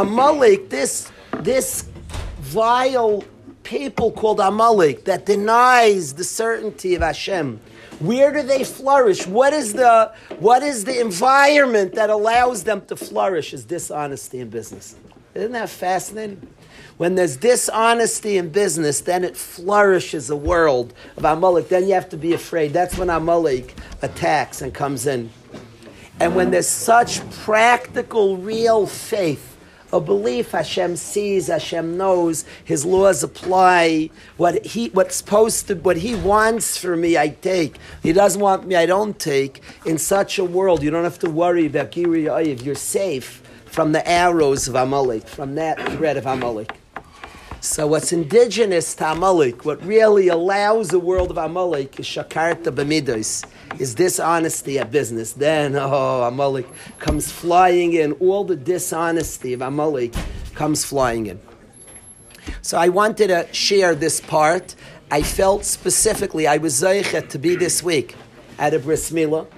Amalek, 0.00 0.68
this, 0.68 1.10
this 1.38 1.88
vile 2.38 3.24
people 3.62 4.12
called 4.12 4.40
Amalek 4.40 5.04
that 5.06 5.26
denies 5.26 6.12
the 6.14 6.24
certainty 6.24 6.94
of 6.94 7.02
Hashem. 7.02 7.58
Where 7.98 8.30
do 8.30 8.42
they 8.42 8.62
flourish? 8.62 9.26
What 9.26 9.54
is 9.54 9.72
the 9.72 10.12
what 10.38 10.62
is 10.62 10.84
the 10.84 11.00
environment 11.00 11.94
that 11.94 12.10
allows 12.10 12.64
them 12.64 12.84
to 12.86 12.96
flourish? 12.96 13.54
Is 13.54 13.64
dishonesty 13.64 14.40
in 14.40 14.50
business. 14.50 14.96
Isn't 15.34 15.52
that 15.52 15.70
fascinating? 15.70 16.46
When 16.98 17.14
there's 17.14 17.38
dishonesty 17.38 18.36
in 18.36 18.50
business, 18.50 19.00
then 19.00 19.24
it 19.24 19.36
flourishes 19.36 20.28
a 20.28 20.36
world 20.36 20.92
of 21.16 21.24
Amalek. 21.24 21.68
Then 21.68 21.88
you 21.88 21.94
have 21.94 22.10
to 22.10 22.18
be 22.18 22.34
afraid. 22.34 22.74
That's 22.74 22.98
when 22.98 23.08
Amalek 23.08 23.74
attacks 24.02 24.60
and 24.60 24.74
comes 24.74 25.06
in. 25.06 25.30
And 26.20 26.34
when 26.34 26.50
there's 26.50 26.68
such 26.68 27.28
practical, 27.30 28.36
real 28.36 28.86
faith, 28.86 29.55
a 29.92 30.00
belief 30.00 30.50
Hashem 30.50 30.96
sees, 30.96 31.46
Hashem 31.46 31.96
knows, 31.96 32.44
His 32.64 32.84
laws 32.84 33.22
apply. 33.22 34.10
What 34.36 34.64
He 34.66 34.88
what's 34.88 35.16
supposed 35.16 35.68
to 35.68 35.74
what 35.74 35.98
He 35.98 36.14
wants 36.14 36.76
for 36.76 36.96
me, 36.96 37.16
I 37.16 37.28
take. 37.28 37.78
He 38.02 38.12
doesn't 38.12 38.40
want 38.40 38.66
me, 38.66 38.76
I 38.76 38.86
don't 38.86 39.18
take. 39.18 39.62
In 39.84 39.98
such 39.98 40.38
a 40.38 40.44
world, 40.44 40.82
you 40.82 40.90
don't 40.90 41.04
have 41.04 41.18
to 41.20 41.30
worry 41.30 41.66
about 41.66 41.92
Giri. 41.92 42.24
You're 42.24 42.74
safe 42.74 43.42
from 43.66 43.92
the 43.92 44.08
arrows 44.08 44.68
of 44.68 44.74
Amalek, 44.74 45.26
from 45.28 45.54
that 45.56 45.80
threat 45.92 46.16
of 46.16 46.26
Amalek. 46.26 46.72
So 47.66 47.88
what's 47.88 48.12
indigenous 48.12 48.94
to 48.94 49.10
Amalek, 49.10 49.64
what 49.64 49.84
really 49.84 50.28
allows 50.28 50.88
the 50.88 51.00
world 51.00 51.32
of 51.32 51.36
Amalek 51.36 51.98
is 51.98 52.06
shakarta 52.06 52.70
b'midos, 52.70 53.44
is 53.80 53.92
dishonesty 53.92 54.78
at 54.78 54.92
business. 54.92 55.32
Then, 55.32 55.74
oh, 55.74 56.22
Amalek 56.22 56.68
comes 57.00 57.30
flying 57.32 57.94
in. 57.94 58.12
All 58.12 58.44
the 58.44 58.54
dishonesty 58.54 59.52
of 59.52 59.62
Amalek 59.62 60.14
comes 60.54 60.84
flying 60.84 61.26
in. 61.26 61.40
So 62.62 62.78
I 62.78 62.88
wanted 62.88 63.28
to 63.28 63.52
share 63.52 63.96
this 63.96 64.20
part. 64.20 64.76
I 65.10 65.22
felt 65.22 65.64
specifically, 65.64 66.46
I 66.46 66.58
was 66.58 66.80
zeichet 66.80 67.28
to 67.30 67.38
be 67.38 67.56
this 67.56 67.82
week 67.82 68.14
at 68.60 68.74
a 68.74 68.78
bris 68.78 69.10
milah. 69.10 69.48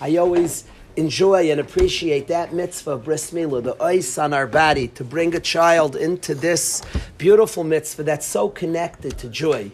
I 0.00 0.16
always 0.16 0.62
enjoy 0.98 1.50
and 1.50 1.60
appreciate 1.60 2.26
that 2.26 2.52
mitzvah 2.52 2.90
of 2.92 3.04
bris 3.04 3.30
milah, 3.30 3.62
the 3.62 3.82
ice 3.82 4.18
on 4.18 4.34
our 4.34 4.46
body, 4.46 4.88
to 4.88 5.04
bring 5.04 5.34
a 5.34 5.40
child 5.40 5.94
into 5.94 6.34
this 6.34 6.82
beautiful 7.16 7.64
mitzvah 7.64 8.02
that's 8.02 8.26
so 8.26 8.48
connected 8.48 9.16
to 9.18 9.28
joy, 9.28 9.70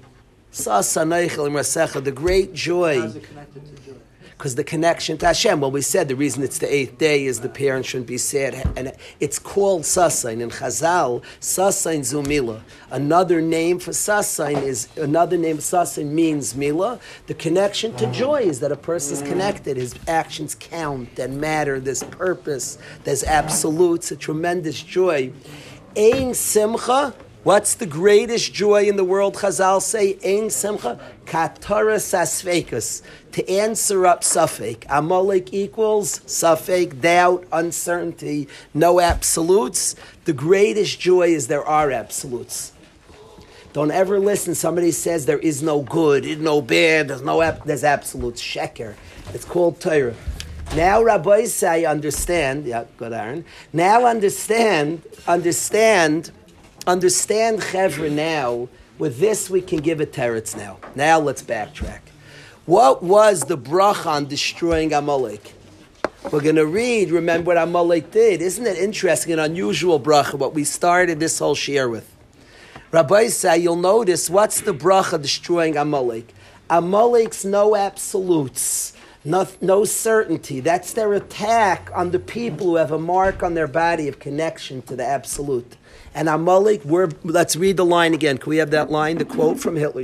the 2.01 2.13
great 2.13 2.55
joy. 2.55 3.01
Because 4.37 4.57
the 4.57 4.65
connection 4.65 5.17
to 5.19 5.27
Hashem, 5.27 5.61
well, 5.61 5.71
we 5.71 5.81
said 5.81 6.09
the 6.09 6.17
reason 6.17 6.43
it's 6.43 6.59
the 6.59 6.73
eighth 6.73 6.99
day 6.99 7.25
is 7.25 7.41
the 7.41 7.49
parents 7.49 7.89
shouldn't 7.89 8.09
be 8.09 8.19
sad. 8.19 8.55
And 8.77 8.93
it's 9.21 9.39
called 9.39 9.83
Sasain. 9.83 10.41
In 10.41 10.51
Chazal, 10.51 11.23
Sasain 11.41 12.01
Zumila. 12.01 12.61
Another 12.91 13.41
name 13.41 13.79
for 13.79 13.93
Sasain 13.93 14.63
is, 14.63 14.89
another 14.97 15.37
name 15.37 15.59
Sasain 15.59 16.11
means 16.11 16.57
Mila. 16.57 16.99
The 17.29 17.35
connection 17.35 17.95
to 17.97 18.11
joy 18.11 18.43
is 18.43 18.61
that 18.61 18.73
a 18.73 18.77
person 18.77 19.17
is 19.17 19.23
connected. 19.23 19.77
His 19.77 19.95
actions 20.09 20.57
count 20.59 21.19
and 21.19 21.41
matter. 21.41 21.79
There's 21.79 22.03
purpose. 22.03 22.79
There's 23.05 23.23
absolutes, 23.23 24.11
a 24.11 24.17
tremendous 24.17 24.83
joy. 24.83 25.33
Ein 25.97 26.35
Simcha, 26.35 27.15
What's 27.45 27.75
the 27.75 27.85
greatest 27.85 28.55
joy 28.55 28.85
in 28.85 28.97
the 28.97 29.05
world? 29.05 29.35
Chazal 29.35 29.83
say, 29.83 30.19
Ein 30.25 30.49
simcha, 30.49 30.99
katara 31.27 31.97
sasvekas. 31.97 33.03
To 33.33 33.47
answer 33.51 34.07
up 34.07 34.23
safek. 34.23 34.87
Amalek 34.89 35.53
equals 35.53 36.21
safek, 36.21 37.03
doubt, 37.03 37.45
uncertainty, 37.53 38.49
no 38.73 38.99
absolutes. 38.99 39.95
The 40.25 40.33
greatest 40.33 40.99
joy 40.99 41.35
is 41.35 41.49
there 41.49 41.67
are 41.67 41.91
absolutes. 41.91 42.73
Don't 43.75 43.91
ever 43.91 44.19
listen. 44.19 44.55
Somebody 44.55 44.91
says 44.91 45.27
there 45.27 45.39
is 45.39 45.63
no 45.63 45.83
good, 45.83 46.25
there's 46.25 46.39
no 46.39 46.63
bad, 46.63 47.09
there's 47.09 47.21
no 47.21 47.43
there's 47.67 47.85
absolutes. 47.85 48.41
Sheker. 48.41 48.95
It's 49.35 49.45
called 49.45 49.81
Torah. 49.81 50.15
Now 50.75 51.03
Rabbi 51.03 51.45
say 51.45 51.85
understand. 51.85 52.65
Yeah, 52.65 52.85
good 52.97 53.13
Aaron. 53.13 53.45
Now 53.71 54.07
understand. 54.07 55.03
Understand 55.29 56.31
understand 56.87 57.61
Chevra 57.61 58.11
now. 58.11 58.69
With 58.99 59.19
this, 59.19 59.51
we 59.51 59.61
can 59.61 59.81
give 59.81 60.01
a 60.01 60.07
teretz 60.07 60.57
now. 60.57 60.79
Now 60.95 61.19
let's 61.19 61.43
backtrack. 61.43 62.01
What 62.67 63.03
was 63.03 63.43
the 63.43 63.59
bracha 63.59 64.07
on 64.07 64.27
destroying 64.27 64.93
Amalek? 64.93 65.55
We're 66.31 66.41
going 66.41 66.57
to 66.57 66.67
read, 66.67 67.11
remember 67.11 67.49
what 67.49 67.59
Amalek 67.59 68.11
did. 68.11 68.41
Isn't 68.41 68.67
it 68.67 68.79
interesting, 68.79 69.33
and 69.33 69.41
unusual 69.41 70.01
bracha, 70.01 70.35
what 70.35 70.55
we 70.55 70.65
started 70.65 71.21
this 71.21 71.39
whole 71.39 71.55
share 71.55 71.89
with? 71.89 72.11
Rabbi 72.93 73.27
say, 73.27 73.59
you'll 73.59 73.77
notice, 73.77 74.31
what's 74.31 74.61
the 74.61 74.73
bracha 74.73 75.21
destroying 75.21 75.77
Amalek? 75.77 76.33
Amalek's 76.71 77.45
no 77.45 77.77
absolutes. 77.77 78.95
No, 79.25 79.47
no 79.61 79.85
certainty. 79.85 80.61
That's 80.61 80.93
their 80.93 81.13
attack 81.13 81.91
on 81.95 82.11
the 82.11 82.19
people 82.19 82.69
who 82.69 82.77
have 82.77 82.93
a 82.93 82.99
mark 82.99 83.43
on 83.43 83.55
their 83.55 83.67
body 83.67 84.07
of 84.09 84.19
connection 84.19 84.81
to 84.83 84.97
the 84.97 85.05
absolute. 85.05 85.77
And 86.15 86.29
Amalek, 86.29 86.83
let's 87.25 87.57
read 87.57 87.77
the 87.77 87.85
line 87.85 88.15
again. 88.15 88.39
Can 88.39 88.51
we 88.51 88.59
have 88.59 88.71
that 88.71 88.91
line, 88.91 89.19
the 89.19 89.25
quote 89.25 89.59
from 89.59 89.75
Hitler? 89.75 90.03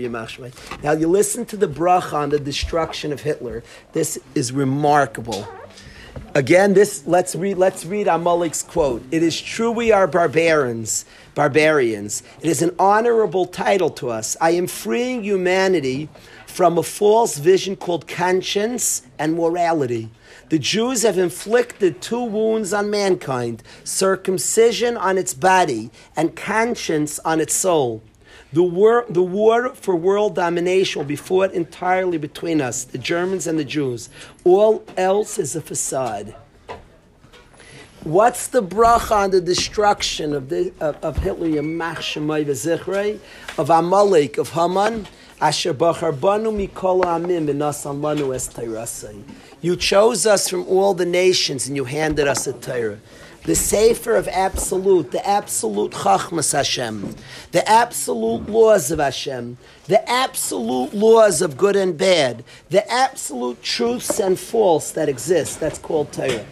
Now 0.83 0.93
you 0.93 1.07
listen 1.07 1.47
to 1.47 1.57
the 1.57 1.69
bracha 1.69 2.15
on 2.15 2.31
the 2.31 2.41
destruction 2.41 3.13
of 3.13 3.21
Hitler. 3.21 3.63
This 3.93 4.19
is 4.35 4.51
remarkable. 4.51 5.47
Again, 6.35 6.75
this 6.75 7.07
let's 7.07 7.35
read 7.37 7.59
let's 7.59 7.85
read 7.85 8.09
Amalek's 8.09 8.63
quote. 8.63 9.03
It 9.11 9.23
is 9.23 9.41
true 9.41 9.71
we 9.71 9.93
are 9.93 10.07
barbarians, 10.07 11.05
barbarians. 11.35 12.23
It 12.41 12.49
is 12.49 12.63
an 12.63 12.75
honorable 12.79 13.47
title 13.47 13.91
to 13.91 14.11
us. 14.11 14.37
I 14.41 14.51
am 14.51 14.67
freeing 14.67 15.23
humanity 15.23 16.09
from 16.47 16.79
a 16.79 16.83
false 16.83 17.39
vision 17.39 17.77
called 17.77 18.09
conscience 18.09 19.03
and 19.19 19.35
morality. 19.35 20.11
The 20.51 20.59
Jews 20.59 21.03
have 21.03 21.17
inflicted 21.17 22.03
two 22.03 22.25
wounds 22.25 22.73
on 22.73 22.91
mankind 22.91 23.63
circumcision 23.85 24.97
on 24.97 25.17
its 25.17 25.33
body 25.33 25.93
and 26.17 26.35
conscience 26.35 27.21
on 27.21 27.41
its 27.41 27.55
soul. 27.55 28.03
The 28.53 28.65
war, 28.65 29.07
the 29.09 29.23
war 29.23 29.73
for 29.77 29.95
world 29.95 30.35
domination 30.35 30.99
will 30.99 31.07
be 31.07 31.15
fought 31.15 31.53
entirely 31.53 32.19
between 32.19 32.61
us, 32.61 32.83
the 32.83 32.99
Germans 32.99 33.47
and 33.47 33.61
the 33.61 33.65
Jews. 33.65 34.11
All 34.43 34.85
else 34.97 35.39
is 35.39 35.55
a 35.55 35.61
facade. 35.61 36.35
What's 38.03 38.49
the 38.49 38.63
bracha 38.63 39.13
on 39.13 39.31
the 39.31 39.41
destruction 39.41 40.33
of, 40.33 40.49
the, 40.49 40.73
of, 40.81 40.97
of 41.05 41.19
Hitler, 41.19 41.47
Yamach 41.47 43.21
of 43.57 43.71
Amalek, 43.71 44.39
of 44.39 44.51
Haman? 44.51 45.07
Asher 45.43 45.73
Bachar 45.73 46.21
Banu 46.21 46.51
Mikol 46.51 47.03
Amim 47.03 47.47
V'Nasan 47.47 48.03
Lanu. 48.03 49.25
You 49.63 49.77
chose 49.77 50.25
us 50.25 50.49
from 50.49 50.67
all 50.67 50.95
the 50.95 51.07
nations 51.07 51.67
and 51.67 51.77
you 51.77 51.85
handed 51.85 52.27
us 52.27 52.47
a 52.47 52.53
Torah. 52.55 52.99
The 53.45 53.55
Sefer 53.55 54.17
of 54.17 54.29
Absolute, 54.29 55.13
the 55.13 55.27
absolute 55.27 55.93
Chachmas 55.93 56.53
Hashem, 56.53 57.15
the 57.53 57.67
absolute 57.69 58.49
laws 58.49 58.91
of 58.91 58.99
Hashem, 58.99 59.57
the 59.87 60.09
absolute 60.09 60.93
laws 60.95 61.41
of 61.41 61.57
good 61.57 61.77
and 61.77 61.97
bad, 61.97 62.45
the 62.69 62.91
absolute 62.91 63.63
truths 63.63 64.19
and 64.19 64.39
false 64.39 64.93
that 64.93 65.09
exist. 65.09 65.59
That's 65.61 65.79
called 65.79 66.13
Torah. 66.13 66.45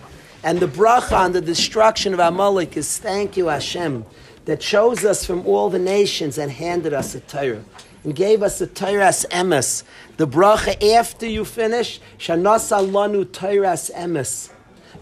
And 0.42 0.60
the 0.60 0.66
bracha 0.66 1.12
on 1.12 1.32
the 1.32 1.40
destruction 1.40 2.14
of 2.14 2.20
Amalek 2.20 2.76
is 2.76 2.98
thank 2.98 3.36
you, 3.36 3.48
Hashem, 3.48 4.06
that 4.46 4.60
chose 4.60 5.04
us 5.04 5.26
from 5.26 5.46
all 5.46 5.68
the 5.68 5.78
nations 5.78 6.38
and 6.38 6.50
handed 6.50 6.94
us 6.94 7.14
a 7.14 7.20
Torah 7.20 7.64
and 8.04 8.14
gave 8.14 8.42
us 8.42 8.58
the 8.58 8.66
Torah's 8.66 9.26
emes. 9.30 9.82
The 10.16 10.26
bracha 10.26 10.94
after 10.94 11.26
you 11.26 11.44
finish, 11.44 12.00
Shanas 12.18 12.70
lanu 12.70 13.30
Torah's 13.30 13.90
emes. 13.94 14.50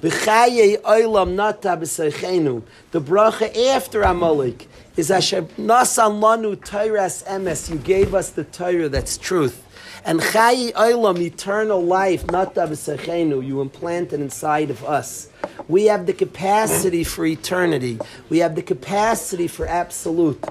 V'chaye 0.00 0.80
oilam 0.82 1.34
nata 1.34 1.76
b'seichenu. 1.76 2.62
The 2.90 3.00
bracha 3.00 3.56
after 3.68 4.02
Amalek 4.02 4.68
is 4.96 5.10
Asher 5.10 5.42
nasan 5.58 6.20
lanu 6.20 6.62
Torah's 6.62 7.22
emes. 7.24 7.70
You 7.70 7.76
gave 7.76 8.14
us 8.14 8.30
the 8.30 8.44
Torah 8.44 8.88
that's 8.88 9.16
truth. 9.16 9.62
And 10.04 10.20
chayi 10.20 10.72
oilam, 10.74 11.18
eternal 11.20 11.82
life, 11.82 12.26
nata 12.26 12.60
b'seichenu. 12.60 13.44
You 13.44 13.60
implanted 13.60 14.20
inside 14.20 14.70
of 14.70 14.84
us. 14.84 15.28
We 15.68 15.86
have 15.86 16.06
the 16.06 16.12
capacity 16.12 17.02
for 17.02 17.26
eternity. 17.26 17.98
We 18.28 18.38
have 18.38 18.54
the 18.54 18.62
capacity 18.62 19.48
for 19.48 19.66
absolute. 19.66 20.44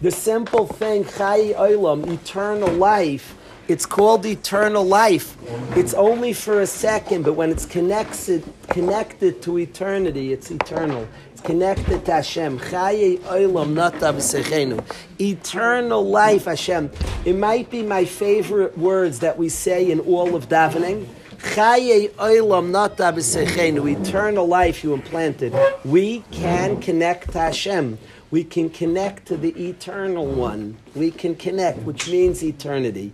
The 0.00 0.10
simple 0.10 0.66
thing, 0.66 1.04
Chai 1.04 1.52
Olam, 1.52 2.10
eternal 2.10 2.72
life, 2.72 3.36
it's 3.68 3.84
called 3.84 4.24
eternal 4.24 4.82
life. 4.82 5.36
It's 5.76 5.92
only 5.92 6.32
for 6.32 6.62
a 6.62 6.66
second, 6.66 7.24
but 7.24 7.34
when 7.34 7.50
it's 7.50 7.66
connected, 7.66 8.42
connected 8.70 9.42
to 9.42 9.58
eternity, 9.58 10.32
it's 10.32 10.50
eternal. 10.50 11.06
It's 11.32 11.42
connected 11.42 12.06
to 12.06 12.12
Hashem. 12.12 12.60
Chai 12.60 13.18
Olam 13.24 13.74
Nata 13.74 14.14
B'Sechenu. 14.14 14.82
Eternal 15.20 16.02
life, 16.02 16.46
Hashem. 16.46 16.90
It 17.26 17.36
might 17.36 17.70
be 17.70 17.82
my 17.82 18.06
favorite 18.06 18.78
words 18.78 19.18
that 19.18 19.36
we 19.36 19.50
say 19.50 19.90
in 19.90 20.00
all 20.00 20.34
of 20.34 20.48
davening. 20.48 21.06
Chaye 21.40 22.10
oilam 22.10 22.70
nata 22.70 23.04
b'sechenu, 23.04 23.90
eternal 23.90 24.46
life 24.46 24.84
you 24.84 24.92
implanted. 24.92 25.54
We 25.86 26.22
can 26.30 26.80
connect 26.82 27.32
to 27.32 27.38
Hashem. 27.38 27.98
We 28.30 28.44
can 28.44 28.70
connect 28.70 29.26
to 29.26 29.36
the 29.36 29.50
eternal 29.68 30.24
one. 30.24 30.76
We 30.94 31.10
can 31.10 31.34
connect, 31.34 31.80
which 31.80 32.08
means 32.08 32.44
eternity. 32.44 33.12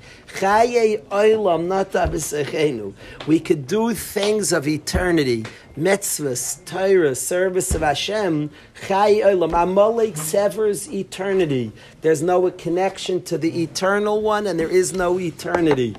We 3.26 3.40
could 3.40 3.66
do 3.66 3.94
things 3.94 4.52
of 4.52 4.68
eternity. 4.68 5.46
Mitzvahs, 5.78 6.64
Torah, 6.66 7.14
service 7.14 7.74
of 7.74 7.80
Hashem. 7.80 8.50
Amalek 8.90 10.18
severs 10.18 10.92
eternity. 10.92 11.72
There's 12.02 12.22
no 12.22 12.50
connection 12.50 13.22
to 13.22 13.38
the 13.38 13.62
eternal 13.62 14.20
one, 14.20 14.46
and 14.46 14.60
there 14.60 14.68
is 14.70 14.92
no 14.92 15.18
eternity. 15.18 15.96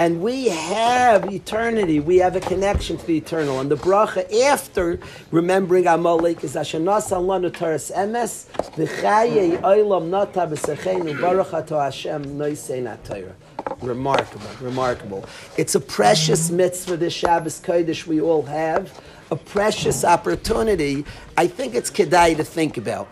And 0.00 0.22
we 0.22 0.48
have 0.48 1.30
eternity. 1.30 2.00
We 2.00 2.16
have 2.16 2.34
a 2.34 2.40
connection 2.40 2.96
to 2.96 3.06
the 3.06 3.18
eternal. 3.18 3.60
And 3.60 3.70
the 3.70 3.76
bracha 3.76 4.24
after 4.44 4.98
remembering 5.30 5.86
Amalek 5.86 6.42
is 6.42 6.54
Ashenas 6.54 7.10
Alanu 7.10 7.52
Taras 7.52 7.92
Emes 7.94 8.46
V'chaye 8.76 9.60
Olam 9.60 10.08
Nata 10.08 10.46
B'Sechenu 10.46 11.20
Baruch 11.20 11.68
Hashem 11.68 12.24
Noisei 12.38 12.82
Torah. 13.04 13.34
Remarkable, 13.82 14.48
remarkable. 14.62 15.26
It's 15.58 15.74
a 15.74 15.80
precious 15.80 16.50
mitzvah, 16.50 16.96
this 16.96 17.12
Shabbos 17.12 17.60
Kodesh 17.60 18.06
we 18.06 18.22
all 18.22 18.44
have, 18.44 18.98
a 19.30 19.36
precious 19.36 20.02
opportunity. 20.02 21.04
I 21.36 21.46
think 21.46 21.74
it's 21.74 21.90
kedai 21.90 22.38
to 22.38 22.44
think 22.44 22.78
about. 22.78 23.06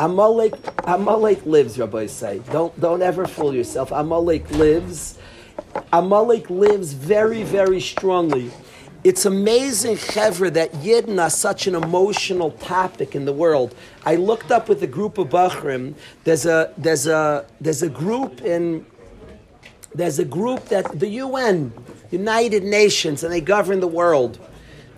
Amalek, 0.00 0.54
Amalek 0.82 1.46
lives, 1.46 1.78
Rabbi 1.78 2.06
say. 2.06 2.42
Don't, 2.50 2.78
don't 2.80 3.02
ever 3.02 3.24
fool 3.28 3.54
yourself. 3.54 3.92
Amalek 3.92 4.50
lives. 4.50 5.16
Amalek 5.92 6.50
lives 6.50 6.92
very, 6.92 7.42
very 7.42 7.80
strongly. 7.80 8.50
It's 9.04 9.26
amazing, 9.26 9.96
Chevra, 9.96 10.50
that 10.54 10.72
Yidden 10.72 11.30
such 11.30 11.66
an 11.66 11.74
emotional 11.74 12.52
topic 12.52 13.14
in 13.14 13.26
the 13.26 13.34
world. 13.34 13.74
I 14.06 14.16
looked 14.16 14.50
up 14.50 14.68
with 14.68 14.82
a 14.82 14.86
group 14.86 15.18
of 15.18 15.28
Bachrim. 15.28 15.94
There's 16.24 16.46
a, 16.46 16.72
there's 16.78 17.06
a, 17.06 17.44
there's 17.60 17.82
a 17.82 17.90
group 17.90 18.40
in, 18.40 18.86
there's 19.94 20.18
a 20.18 20.24
group 20.24 20.64
that 20.66 20.98
the 20.98 21.08
UN, 21.08 21.72
United 22.10 22.64
Nations, 22.64 23.22
and 23.22 23.32
they 23.32 23.42
govern 23.42 23.80
the 23.80 23.86
world. 23.86 24.38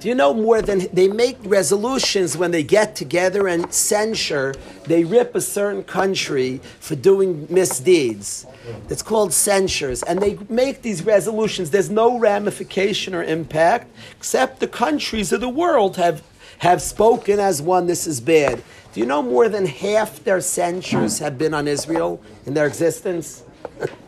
Do 0.07 0.11
you 0.11 0.15
know 0.15 0.35
more 0.35 0.63
than 0.63 0.87
they 0.93 1.09
make 1.09 1.37
resolutions 1.43 2.37
when 2.37 2.53
they 2.53 2.63
get 2.63 2.95
together 2.95 3.49
and 3.49 3.75
censure? 3.75 4.55
They 4.85 5.03
rip 5.03 5.35
a 5.35 5.41
certain 5.41 5.83
country 5.83 6.61
for 6.79 6.95
doing 6.95 7.49
misdeeds. 7.51 8.47
It's 8.89 9.03
called 9.03 9.33
censures, 9.33 10.05
and 10.05 10.23
they 10.23 10.39
make 10.49 10.83
these 10.83 11.05
resolutions. 11.05 11.73
There's 11.73 11.91
no 11.91 12.21
ramification 12.21 13.17
or 13.17 13.25
impact, 13.25 13.91
except 14.17 14.61
the 14.61 14.69
countries 14.69 15.33
of 15.33 15.41
the 15.41 15.49
world 15.49 15.97
have 15.97 16.23
have 16.59 16.81
spoken 16.83 17.41
as 17.41 17.61
one. 17.61 17.89
This 17.89 18.07
is 18.07 18.21
bad. 18.21 18.63
Do 18.93 19.01
you 19.01 19.07
know 19.07 19.23
more 19.23 19.49
than 19.49 19.67
half 19.67 20.23
their 20.23 20.41
censures 20.41 21.19
have 21.19 21.37
been 21.37 21.53
on 21.53 21.67
Israel 21.67 22.23
in 22.47 22.55
their 22.55 22.69
existence? 22.69 23.43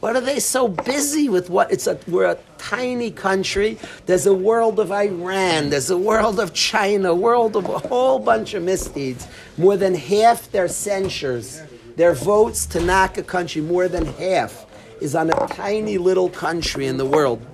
What 0.00 0.16
are 0.16 0.22
they 0.22 0.40
so 0.40 0.66
busy 0.66 1.28
with? 1.28 1.50
What 1.50 1.70
it's 1.70 1.86
a 1.86 1.98
we're 2.08 2.24
a 2.24 2.38
tiny 2.56 3.10
country. 3.10 3.78
There's 4.06 4.24
a 4.26 4.32
world 4.32 4.80
of 4.80 4.90
Iran. 4.90 5.68
There's 5.68 5.90
a 5.90 5.98
world 5.98 6.40
of 6.40 6.54
China. 6.54 7.14
World 7.14 7.54
of 7.54 7.66
a 7.66 7.78
whole 7.78 8.18
bunch 8.18 8.54
of 8.54 8.62
misdeeds. 8.62 9.28
More 9.58 9.76
than 9.76 9.94
half 9.94 10.50
their 10.52 10.68
censures, 10.68 11.60
their 11.96 12.14
votes 12.14 12.64
to 12.66 12.80
knock 12.80 13.18
a 13.18 13.22
country, 13.22 13.60
more 13.60 13.88
than 13.88 14.06
half, 14.06 14.64
is 15.02 15.14
on 15.14 15.28
a 15.28 15.46
tiny 15.48 15.98
little 15.98 16.30
country 16.30 16.86
in 16.86 16.96
the 16.96 17.06
world. 17.06 17.46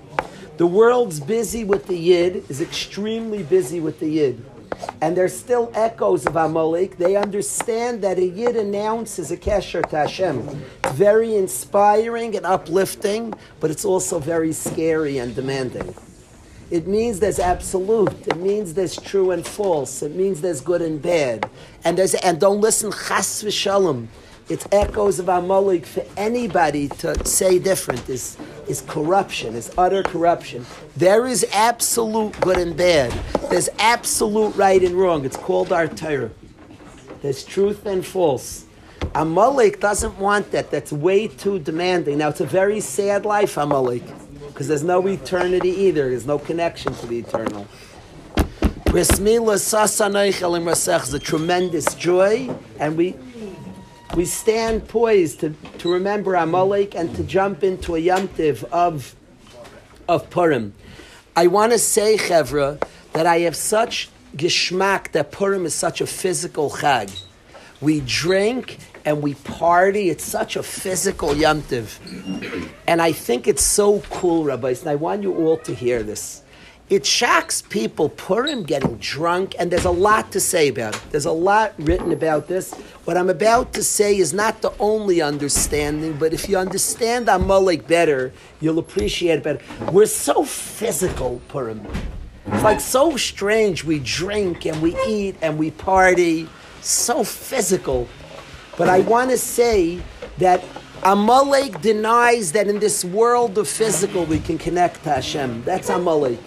The 0.56 0.68
world's 0.68 1.18
busy 1.18 1.64
with 1.64 1.88
the 1.88 1.98
Yid. 1.98 2.48
Is 2.48 2.60
extremely 2.60 3.42
busy 3.42 3.80
with 3.80 3.98
the 3.98 4.08
Yid 4.08 4.44
and 5.00 5.16
there's 5.16 5.36
still 5.36 5.70
echoes 5.74 6.26
of 6.26 6.36
Amalek, 6.36 6.96
they 6.98 7.16
understand 7.16 8.02
that 8.02 8.18
a 8.18 8.24
Yid 8.24 8.56
announces 8.56 9.30
a 9.30 9.36
Kesher 9.36 9.88
to 9.90 9.96
Hashem. 9.96 10.48
It's 10.84 10.94
very 10.94 11.36
inspiring 11.36 12.36
and 12.36 12.46
uplifting, 12.46 13.34
but 13.60 13.70
it's 13.70 13.84
also 13.84 14.18
very 14.18 14.52
scary 14.52 15.18
and 15.18 15.34
demanding. 15.34 15.94
It 16.70 16.86
means 16.86 17.20
there's 17.20 17.38
absolute. 17.38 18.26
It 18.26 18.36
means 18.36 18.74
there's 18.74 18.96
true 18.96 19.30
and 19.30 19.46
false. 19.46 20.02
It 20.02 20.16
means 20.16 20.40
there's 20.40 20.60
good 20.60 20.82
and 20.82 21.00
bad. 21.00 21.48
And 21.84 21.96
there's 21.96 22.14
and 22.14 22.40
don't 22.40 22.60
listen 22.60 22.90
chas 22.90 23.44
v'shalom 23.44 24.08
it's 24.48 24.66
echoes 24.70 25.18
of 25.18 25.28
Amalek 25.28 25.84
for 25.86 26.04
anybody 26.16 26.88
to 26.88 27.26
say 27.26 27.58
different 27.58 28.08
is, 28.08 28.36
is 28.68 28.80
corruption, 28.82 29.56
is 29.56 29.72
utter 29.76 30.04
corruption. 30.04 30.64
There 30.96 31.26
is 31.26 31.44
absolute 31.52 32.40
good 32.40 32.56
and 32.56 32.76
bad. 32.76 33.12
There's 33.50 33.68
absolute 33.80 34.54
right 34.54 34.82
and 34.82 34.94
wrong. 34.94 35.24
It's 35.24 35.36
called 35.36 35.72
our 35.72 35.88
Torah. 35.88 36.30
There's 37.22 37.44
truth 37.44 37.86
and 37.86 38.06
false. 38.06 38.66
Amalek 39.16 39.80
doesn't 39.80 40.16
want 40.18 40.52
that. 40.52 40.70
That's 40.70 40.92
way 40.92 41.26
too 41.26 41.58
demanding. 41.58 42.18
Now, 42.18 42.28
it's 42.28 42.40
a 42.40 42.46
very 42.46 42.78
sad 42.80 43.24
life, 43.24 43.56
Amalek, 43.56 44.04
because 44.46 44.68
there's 44.68 44.84
no 44.84 45.06
eternity 45.08 45.70
either. 45.70 46.10
There's 46.10 46.26
no 46.26 46.38
connection 46.38 46.94
to 46.94 47.06
the 47.06 47.18
eternal. 47.18 47.66
Brismila 48.86 49.54
is 51.02 51.14
a 51.14 51.18
tremendous 51.18 51.94
joy, 51.94 52.56
and 52.78 52.96
we 52.96 53.16
we 54.16 54.24
stand 54.24 54.88
poised 54.88 55.40
to, 55.40 55.50
to 55.78 55.92
remember 55.92 56.34
Amalek 56.34 56.94
and 56.94 57.14
to 57.14 57.22
jump 57.22 57.62
into 57.62 57.96
a 57.96 58.00
yomtiv 58.00 58.64
of, 58.64 59.14
of 60.08 60.30
Purim. 60.30 60.72
I 61.36 61.48
want 61.48 61.72
to 61.72 61.78
say, 61.78 62.16
Chevra, 62.16 62.82
that 63.12 63.26
I 63.26 63.40
have 63.40 63.54
such 63.54 64.08
geschmack 64.34 65.12
that 65.12 65.30
Purim 65.30 65.66
is 65.66 65.74
such 65.74 66.00
a 66.00 66.06
physical 66.06 66.70
chag. 66.70 67.22
We 67.82 68.00
drink 68.00 68.78
and 69.04 69.22
we 69.22 69.34
party. 69.34 70.08
It's 70.08 70.24
such 70.24 70.56
a 70.56 70.62
physical 70.62 71.28
yomtiv. 71.28 71.98
And 72.86 73.02
I 73.02 73.12
think 73.12 73.46
it's 73.46 73.62
so 73.62 74.00
cool, 74.08 74.44
Rabbis, 74.44 74.80
and 74.80 74.88
I 74.88 74.94
want 74.94 75.22
you 75.22 75.34
all 75.36 75.58
to 75.58 75.74
hear 75.74 76.02
this 76.02 76.42
it 76.88 77.04
shocks 77.04 77.62
people, 77.62 78.08
Purim 78.08 78.62
getting 78.62 78.96
drunk, 78.98 79.56
and 79.58 79.72
there's 79.72 79.86
a 79.86 79.90
lot 79.90 80.30
to 80.30 80.38
say 80.38 80.68
about 80.68 80.94
it. 80.94 81.02
There's 81.10 81.26
a 81.26 81.32
lot 81.32 81.74
written 81.78 82.12
about 82.12 82.46
this. 82.46 82.72
What 83.04 83.16
I'm 83.16 83.28
about 83.28 83.72
to 83.72 83.82
say 83.82 84.16
is 84.16 84.32
not 84.32 84.62
the 84.62 84.72
only 84.78 85.20
understanding, 85.20 86.16
but 86.16 86.32
if 86.32 86.48
you 86.48 86.56
understand 86.56 87.28
Amalek 87.28 87.88
better, 87.88 88.32
you'll 88.60 88.78
appreciate 88.78 89.38
it 89.38 89.42
better. 89.42 89.60
We're 89.90 90.06
so 90.06 90.44
physical, 90.44 91.42
Purim. 91.48 91.84
It's 92.46 92.62
like 92.62 92.80
so 92.80 93.16
strange. 93.16 93.82
We 93.82 93.98
drink 93.98 94.64
and 94.64 94.80
we 94.80 94.96
eat 95.08 95.34
and 95.42 95.58
we 95.58 95.72
party. 95.72 96.48
So 96.82 97.24
physical. 97.24 98.06
But 98.78 98.88
I 98.88 99.00
want 99.00 99.30
to 99.30 99.38
say 99.38 100.00
that 100.38 100.62
Amalek 101.02 101.80
denies 101.80 102.52
that 102.52 102.68
in 102.68 102.78
this 102.78 103.04
world 103.04 103.58
of 103.58 103.66
physical 103.66 104.24
we 104.24 104.38
can 104.38 104.56
connect 104.56 105.02
to 105.02 105.10
Hashem. 105.10 105.64
That's 105.64 105.88
Amalek 105.88 106.38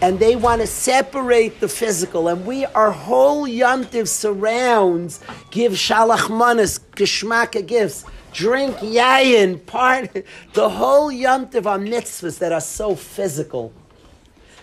and 0.00 0.18
they 0.18 0.36
want 0.36 0.60
to 0.60 0.66
separate 0.66 1.60
the 1.60 1.68
physical. 1.68 2.28
And 2.28 2.44
we, 2.46 2.64
our 2.66 2.92
whole 2.92 3.46
yomtiv 3.46 4.08
surrounds, 4.08 5.20
give 5.50 5.72
shalach 5.72 6.28
manas, 6.30 6.78
geschmacka 6.96 7.66
gifts, 7.66 8.04
drink 8.32 8.76
yayin, 8.76 9.64
part, 9.66 10.10
the 10.52 10.68
whole 10.68 11.10
yomtiv 11.10 11.66
are 11.66 11.78
mitzvahs 11.78 12.38
that 12.38 12.52
are 12.52 12.60
so 12.60 12.94
physical. 12.94 13.72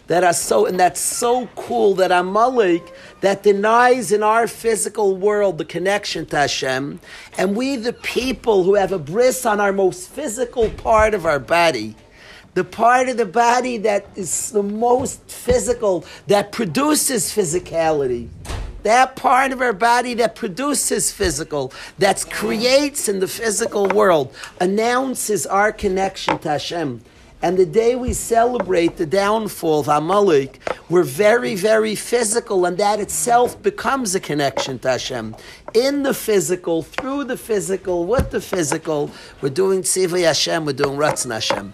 That 0.08 0.26
are 0.26 0.34
so, 0.34 0.66
and 0.66 0.78
that's 0.78 1.00
so 1.00 1.48
cool 1.56 1.96
that 1.96 2.12
Amalek 2.12 2.94
that 3.22 3.42
denies 3.42 4.12
in 4.12 4.22
our 4.22 4.48
physical 4.48 5.16
world 5.16 5.58
the 5.58 5.66
connection 5.66 6.26
to 6.28 6.36
Hashem, 6.36 7.00
and 7.38 7.56
we, 7.56 7.78
the 7.78 7.94
people 7.94 8.64
who 8.64 8.76
have 8.76 8.92
a 8.92 9.00
bris 9.00 9.46
on 9.46 9.62
our 9.62 9.72
most 9.72 10.10
physical 10.10 10.70
part 10.72 11.14
of 11.14 11.26
our 11.26 11.40
body, 11.40 11.96
the 12.54 12.64
part 12.64 13.10
of 13.10 13.18
the 13.18 13.26
body 13.26 13.78
that 13.78 14.06
is 14.16 14.52
the 14.52 14.64
most 14.64 15.22
physical, 15.30 16.06
that 16.28 16.52
produces 16.52 17.32
physicality. 17.32 18.30
That 18.84 19.16
part 19.16 19.54
of 19.54 19.62
our 19.62 19.74
body 19.74 20.14
that 20.16 20.36
produces 20.36 21.12
physical, 21.12 21.72
that 22.00 22.26
creates 22.30 23.08
in 23.08 23.20
the 23.20 23.28
physical 23.28 23.88
world, 23.88 24.36
announces 24.60 25.46
our 25.46 25.72
connection 25.72 26.38
to 26.40 26.50
Hashem. 26.50 27.02
And 27.42 27.58
the 27.58 27.66
day 27.66 27.96
we 27.96 28.14
celebrate 28.14 28.96
the 28.96 29.06
downfall 29.06 29.82
of 29.82 29.88
Amalek, 29.90 30.62
we're 30.90 31.04
very, 31.04 31.56
very 31.56 31.96
physical, 31.96 32.66
and 32.66 32.78
that 32.78 33.00
itself 33.00 33.62
becomes 33.62 34.16
a 34.16 34.20
connection 34.20 34.80
to 34.80 34.92
Hashem. 34.92 35.36
In 35.74 36.04
the 36.04 36.14
physical, 36.14 36.84
through 36.84 37.26
the 37.26 37.36
physical, 37.36 38.06
with 38.06 38.32
the 38.32 38.40
physical, 38.40 39.12
we're 39.42 39.50
doing 39.50 39.82
Tzivay 39.82 40.24
Hashem, 40.24 40.66
we're 40.66 40.72
doing 40.74 40.98
Ratzon 40.98 41.34
Hashem. 41.34 41.74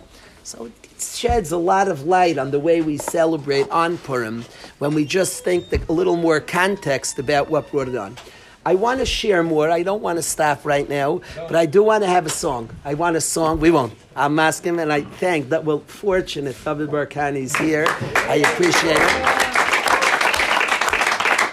So 0.50 0.66
it 0.66 0.74
sheds 1.00 1.52
a 1.52 1.60
lot 1.60 1.88
of 1.90 2.08
light 2.08 2.40
on 2.40 2.50
the 2.50 2.58
way 2.58 2.82
we 2.82 2.98
celebrate 2.98 3.70
on 3.70 4.00
Purim 4.00 4.46
when 4.80 4.96
we 4.96 5.06
just 5.06 5.44
think 5.44 5.88
a 5.88 5.94
little 5.94 6.16
more 6.16 6.40
context 6.40 7.20
about 7.20 7.52
what 7.52 7.70
brought 7.70 7.88
it 7.88 7.96
on. 7.96 8.18
I 8.66 8.74
want 8.74 9.00
to 9.00 9.06
share 9.06 9.44
more. 9.44 9.70
I 9.70 9.84
don't 9.84 10.02
want 10.02 10.18
to 10.18 10.24
stop 10.24 10.66
right 10.66 10.90
now, 10.90 11.22
but 11.36 11.56
I 11.56 11.68
do 11.68 11.84
want 11.84 12.02
to 12.02 12.10
have 12.10 12.26
a 12.26 12.32
song. 12.32 12.68
I 12.84 12.96
want 12.96 13.16
a 13.16 13.22
song. 13.22 13.60
We 13.60 13.70
won't. 13.70 13.94
I'm 14.16 14.40
asking, 14.40 14.80
and 14.80 14.92
I 14.92 15.02
thank 15.02 15.50
that 15.50 15.64
we're 15.64 15.78
fortunate 15.82 16.58
David 16.66 16.90
Barkani 16.90 17.44
is 17.44 17.56
here. 17.56 17.86
I 17.88 18.38
appreciate 18.38 18.98
it. 18.98 19.40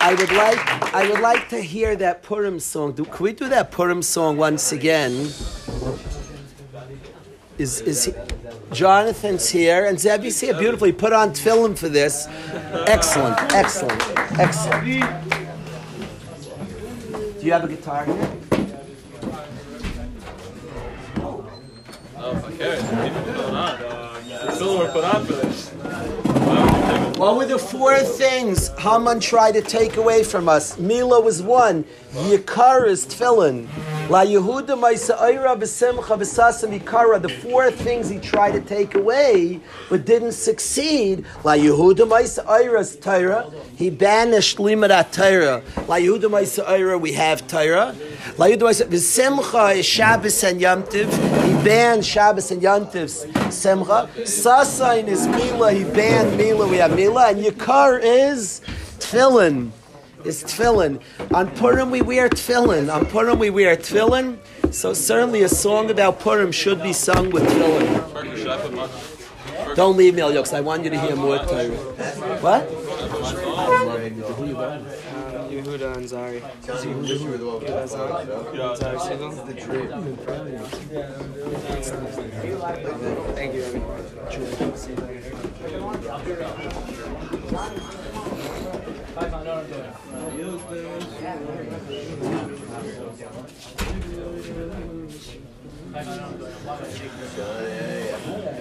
I 0.01 0.16
would 0.18 0.32
like 0.32 0.94
I 0.94 1.07
would 1.11 1.20
like 1.20 1.51
to 1.51 1.61
hear 1.61 1.97
that 1.97 2.22
Purim 2.22 2.59
song. 2.61 2.92
Do, 2.92 3.05
can 3.05 3.22
we 3.22 3.34
do 3.34 3.51
that 3.51 3.70
Purim 3.72 4.01
song 4.01 4.38
once 4.38 4.72
again? 4.72 5.28
Is 7.59 7.81
is 7.81 8.05
he, 8.05 8.13
Jonathan's 8.73 9.49
here, 9.49 9.87
and 9.87 9.99
Zebby's 9.99 10.39
here 10.41 10.53
beautifully. 10.59 10.93
Put 10.93 11.15
on 11.15 11.33
film 11.33 11.75
for 11.75 11.89
this. 11.89 12.27
Excellent, 12.87 13.39
excellent, 13.55 14.03
excellent. 14.39 14.85
Do 14.85 14.91
you 17.47 17.53
have 17.53 17.65
a 17.65 17.69
guitar 17.69 18.05
here? 18.05 18.31
Oh, 22.19 22.51
okay. 22.53 22.79
Silver 24.53 24.93
put 24.93 25.05
on 25.05 25.25
for 25.25 25.33
this. 25.33 25.71
What 27.17 27.37
were 27.37 27.47
the 27.47 27.59
four 27.59 27.97
things 28.01 28.69
Haman 28.79 29.21
tried 29.21 29.53
to 29.53 29.63
take 29.63 29.97
away 29.97 30.23
from 30.23 30.49
us? 30.51 30.79
Mila 30.79 31.21
was 31.23 31.43
one. 31.43 31.87
Yikar 32.17 32.89
is 32.89 33.05
tefillin. 33.05 33.69
La 34.09 34.25
Yehuda 34.25 34.69
Maisa'ira 34.69 35.55
B'Simcha 35.55 36.19
B'Sasam 36.19 36.79
Yikara. 36.79 37.21
The 37.21 37.29
four 37.29 37.71
things 37.71 38.09
he 38.09 38.19
tried 38.19 38.53
to 38.53 38.62
take 38.62 38.95
away, 38.95 39.61
but 39.91 40.07
didn't 40.07 40.33
succeed. 40.33 41.27
La 41.45 41.53
Yehuda 41.53 42.09
Maisa'ira 42.09 42.81
is 42.81 42.97
Torah. 42.97 43.53
He 43.77 43.91
banished 43.91 44.57
Limud 44.57 45.12
Torah. 45.12 45.62
La 45.89 45.97
Yehuda 45.97 46.31
Maisa'ira, 46.31 46.99
we 46.99 47.12
have 47.12 47.47
Torah. 47.47 47.95
La 48.39 48.47
Yehuda 48.47 48.61
Maisa'ira 48.61 48.89
B'Simcha 48.89 49.77
is 49.77 49.85
Shabbos 49.85 50.43
and 50.43 50.59
Yomtiv. 50.59 51.12
He 51.45 51.64
banned 51.64 52.07
Shabbos 52.07 52.51
and 52.51 52.62
Yomtiv's 52.62 53.27
Simcha. 53.55 54.09
Sasain 54.23 55.07
is 55.07 55.29
Mila. 55.29 55.71
He 55.71 55.85
banned 55.85 56.39
Mila. 56.39 56.67
We 56.67 56.79
have 56.79 56.97
Mila. 56.97 57.29
And 57.29 57.45
Yikar 57.45 58.01
is 58.03 58.62
Tefillin 59.01 59.73
is 60.27 60.43
tefillin. 60.45 61.01
On 61.33 61.49
Purim 61.53 61.91
we 61.91 62.03
wear 62.03 62.29
tefillin. 62.29 62.93
On 62.93 63.07
Purim 63.07 63.39
we 63.39 63.51
wear 63.51 63.77
tefillin. 63.77 64.39
So 64.72 64.93
certainly 64.93 65.43
a 65.43 65.49
song 65.49 65.91
about 65.91 66.20
Purim 66.20 66.53
should 66.53 66.83
be 66.83 66.93
sung 66.93 67.31
with 67.31 67.45
tefillin. 67.45 67.87
Don't 69.74 69.97
leave 69.97 70.14
me, 70.14 70.22
because 70.22 70.53
I 70.55 70.61
want 70.61 70.85
you 70.85 70.91
to 70.91 70.99
hear 70.99 71.16
more 71.16 71.39
Torah. 71.39 71.68
What? 72.41 72.68
Yehuda 75.51 75.97
Anzari. 75.97 76.41
Yehuda 76.62 77.72
Anzari. 77.83 78.20
Anzari 78.57 78.99
Siegel. 79.01 79.31
Thank 83.35 83.55
you, 83.55 83.62
everyone. 83.62 84.03
Why 89.17 89.25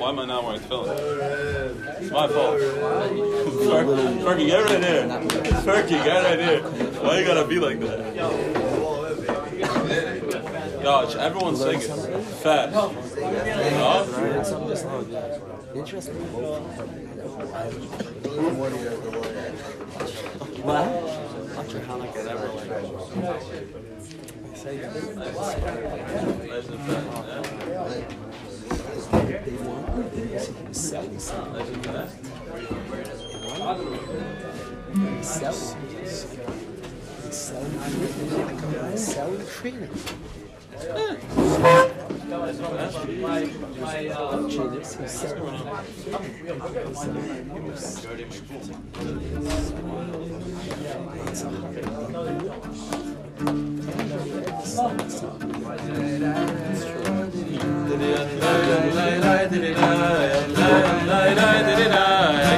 am 0.10 0.20
I 0.20 0.26
not 0.26 0.44
wearing 0.46 0.62
tefillin? 0.62 2.02
It's 2.02 2.12
my 2.12 2.28
fault. 2.30 2.60
Fer- 2.60 3.86
Fergie, 4.24 4.48
get 4.48 4.64
right 4.64 4.84
here. 4.84 5.08
Fergie, 5.66 6.02
get 6.06 6.24
right 6.24 6.40
here. 6.40 6.62
Why 7.04 7.20
you 7.20 7.26
gotta 7.26 7.46
be 7.46 7.60
like 7.60 7.80
that? 7.82 8.16
Yo, 10.82 11.06
everyone's 11.20 11.60
singing. 11.60 11.82
Fast. 12.44 12.74
Yo? 12.74 12.92
Interesting. 15.76 16.16
What? 19.96 20.88
Selling 30.72 31.20
something. 31.20 31.66
Selling. 35.22 35.78
Selling. 38.98 40.45
Selling 40.76 41.06
training. 61.86 62.55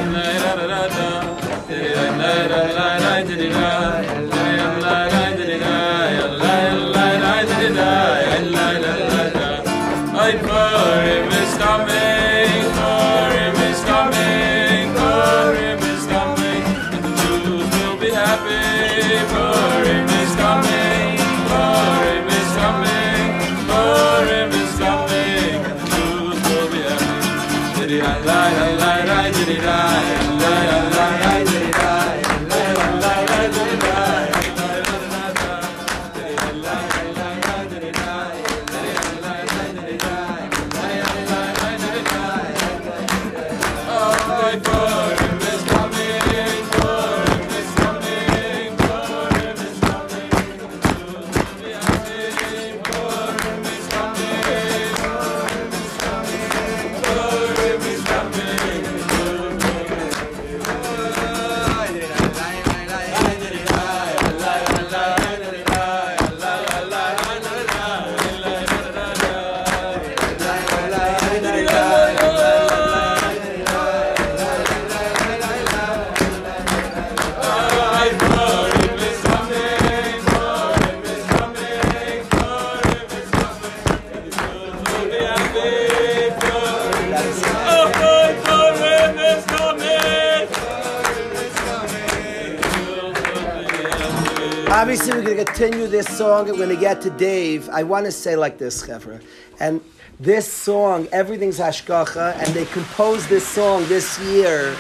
We're 95.27 95.35
going 95.35 95.45
to 95.45 95.51
continue 95.51 95.87
this 95.87 96.07
song. 96.17 96.45
We're 96.45 96.55
going 96.55 96.69
to 96.69 96.77
get 96.77 97.01
to 97.01 97.09
Dave. 97.09 97.67
I 97.67 97.83
want 97.83 98.05
to 98.05 98.13
say 98.13 98.37
like 98.37 98.57
this, 98.57 98.81
Chevra. 98.81 99.21
And 99.59 99.81
this 100.21 100.49
song, 100.49 101.09
everything's 101.11 101.59
Hashgacha, 101.59 102.35
and 102.37 102.47
they 102.53 102.63
composed 102.63 103.27
this 103.27 103.45
song 103.45 103.85
this 103.89 104.17
year. 104.19 104.73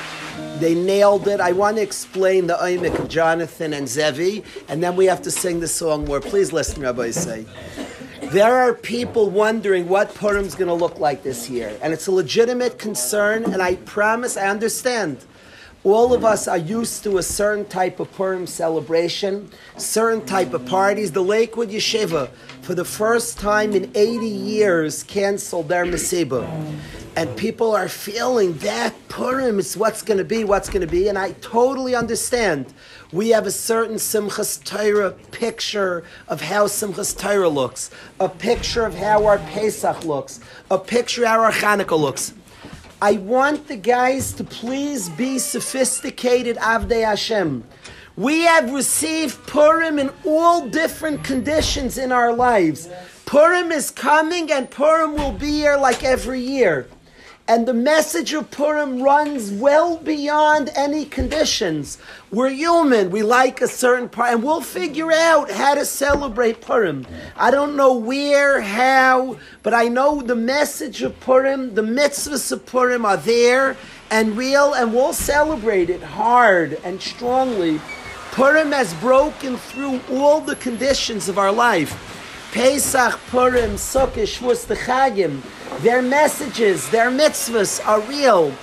They 0.59 0.73
nailed 0.73 1.27
it. 1.27 1.41
I 1.41 1.51
want 1.51 1.75
to 1.77 1.83
explain 1.83 2.47
the 2.47 2.53
oimik 2.53 2.97
of 2.97 3.09
Jonathan 3.09 3.73
and 3.73 3.89
Zevi, 3.89 4.41
and 4.69 4.81
then 4.81 4.95
we 4.95 5.03
have 5.07 5.21
to 5.23 5.31
sing 5.31 5.59
the 5.59 5.67
song 5.67 6.05
more. 6.05 6.21
Please 6.21 6.53
listen, 6.53 6.81
Rabbi 6.81 7.11
say. 7.11 7.45
There 8.31 8.55
are 8.55 8.73
people 8.73 9.29
wondering 9.29 9.89
what 9.89 10.15
Purim's 10.15 10.55
going 10.55 10.69
to 10.69 10.73
look 10.73 10.97
like 10.97 11.23
this 11.23 11.49
year, 11.49 11.77
and 11.81 11.91
it's 11.91 12.07
a 12.07 12.11
legitimate 12.11 12.79
concern, 12.79 13.43
and 13.51 13.61
I 13.61 13.75
promise 13.75 14.37
I 14.37 14.47
understand. 14.47 15.25
All 15.87 16.13
of 16.13 16.25
us 16.25 16.49
are 16.49 16.57
used 16.57 17.03
to 17.03 17.17
a 17.17 17.23
certain 17.23 17.63
type 17.63 18.01
of 18.01 18.11
Purim 18.11 18.45
celebration, 18.45 19.49
certain 19.77 20.25
type 20.25 20.53
of 20.53 20.65
parties. 20.65 21.13
The 21.13 21.23
Lakewood 21.23 21.69
Yeshiva, 21.69 22.29
for 22.61 22.75
the 22.75 22.83
first 22.83 23.39
time 23.39 23.71
in 23.71 23.89
80 23.95 24.27
years, 24.27 25.03
canceled 25.03 25.69
their 25.69 25.85
Mesiba. 25.85 26.45
And 27.15 27.33
people 27.37 27.73
are 27.73 27.87
feeling 27.87 28.51
that 28.57 28.95
Purim 29.07 29.59
is 29.59 29.77
what's 29.77 30.01
going 30.01 30.17
to 30.17 30.25
be, 30.25 30.43
what's 30.43 30.67
going 30.67 30.85
to 30.85 30.91
be. 30.91 31.07
And 31.07 31.17
I 31.17 31.31
totally 31.39 31.95
understand. 31.95 32.73
We 33.13 33.29
have 33.29 33.47
a 33.47 33.51
certain 33.51 33.95
Simchas 33.95 34.61
Torah 34.61 35.11
picture 35.31 36.03
of 36.27 36.41
how 36.41 36.65
Simchas 36.65 37.17
Torah 37.17 37.47
looks, 37.47 37.91
a 38.19 38.27
picture 38.27 38.85
of 38.85 38.93
how 38.93 39.25
our 39.25 39.37
Pesach 39.37 40.03
looks, 40.03 40.41
a 40.69 40.79
picture 40.79 41.23
of 41.23 41.29
how 41.29 41.39
our 41.43 41.51
Hanukkah 41.53 41.97
looks. 41.97 42.33
I 42.99 43.13
want 43.13 43.67
the 43.67 43.75
guys 43.75 44.33
to 44.33 44.43
please 44.43 45.09
be 45.09 45.37
sophisticated 45.37 46.57
Avdei 46.57 47.05
Hashem. 47.05 47.63
We 48.15 48.41
have 48.45 48.73
received 48.73 49.45
Purim 49.45 49.99
in 49.99 50.09
all 50.25 50.67
different 50.67 51.23
conditions 51.23 51.99
in 51.99 52.11
our 52.11 52.33
lives. 52.33 52.89
Purim 53.27 53.71
is 53.71 53.91
coming 53.91 54.51
and 54.51 54.71
Purim 54.71 55.13
will 55.13 55.33
be 55.33 55.51
here 55.51 55.77
like 55.77 56.03
every 56.03 56.41
year. 56.41 56.87
And 57.49 57.65
the 57.65 57.73
message 57.73 58.33
of 58.33 58.51
Purim 58.51 59.01
runs 59.01 59.51
well 59.51 59.95
beyond 59.95 60.69
any 60.75 61.05
conditions. 61.05 61.97
We're 62.29 62.49
human. 62.49 63.09
We 63.09 63.23
like 63.23 63.61
a 63.61 63.69
certain 63.69 64.09
part, 64.09 64.33
and 64.33 64.43
we'll 64.43 64.59
figure 64.59 65.13
out 65.13 65.49
how 65.49 65.75
to 65.75 65.85
celebrate 65.85 66.59
Purim. 66.59 67.07
I 67.37 67.51
don't 67.51 67.77
know 67.77 67.93
where, 67.93 68.59
how, 68.59 69.39
but 69.63 69.73
I 69.73 69.87
know 69.87 70.21
the 70.21 70.35
message 70.35 71.01
of 71.01 71.17
Purim, 71.21 71.73
the 71.73 71.83
mitzvahs 71.83 72.51
of 72.51 72.65
Purim 72.65 73.05
are 73.05 73.15
there 73.15 73.77
and 74.11 74.35
real, 74.35 74.73
and 74.73 74.93
we'll 74.93 75.13
celebrate 75.13 75.89
it 75.89 76.03
hard 76.03 76.77
and 76.83 77.01
strongly. 77.01 77.79
Purim 78.31 78.73
has 78.73 78.93
broken 78.95 79.55
through 79.55 80.01
all 80.11 80.41
the 80.41 80.57
conditions 80.57 81.29
of 81.29 81.37
our 81.37 81.53
life. 81.53 82.16
Pesach, 82.51 83.19
Purim, 83.27 83.71
Sukkot, 83.71 84.23
Shavuos, 84.23 84.65
the 84.67 84.75
Chagim, 84.75 85.41
their 85.81 86.01
messages, 86.01 86.89
their 86.89 87.09
mitzvahs 87.09 87.85
are 87.85 88.01
real. 88.01 88.53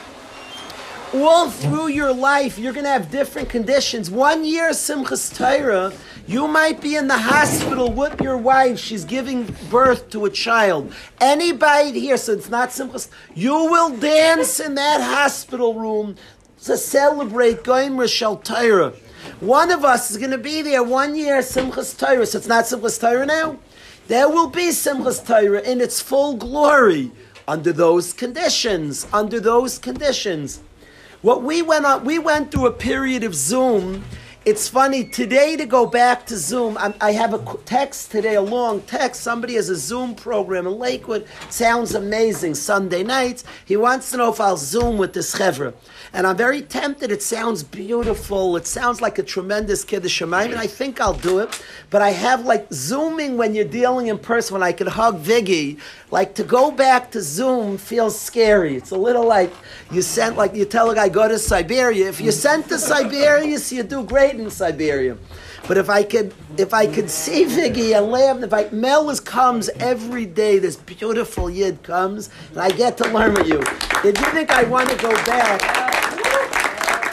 All 1.15 1.49
through 1.49 1.89
your 1.89 2.13
life, 2.13 2.59
you're 2.59 2.73
going 2.73 2.87
to 2.87 2.91
have 2.91 3.11
different 3.11 3.49
conditions. 3.49 4.11
One 4.11 4.45
year, 4.45 4.71
Simchas 4.71 5.37
Torah, 5.37 5.93
you 6.27 6.49
might 6.49 6.81
be 6.81 6.97
in 6.97 7.07
the 7.07 7.19
hospital 7.19 7.93
with 7.93 8.21
your 8.21 8.37
wife. 8.37 8.79
She's 8.81 9.05
giving 9.05 9.45
birth 9.71 10.11
to 10.11 10.25
a 10.25 10.31
child. 10.31 10.93
Anybody 11.21 12.01
here, 12.01 12.17
so 12.17 12.33
it's 12.33 12.49
not 12.49 12.71
Simchas, 12.71 13.09
you 13.35 13.53
will 13.53 13.97
dance 13.97 14.59
in 14.59 14.75
that 14.75 15.01
hospital 15.03 15.75
room 15.75 16.17
to 16.65 16.77
celebrate 16.77 17.63
Goim 17.63 17.97
Rishal 17.97 18.43
Torah. 18.43 18.95
One 19.41 19.71
of 19.71 19.85
us 19.85 20.11
is 20.11 20.17
going 20.17 20.31
to 20.31 20.39
be 20.39 20.63
there 20.63 20.83
one 20.83 21.15
year, 21.15 21.39
Simchas 21.41 21.97
Torah. 21.97 22.27
So 22.27 22.39
it's 22.39 22.49
not 22.49 22.65
Simchas 22.65 22.99
Torah 23.01 23.27
now. 23.27 23.59
There 24.07 24.29
will 24.29 24.49
be 24.49 24.69
Simchas 24.69 25.27
Torah 25.27 25.63
in 25.63 25.81
its 25.81 26.01
full 26.01 26.35
glory 26.35 27.11
under 27.49 27.73
those 27.73 28.13
conditions. 28.13 29.07
Under 29.13 29.41
those 29.41 29.79
conditions. 29.79 30.61
What 31.23 31.43
we 31.43 31.63
went 31.63 31.87
on, 31.87 32.05
we 32.05 32.19
went 32.19 32.51
through 32.51 32.67
a 32.67 32.73
period 32.73 33.25
of 33.25 33.35
Zoom. 33.35 34.05
It's 34.47 34.69
funny 34.69 35.05
today 35.05 35.57
to 35.57 35.65
go 35.65 35.87
back 35.87 36.27
to 36.27 36.37
Zoom. 36.37 36.77
I'm, 36.77 36.93
i 37.01 37.13
have 37.13 37.33
a 37.33 37.57
text 37.65 38.11
today, 38.11 38.35
a 38.35 38.43
long 38.43 38.83
text. 38.83 39.23
Somebody 39.23 39.55
has 39.55 39.71
a 39.71 39.75
Zoom 39.75 40.15
program 40.15 40.67
in 40.67 40.79
Lakewood. 40.79 41.27
Sounds 41.49 41.95
amazing. 41.95 42.55
Sunday 42.55 43.03
nights. 43.03 43.45
He 43.65 43.79
wants 43.79 44.11
to 44.11 44.19
know 44.19 44.31
if 44.31 44.43
I'll 44.43 44.59
Zoom 44.59 44.99
with 44.99 45.15
this 45.15 45.35
chevra. 45.35 45.73
And 46.13 46.27
I'm 46.27 46.37
very 46.37 46.61
tempted. 46.61 47.11
It 47.11 47.23
sounds 47.23 47.63
beautiful. 47.63 48.55
It 48.59 48.67
sounds 48.67 49.01
like 49.01 49.19
a 49.19 49.23
tremendous 49.23 49.83
kiddush 49.83 50.21
shemayim, 50.21 50.51
and 50.51 50.61
I 50.61 50.67
think 50.67 51.01
I'll 51.01 51.15
do 51.15 51.39
it. 51.39 51.65
But 51.89 52.03
I 52.03 52.11
have 52.11 52.45
like 52.45 52.71
zooming 52.71 53.39
when 53.39 53.55
you're 53.55 53.65
dealing 53.65 54.09
in 54.09 54.19
person. 54.19 54.53
When 54.53 54.63
I 54.63 54.73
could 54.73 54.89
hug 54.89 55.25
Viggy, 55.25 55.81
like 56.15 56.33
to 56.33 56.45
go 56.45 56.71
back 56.71 57.11
to 57.11 57.21
Zoom 57.21 57.77
feels 57.77 58.17
scary. 58.17 58.77
It's 58.77 58.93
a 58.93 58.97
little 58.97 59.27
like 59.27 59.53
you 59.91 60.01
sent, 60.01 60.37
like 60.37 60.55
you 60.55 60.65
tell 60.65 60.89
a 60.91 60.95
guy 60.95 61.09
go 61.09 61.27
to 61.27 61.41
Siberia. 61.41 62.09
If 62.09 62.21
you're 62.21 62.31
sent 62.31 62.69
to 62.69 62.79
Siberia, 62.79 63.59
so 63.59 63.75
you 63.75 63.83
do 63.83 64.05
great 64.05 64.37
in 64.37 64.49
Siberia. 64.49 65.19
But 65.67 65.77
if 65.77 65.91
I 65.91 66.05
could, 66.05 66.33
if 66.57 66.73
I 66.73 66.87
could 66.87 67.11
see 67.11 67.47
Viggy 67.47 67.99
and 67.99 68.13
laugh, 68.13 68.41
if 68.45 68.55
I 68.55 68.69
Mel 68.71 69.13
comes 69.17 69.69
every 69.81 70.25
day, 70.25 70.61
this 70.61 70.77
beautiful 70.77 71.51
yid 71.51 71.83
comes, 71.83 72.31
and 72.51 72.61
I 72.61 72.71
get 72.71 72.97
to 72.99 73.09
learn 73.09 73.35
with 73.35 73.49
you. 73.49 73.65
Did 74.05 74.17
you 74.17 74.27
think 74.27 74.53
I 74.53 74.63
want 74.63 74.91
to 74.91 74.97
go 74.97 75.11
back? 75.27 76.04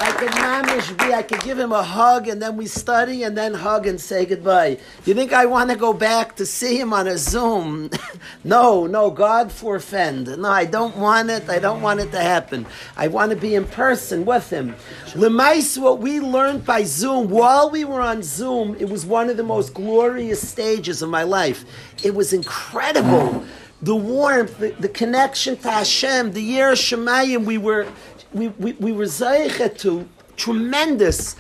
I 0.02 0.12
could 0.14 0.32
mamish 0.32 0.98
be, 0.98 1.14
I 1.14 1.22
could 1.22 1.42
give 1.42 1.60
him 1.60 1.72
a 1.72 1.84
hug 1.84 2.28
and 2.28 2.42
then 2.42 2.58
we 2.58 2.66
study 2.66 3.22
and 3.22 3.38
then 3.38 3.54
hug 3.54 3.86
and 3.86 4.02
say 4.02 4.26
goodbye. 4.26 4.80
You 5.06 5.14
think 5.14 5.32
I 5.32 5.46
want 5.46 5.70
to 5.70 5.76
go 5.76 5.94
back 5.94 6.36
to 6.38 6.46
see 6.48 6.80
him 6.80 6.92
on 6.92 7.08
a 7.08 7.20
Zoom? 7.20 7.92
no, 8.44 8.88
no, 8.88 9.12
God 9.12 9.52
forfend. 9.52 10.26
No, 10.40 10.50
I 10.50 10.66
don't 10.66 10.98
want 10.98 11.30
it. 11.30 11.48
I 11.50 11.60
don't 11.60 11.84
want 11.84 12.00
it 12.00 12.12
to 12.14 12.20
happen. 12.20 12.66
I 12.98 13.10
want 13.10 13.30
to 13.30 13.38
be 13.38 13.54
in 13.54 13.66
person 13.66 14.26
with 14.26 14.50
him. 14.50 14.74
Lemais, 15.10 15.78
what 15.78 16.00
we 16.00 16.20
learned 16.20 16.66
by 16.66 16.84
Zoom, 16.84 17.30
while 17.30 17.70
we 17.70 17.86
were 17.86 18.02
on 18.02 18.24
Zoom, 18.24 18.76
it 18.80 18.90
was 18.90 19.06
one 19.06 19.30
of 19.30 19.38
the 19.38 19.44
most 19.44 19.76
glorious 19.76 20.50
stages 20.50 21.04
of 21.04 21.12
my 21.12 21.22
life. 21.22 21.64
It 22.04 22.16
was 22.16 22.34
incredible. 22.34 23.46
The 23.84 23.96
warmth, 23.96 24.60
the, 24.60 24.72
the 24.80 24.90
connection 24.90 25.58
to 25.58 25.72
Hashem, 25.72 26.34
the 26.34 26.42
year 26.42 26.72
of 26.72 26.78
Shemayim, 26.78 27.46
we 27.46 27.58
were 27.58 27.88
we, 28.34 28.50
we, 28.50 28.74
we 28.74 28.92
were 28.92 29.06
zeichet 29.06 29.78
to 29.80 30.08
tremendous. 30.38 31.36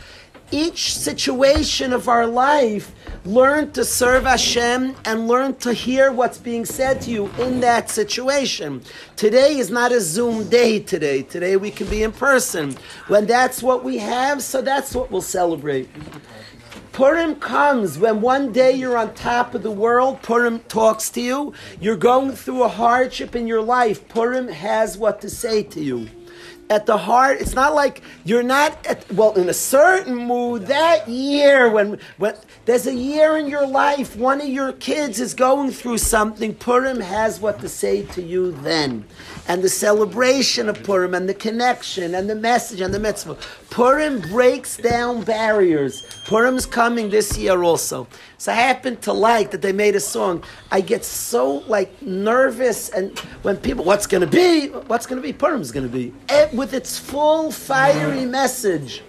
Each 0.53 0.97
situation 0.97 1.93
of 1.93 2.09
our 2.09 2.27
life, 2.27 2.93
learn 3.23 3.71
to 3.71 3.85
serve 3.85 4.25
Hashem 4.25 4.95
and 5.05 5.27
learn 5.29 5.55
to 5.55 5.71
hear 5.71 6.11
what's 6.11 6.37
being 6.37 6.65
said 6.65 6.99
to 7.01 7.11
you 7.11 7.27
in 7.39 7.61
that 7.61 7.89
situation. 7.89 8.81
Today 9.15 9.57
is 9.57 9.69
not 9.69 9.93
a 9.93 10.01
Zoom 10.01 10.49
day 10.49 10.79
today. 10.79 11.21
Today 11.21 11.55
we 11.55 11.71
can 11.71 11.87
be 11.87 12.03
in 12.03 12.11
person. 12.11 12.75
When 13.07 13.27
that's 13.27 13.63
what 13.63 13.85
we 13.85 13.97
have, 13.99 14.43
so 14.43 14.61
that's 14.61 14.93
what 14.93 15.09
we'll 15.09 15.21
celebrate. 15.21 15.89
Purim 16.91 17.35
comes 17.35 17.97
when 17.97 18.19
one 18.19 18.51
day 18.51 18.73
you're 18.73 18.97
on 18.97 19.13
top 19.13 19.55
of 19.55 19.63
the 19.63 19.71
world. 19.71 20.21
Purim 20.21 20.59
talks 20.67 21.09
to 21.11 21.21
you. 21.21 21.53
You're 21.79 21.95
going 21.95 22.33
through 22.33 22.63
a 22.63 22.67
hardship 22.67 23.37
in 23.37 23.47
your 23.47 23.61
life. 23.61 24.05
Purim 24.09 24.49
has 24.49 24.97
what 24.97 25.21
to 25.21 25.29
say 25.29 25.63
to 25.63 25.79
you 25.79 26.09
at 26.71 26.85
the 26.85 26.97
heart. 26.97 27.41
It's 27.41 27.53
not 27.53 27.75
like 27.75 28.01
you're 28.23 28.43
not 28.43 28.87
at, 28.87 29.11
well 29.11 29.33
in 29.33 29.49
a 29.49 29.53
certain 29.53 30.15
mood 30.15 30.67
that 30.67 31.07
year 31.07 31.69
when 31.69 31.99
when 32.17 32.35
there's 32.63 32.87
a 32.87 32.95
year 32.95 33.35
in 33.35 33.47
your 33.47 33.67
life 33.67 34.15
one 34.15 34.39
of 34.39 34.47
your 34.47 34.71
kids 34.71 35.19
is 35.19 35.33
going 35.33 35.71
through 35.71 35.97
something. 35.97 36.55
Purim 36.55 37.01
has 37.01 37.41
what 37.41 37.59
to 37.59 37.67
say 37.67 38.03
to 38.03 38.21
you 38.21 38.53
then, 38.63 39.03
and 39.47 39.61
the 39.61 39.69
celebration 39.69 40.69
of 40.69 40.81
Purim 40.83 41.13
and 41.13 41.27
the 41.27 41.33
connection 41.33 42.15
and 42.15 42.29
the 42.29 42.35
message 42.35 42.81
and 42.81 42.93
the 42.93 42.99
mitzvah. 42.99 43.37
Purim 43.69 44.21
breaks 44.21 44.77
down 44.77 45.23
barriers. 45.23 46.05
Purim's 46.25 46.65
coming 46.65 47.09
this 47.09 47.37
year 47.37 47.63
also. 47.63 48.07
So 48.37 48.51
I 48.51 48.55
happen 48.55 48.97
to 48.97 49.13
like 49.13 49.51
that 49.51 49.61
they 49.61 49.71
made 49.71 49.95
a 49.95 49.99
song. 49.99 50.43
I 50.71 50.81
get 50.81 51.03
so 51.03 51.63
like 51.67 52.01
nervous 52.01 52.89
and 52.89 53.17
when 53.43 53.57
people, 53.57 53.83
what's 53.83 54.07
going 54.07 54.21
to 54.21 54.27
be? 54.27 54.67
What's 54.67 55.05
going 55.05 55.21
to 55.21 55.25
be? 55.27 55.33
Purim's 55.33 55.71
going 55.71 55.87
to 55.87 55.91
be 55.91 56.13
it, 56.29 56.53
with 56.53 56.73
its 56.73 56.97
full 56.97 57.51
fiery 57.51 58.25
message. 58.25 59.03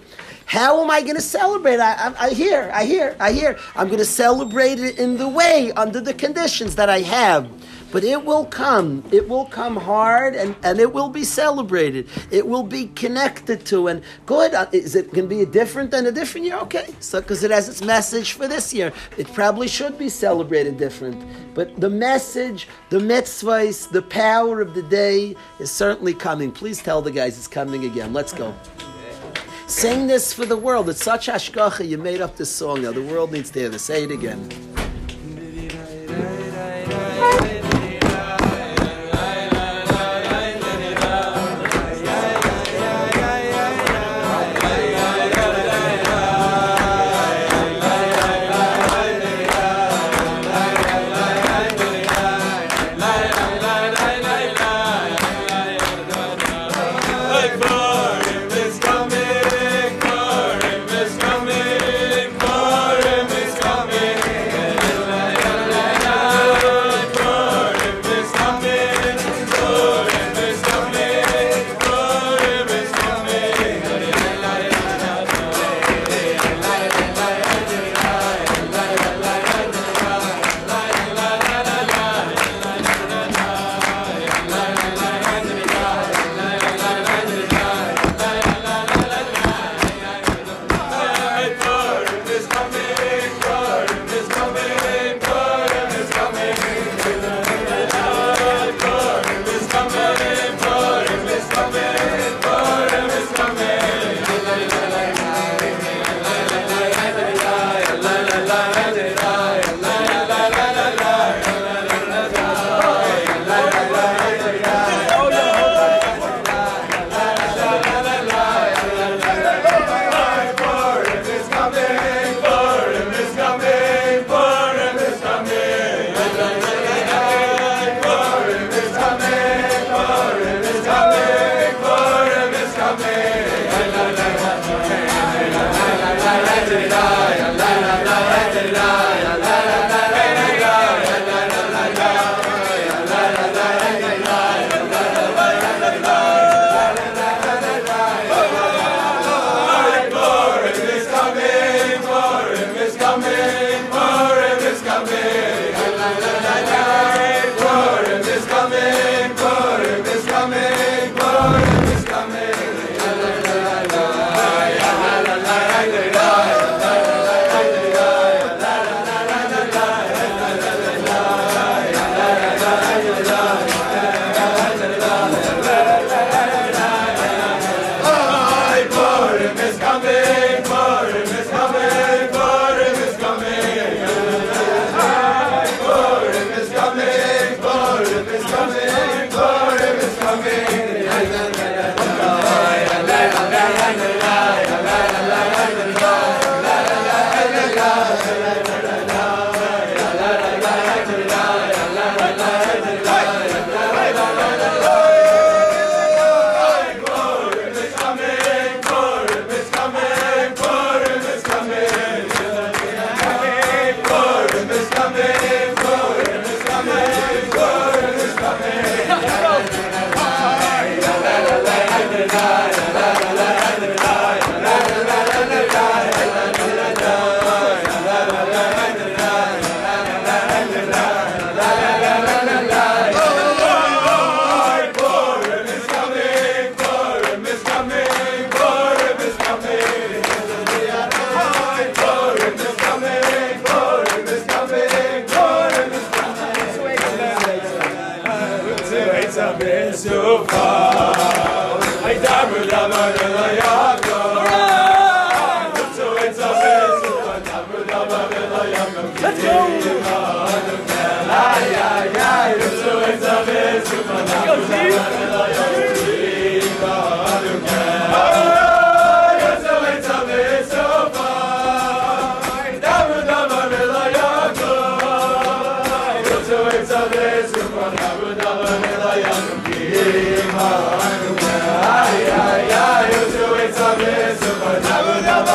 How 0.45 0.83
am 0.83 0.91
I 0.91 1.01
going 1.01 1.15
to 1.15 1.21
celebrate? 1.21 1.79
I, 1.79 1.93
I, 1.93 2.25
I 2.27 2.29
hear, 2.33 2.69
I 2.73 2.85
hear, 2.85 3.15
I 3.19 3.31
hear. 3.31 3.57
I'm 3.75 3.87
going 3.87 3.99
to 3.99 4.05
celebrate 4.05 4.79
it 4.79 4.99
in 4.99 5.17
the 5.17 5.27
way, 5.27 5.71
under 5.71 5.99
the 5.99 6.13
conditions 6.13 6.75
that 6.75 6.89
I 6.89 6.99
have. 6.99 7.49
But 7.93 8.03
it 8.03 8.25
will 8.25 8.45
come. 8.45 9.03
It 9.11 9.29
will 9.29 9.45
come 9.45 9.75
hard 9.75 10.33
and, 10.33 10.55
and 10.63 10.79
it 10.79 10.91
will 10.91 11.09
be 11.09 11.23
celebrated. 11.23 12.09
It 12.31 12.47
will 12.47 12.63
be 12.63 12.87
connected 12.87 13.67
to 13.67 13.87
and 13.87 14.01
good. 14.25 14.55
Uh, 14.55 14.65
Is 14.71 14.95
it 14.95 15.13
going 15.13 15.29
to 15.29 15.35
be 15.35 15.45
different 15.45 15.91
than 15.91 16.07
a 16.07 16.11
different 16.11 16.47
year? 16.47 16.57
Okay. 16.57 16.87
So, 16.99 17.21
because 17.21 17.43
it 17.43 17.51
has 17.51 17.69
its 17.69 17.83
message 17.83 18.31
for 18.31 18.47
this 18.47 18.73
year, 18.73 18.91
it 19.15 19.31
probably 19.31 19.67
should 19.67 19.99
be 19.99 20.09
celebrated 20.09 20.75
different. 20.77 21.23
But 21.53 21.79
the 21.79 21.89
message, 21.89 22.67
the 22.89 22.97
mitzvahs, 22.97 23.91
the 23.91 24.01
power 24.01 24.59
of 24.59 24.73
the 24.73 24.81
day 24.81 25.35
is 25.59 25.69
certainly 25.69 26.15
coming. 26.15 26.51
Please 26.51 26.81
tell 26.81 27.03
the 27.03 27.11
guys 27.11 27.37
it's 27.37 27.47
coming 27.47 27.85
again. 27.85 28.11
Let's 28.11 28.33
go. 28.33 28.55
Sing 29.67 30.07
this 30.07 30.33
for 30.33 30.45
the 30.45 30.57
world. 30.57 30.89
It's 30.89 31.03
such 31.03 31.27
hashgacha. 31.27 31.87
You 31.87 31.99
made 31.99 32.21
up 32.21 32.37
this 32.37 32.49
song. 32.49 32.81
Now 32.81 32.91
the 32.91 33.03
world 33.03 33.31
needs 33.31 33.51
to 33.51 33.59
hear 33.59 33.69
this. 33.69 33.83
Say 33.83 34.03
it 34.03 34.11
again. 34.11 34.72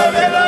White 0.08 0.47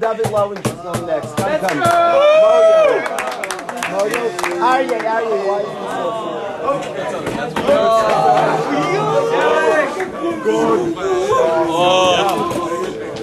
David 0.00 0.30
Lowen's 0.30 0.60
going 0.62 1.06
next. 1.06 1.36
Come, 1.36 1.46
Let's 1.46 1.66
come. 1.66 1.78
go! 1.78 1.84
Moyo. 2.40 3.04
Moyo. 3.92 4.22
Arye, 4.64 4.96
Arye, 4.96 5.36
White 5.46 5.66
from 5.66 5.84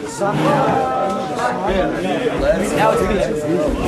so 0.07 0.33
far. 0.33 0.77
Now 2.77 2.91
it's 2.91 3.01
good. 3.01 3.21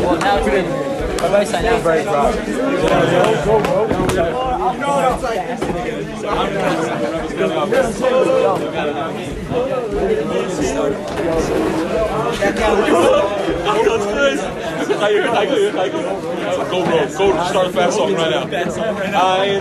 Well, 0.02 0.18
now 0.18 0.38
it's 0.38 0.48
good. 0.48 0.66
Everybody 0.66 1.46
sign 1.46 1.66
out. 1.66 1.82
Very 1.82 2.04
proud. 2.04 2.34
Go, 3.46 4.59
bro. 4.78 5.20
Go 17.17 17.26
start 17.49 17.67
a 17.67 17.70
fast 17.72 17.97
song 17.97 18.13
right 18.13 18.32
now. 18.32 18.45
I, 19.20 19.59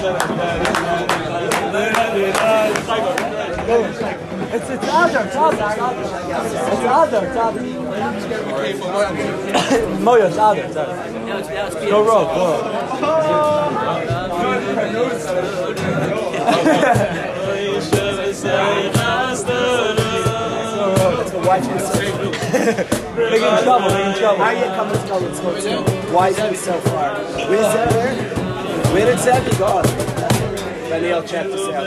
It's, 4.50 4.70
it's 4.70 4.88
other, 4.88 5.20
it's 5.26 5.36
other, 5.36 5.56
it's 5.56 5.66
other. 6.86 7.26
It's 7.26 7.36
other. 7.36 7.60
Moyo, 9.98 10.26
it's 10.26 10.38
other, 10.38 10.62
it's 10.62 10.76
other. 10.76 10.96
Go 11.90 12.02
roll, 12.02 12.24
go 12.24 12.44
Big 23.28 23.42
in 23.42 23.62
trouble, 23.64 23.88
big 23.88 24.06
in 24.06 24.14
trouble. 24.14 24.44
Arye, 24.44 24.64
come, 24.76 24.88
let's 24.90 25.04
go, 25.08 25.18
let's 25.18 25.40
go. 25.40 25.60
too. 25.60 25.78
White 26.12 26.36
from 26.36 26.54
so 26.54 26.78
far. 26.80 27.14
Where's 27.48 27.74
that, 27.74 27.92
where? 27.92 28.14
Where 28.94 29.06
did 29.06 29.18
Zebby 29.18 29.50
go? 29.58 29.82
Daniel, 30.88 31.22
check 31.24 31.46
this 31.48 31.68
out. 31.74 31.84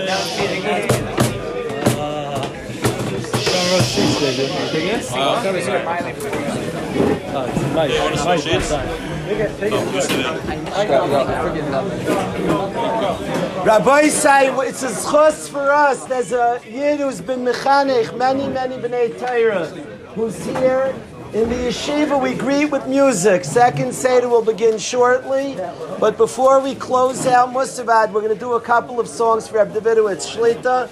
Rabbi 13.66 14.08
say 14.10 14.50
it's 14.68 14.84
a 14.84 14.88
zchus 14.88 15.50
for 15.50 15.72
us. 15.72 16.04
There's 16.06 16.34
a 16.34 16.60
yid 16.70 17.00
who's 17.00 17.22
been 17.22 17.46
mechanech, 17.46 18.18
many, 18.18 18.50
many 18.50 18.76
b'nei 18.76 19.18
Torah, 19.18 19.66
who's 20.14 20.46
here 20.46 20.94
in 21.34 21.48
the 21.48 21.56
yeshiva. 21.56 22.22
We 22.22 22.34
greet 22.34 22.66
with 22.66 22.86
music. 22.88 23.46
Second 23.46 23.94
seder 23.94 24.28
will 24.28 24.44
begin 24.44 24.78
shortly, 24.78 25.56
but 26.02 26.18
before 26.18 26.60
we 26.60 26.76
close 26.76 27.26
out 27.28 27.54
Musavad, 27.54 28.12
we're 28.12 28.22
going 28.22 28.34
to 28.34 28.40
do 28.40 28.54
a 28.54 28.62
couple 28.62 29.00
of 29.00 29.08
songs 29.08 29.48
for 29.48 29.56
Reb 29.56 29.72
Davidowitz 29.72 30.28
Shlita. 30.28 30.90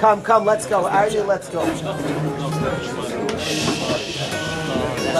Come, 0.00 0.22
come, 0.22 0.46
let's 0.46 0.64
go. 0.64 0.86
Arya, 0.86 1.24
let's 1.24 1.50
go. 1.50 1.62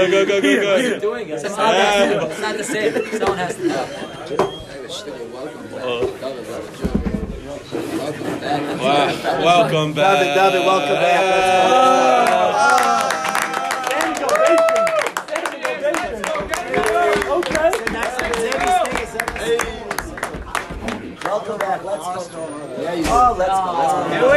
Go, 0.00 0.10
go, 0.10 0.24
go, 0.24 0.40
go, 0.40 0.40
go, 0.40 0.40
go, 0.40 0.80
go, 0.80 0.90
go. 0.90 0.98
doing 0.98 1.28
it. 1.28 1.40
Some 1.40 1.52
Yeah. 1.58 2.24
It's 2.24 2.40
not 2.40 2.56
the 2.56 2.64
same. 2.64 2.92
Someone 3.18 3.36
has 3.36 3.54
to 3.56 3.68
know. 3.68 3.86
Wow. 8.80 9.44
Welcome 9.44 9.92
back. 9.92 10.20
David, 10.20 10.34
David, 10.34 10.66
welcome 10.66 10.94
back. 10.94 12.30
Welcome 21.24 21.58
back. 21.58 21.84
Let's 21.84 22.28
go. 22.28 22.46
There 22.78 22.96
you. 22.96 23.04
Oh, 23.06 23.34
let's 23.38 23.50
go. 23.50 23.72
Let's 23.76 23.92
go. 24.20 24.30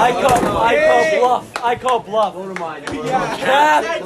I 0.00 0.12
call, 0.12 0.56
I 0.58 0.76
call 0.86 1.20
bluff. 1.20 1.44
I 1.64 1.74
call 1.76 2.00
bluff. 2.00 2.34
What 2.34 2.56
am 2.56 2.62
I? 2.62 2.80
Cap. 2.80 3.99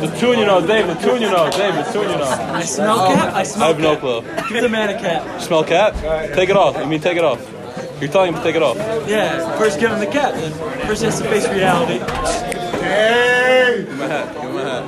The 0.00 0.16
tune 0.18 0.38
you 0.38 0.46
know, 0.46 0.60
Dave. 0.66 0.86
The 0.86 0.94
tune 0.94 1.22
you 1.22 1.30
know, 1.30 1.50
Dave. 1.50 1.74
The 1.74 1.82
tune 1.92 2.10
you 2.10 2.16
know. 2.16 2.24
I 2.24 2.62
smell 2.62 3.06
cap. 3.08 3.34
I 3.34 3.42
smell. 3.42 3.68
I 3.68 3.68
smell 3.68 3.68
have 3.68 3.80
no 3.80 3.96
clue. 3.96 4.22
Give 4.48 4.62
the 4.62 4.68
man 4.68 4.90
a 4.90 4.98
cap. 4.98 5.24
You 5.40 5.46
smell 5.46 5.64
cat? 5.64 5.94
Take 6.34 6.48
it 6.50 6.56
off. 6.56 6.76
I 6.76 6.84
mean 6.84 7.00
take 7.00 7.16
it 7.16 7.24
off? 7.24 7.40
You're 8.00 8.10
telling 8.10 8.32
him 8.32 8.38
to 8.38 8.42
take 8.42 8.56
it 8.56 8.62
off. 8.62 8.76
Yeah. 9.08 9.56
First 9.58 9.78
give 9.78 9.90
him 9.90 10.00
the 10.00 10.06
cap. 10.06 10.34
Then 10.34 10.52
first 10.86 11.02
he 11.02 11.06
has 11.06 11.18
to 11.20 11.28
face 11.28 11.46
reality. 11.48 11.98
Give 11.98 12.08
him 13.88 14.00
a 14.00 14.08
hat. 14.08 14.34
Give 14.34 14.50
him 14.50 14.56
a 14.56 14.64
hat. 14.64 14.86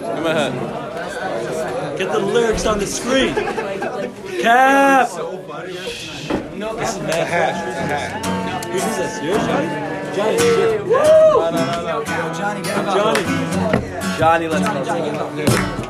Give 0.00 0.18
him 0.18 0.26
a 0.26 0.34
hat. 0.34 1.98
Get 1.98 2.10
the 2.10 2.18
lyrics 2.18 2.66
on 2.66 2.78
the 2.78 2.86
screen. 2.86 3.34
Cap. 4.42 5.08
No, 6.56 6.74
this 6.76 6.94
is 6.96 7.02
mad 7.02 7.26
hat. 7.26 8.23
Who's 8.74 8.82
this? 8.96 9.22
Yours, 9.22 9.36
Johnny? 9.46 9.68
Johnny. 10.16 10.38
shit. 10.38 10.84
Woo! 10.84 10.90
Johnny. 12.34 12.62
Johnny, 12.98 13.22
Johnny, 14.18 14.48
let's 14.48 14.66
go. 14.66 14.82
Welcome 14.82 15.46
back. 15.46 15.83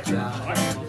Yeah. 0.07 0.86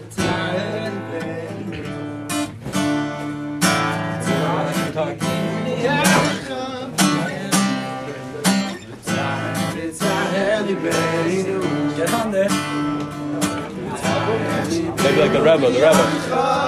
Like 15.28 15.36
the 15.36 15.42
Rebbe, 15.42 15.70
the 15.70 15.80
Rebbe. 15.80 16.67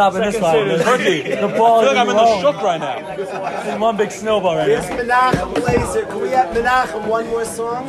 Ain't 0.00 0.14
no 0.24 0.30
stopping 0.30 0.68
this 0.68 0.84
one. 0.86 0.98
Turkey. 0.98 1.22
The 1.30 1.48
I 1.48 1.58
ball 1.58 1.80
feel 1.80 1.90
is 1.90 1.96
like 1.96 1.96
I'm 1.96 2.10
in 2.10 2.16
the 2.16 2.22
rolling. 2.22 2.40
shook 2.40 2.62
right 2.62 2.80
now. 2.80 3.78
One 3.78 3.96
big 3.96 4.10
snowball 4.10 4.56
right 4.56 4.68
Here's 4.68 4.88
now. 4.88 5.30
Menachem 5.32 5.54
Blazer. 5.54 6.06
Can 6.06 6.20
we 6.20 6.30
have 6.30 6.54
Menachem 6.56 7.06
one 7.06 7.26
more 7.28 7.44
song? 7.44 7.86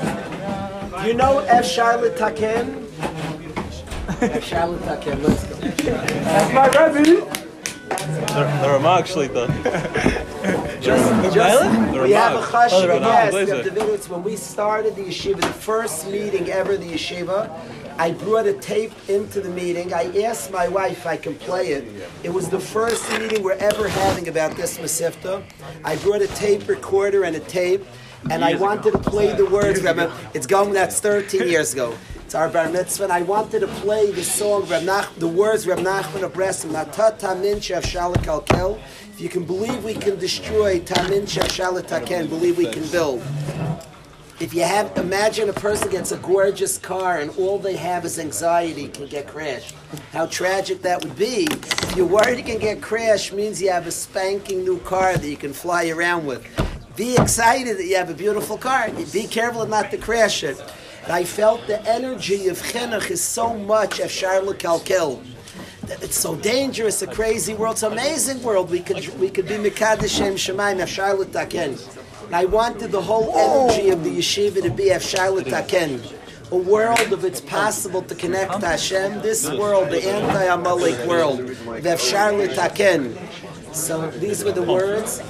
You 1.06 1.14
know 1.14 1.40
F. 1.40 1.66
Charlotte 1.66 2.18
Taken? 2.18 2.88
F. 4.22 4.44
Charlotte 4.44 4.84
Taken. 4.84 5.24
Let's 5.24 5.44
go. 5.46 5.56
That's 5.56 6.54
my 6.54 6.68
Rebbe. 6.88 7.26
The 7.92 8.68
Ramah 8.68 9.04
Shlita. 9.06 9.48
Just, 10.82 11.36
The 11.36 12.02
we 12.04 12.12
have 12.12 12.34
a 12.34 12.36
Ramah. 12.38 12.48
chashiv. 12.48 12.70
Oh, 12.72 12.82
the 12.82 12.88
Ramah 12.88 13.06
yes, 13.08 13.34
we 13.34 13.40
have 13.40 13.48
the 13.64 13.72
video. 13.72 13.98
When 13.98 14.24
we 14.24 14.36
started 14.36 14.96
the 14.96 15.04
yeshiva, 15.04 15.42
the 15.42 15.48
first 15.48 16.08
meeting 16.08 16.50
ever, 16.50 16.78
the 16.78 16.92
yeshiva. 16.92 17.50
I 17.98 18.12
brought 18.12 18.46
a 18.46 18.54
tape 18.54 18.94
into 19.10 19.42
the 19.42 19.50
meeting. 19.50 19.94
I 19.94 20.24
asked 20.24 20.52
my 20.52 20.68
wife 20.68 21.00
if 21.00 21.08
I 21.08 21.18
can 21.18 21.36
play 21.36 21.70
it. 21.74 21.86
It 22.24 22.30
was 22.30 22.50
the 22.50 22.60
first 22.60 23.10
meeting 23.12 23.44
we're 23.44 23.54
ever 23.54 23.88
having 23.88 24.28
about 24.28 24.56
this 24.56 24.78
Mesivta. 24.78 25.44
I 25.84 25.96
brought 25.98 26.22
a 26.22 26.28
tape 26.28 26.68
recorder 26.68 27.24
and 27.24 27.36
a 27.36 27.40
tape, 27.40 27.86
and 28.30 28.44
I 28.44 28.56
wanted 28.56 28.92
to 28.92 29.00
play 29.00 29.34
the 29.34 29.46
words. 29.46 29.82
It's 30.34 30.48
going, 30.48 30.74
that's 30.74 31.00
13 31.00 31.48
years 31.48 31.74
ago. 31.74 31.98
It's 32.26 32.36
our 32.36 32.48
bar 32.48 32.70
mitzvah, 32.70 33.04
and 33.04 33.14
I 33.14 33.24
wanted 33.24 33.60
to 33.60 33.68
play 33.68 34.10
the 34.10 34.24
song, 34.24 34.66
Reb 34.66 34.84
Nach, 34.84 35.14
the 35.16 35.28
words 35.28 35.68
Reb 35.68 35.80
Nachman 35.80 36.24
of 36.24 36.32
Bressim, 36.32 36.72
Natat 36.72 37.20
Tamin 37.20 37.58
Shef 37.58 37.84
Shalak 37.84 38.24
Kalkel. 38.24 38.80
If 39.10 39.20
you 39.20 39.28
can 39.28 39.44
believe 39.44 39.84
we 39.84 39.96
can 39.96 40.18
destroy 40.18 40.80
Tamin 40.80 41.24
Shef 41.24 41.50
Shalak 41.50 42.30
believe 42.30 42.58
we 42.58 42.68
can 42.68 42.88
build. 42.88 43.22
If 44.42 44.56
you 44.56 44.64
have, 44.64 44.98
imagine 44.98 45.50
a 45.50 45.54
person 45.54 45.92
gets 45.92 46.12
a 46.12 46.18
gorgeous 46.18 46.80
car 46.80 47.20
and 47.20 47.30
all 47.38 47.60
they 47.60 47.76
have 47.76 48.06
is 48.06 48.18
anxiety 48.18 48.88
can 48.88 49.06
get 49.06 49.28
crashed. 49.28 49.76
How 50.12 50.26
tragic 50.26 50.82
that 50.82 51.04
would 51.04 51.16
be. 51.16 51.48
If 51.52 51.96
you're 51.96 52.08
worried 52.08 52.40
you 52.40 52.44
can 52.44 52.58
get 52.58 52.82
crashed 52.82 53.34
means 53.34 53.62
you 53.62 53.70
have 53.70 53.86
a 53.86 53.92
spanking 53.92 54.64
new 54.64 54.80
car 54.80 55.16
that 55.16 55.30
you 55.30 55.38
can 55.38 55.54
fly 55.54 55.90
around 55.90 56.26
with. 56.26 56.44
Be 56.96 57.14
excited 57.18 57.78
that 57.78 57.86
you 57.86 57.96
have 57.98 58.10
a 58.10 58.16
beautiful 58.16 58.58
car. 58.58 58.90
Be 59.14 59.28
careful 59.28 59.68
not 59.68 59.92
to 59.92 59.98
crash 60.00 60.44
it. 60.44 60.60
I 61.08 61.24
felt 61.24 61.68
the 61.68 61.80
energy 61.88 62.48
of 62.48 62.58
chinuch 62.58 63.12
is 63.12 63.22
so 63.22 63.54
much 63.54 64.00
of 64.00 64.10
Charlotte 64.10 64.58
Kalkel. 64.58 65.24
It's 65.84 66.18
so 66.18 66.36
dangerous, 66.36 67.04
a 67.04 67.08
crazy 67.08 67.54
world. 67.54 67.74
It's 67.74 67.84
an 67.84 67.94
amazing 67.94 68.42
world. 68.42 68.72
We 68.72 68.80
could 68.80 69.08
we 69.20 69.30
could 69.30 69.48
be 69.48 69.56
Mikadosh 69.56 70.18
Shem 70.18 70.34
Shemaim 70.34 70.82
of 70.82 70.90
Charlotte 70.90 71.32
Taken. 71.32 71.78
And 72.32 72.38
I 72.38 72.46
wanted 72.46 72.94
the 72.94 73.02
whole 73.02 73.38
energy 73.38 73.90
of 73.90 74.06
the 74.06 74.10
yeshiva 74.10 74.62
to 74.64 74.70
be 74.70 74.98
Charlotte 75.00 75.48
Taken. 75.48 76.02
A 76.52 76.56
world 76.56 77.12
of 77.12 77.26
it's 77.26 77.42
possible 77.42 78.02
to 78.04 78.16
connect 78.16 78.62
to 78.62 78.68
Hashem. 78.68 79.22
This 79.22 79.50
world, 79.50 79.90
the 79.90 80.02
anti-Amalek 80.02 81.06
world, 81.10 81.58
Charlotte 82.00 82.56
Taken. 82.56 83.18
So 83.74 84.10
these 84.12 84.46
were 84.46 84.54
the 84.54 84.64
words. 84.64 85.22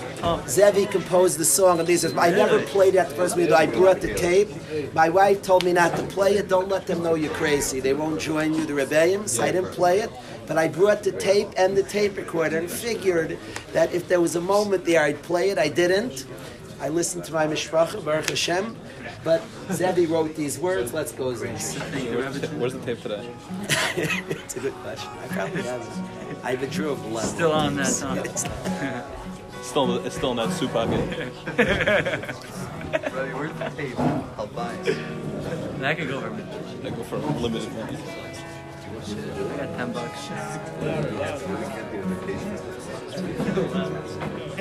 Zevi 0.47 0.85
composed 0.85 1.39
the 1.39 1.45
song, 1.45 1.79
and 1.79 1.87
these 1.87 2.05
are. 2.05 2.15
I 2.19 2.29
never 2.29 2.59
played 2.65 2.93
it 2.93 2.99
at 2.99 3.09
the 3.09 3.15
first 3.15 3.35
meeting. 3.35 3.55
I 3.55 3.65
brought 3.65 4.01
the 4.01 4.13
tape. 4.13 4.49
My 4.93 5.09
wife 5.09 5.41
told 5.41 5.63
me 5.63 5.73
not 5.73 5.97
to 5.97 6.03
play 6.03 6.35
it. 6.35 6.49
Don't 6.49 6.69
let 6.69 6.85
them 6.85 7.01
know 7.01 7.15
you're 7.15 7.33
crazy. 7.33 7.79
They 7.79 7.95
won't 7.95 8.21
join 8.21 8.53
you, 8.53 8.63
the 8.67 8.75
rebellion. 8.75 9.27
So 9.27 9.41
I 9.41 9.51
didn't 9.51 9.71
play 9.71 10.01
it. 10.01 10.11
But 10.45 10.59
I 10.59 10.67
brought 10.67 11.01
the 11.01 11.13
tape 11.13 11.47
and 11.57 11.75
the 11.75 11.81
tape 11.81 12.15
recorder 12.15 12.59
and 12.59 12.69
figured 12.69 13.39
that 13.73 13.91
if 13.91 14.07
there 14.07 14.21
was 14.21 14.35
a 14.35 14.41
moment 14.41 14.85
there, 14.85 15.01
I'd 15.01 15.23
play 15.23 15.49
it. 15.49 15.57
I 15.57 15.67
didn't. 15.67 16.27
I 16.81 16.89
listened 16.89 17.23
to 17.25 17.33
my 17.33 17.45
mishpacha, 17.45 18.03
Baruch 18.03 18.29
Hashem. 18.29 18.75
But 19.23 19.43
Zevi 19.71 20.07
wrote 20.07 20.35
these 20.35 20.57
words. 20.57 20.93
Let's 20.95 21.11
go, 21.11 21.31
Zevi. 21.35 21.53
Where's 22.57 22.73
the 22.73 22.79
tape 22.83 23.01
today? 23.01 23.29
it's 23.95 24.57
a 24.57 24.59
good 24.61 24.73
question. 24.81 25.11
I 25.23 25.27
probably 25.27 25.61
have 25.61 25.81
it. 25.81 25.87
I 26.43 26.51
have 26.51 26.63
a 26.63 26.67
drawer 26.67 26.93
of 26.93 27.05
11. 27.05 27.29
Still 27.29 27.51
on 27.51 27.75
that 27.75 27.85
song. 27.85 28.25
Still, 29.61 30.03
it's 30.03 30.15
still 30.15 30.31
in 30.31 30.37
that 30.37 30.51
soup 30.51 30.71
pocket. 30.73 30.99
Where's 33.35 33.53
the 33.53 33.69
tape? 33.77 33.99
I'll 34.37 34.47
buy 34.47 34.73
it. 34.83 35.79
That 35.79 35.97
could 35.97 36.07
go 36.07 36.19
for 36.19 36.31
me. 36.31 36.43
I 36.83 36.89
go 36.89 37.03
for 37.03 37.17
limited 37.17 37.71
money. 37.73 37.97
I 38.97 39.57
got 39.57 39.77
10 39.77 39.93
bucks. 39.93 40.29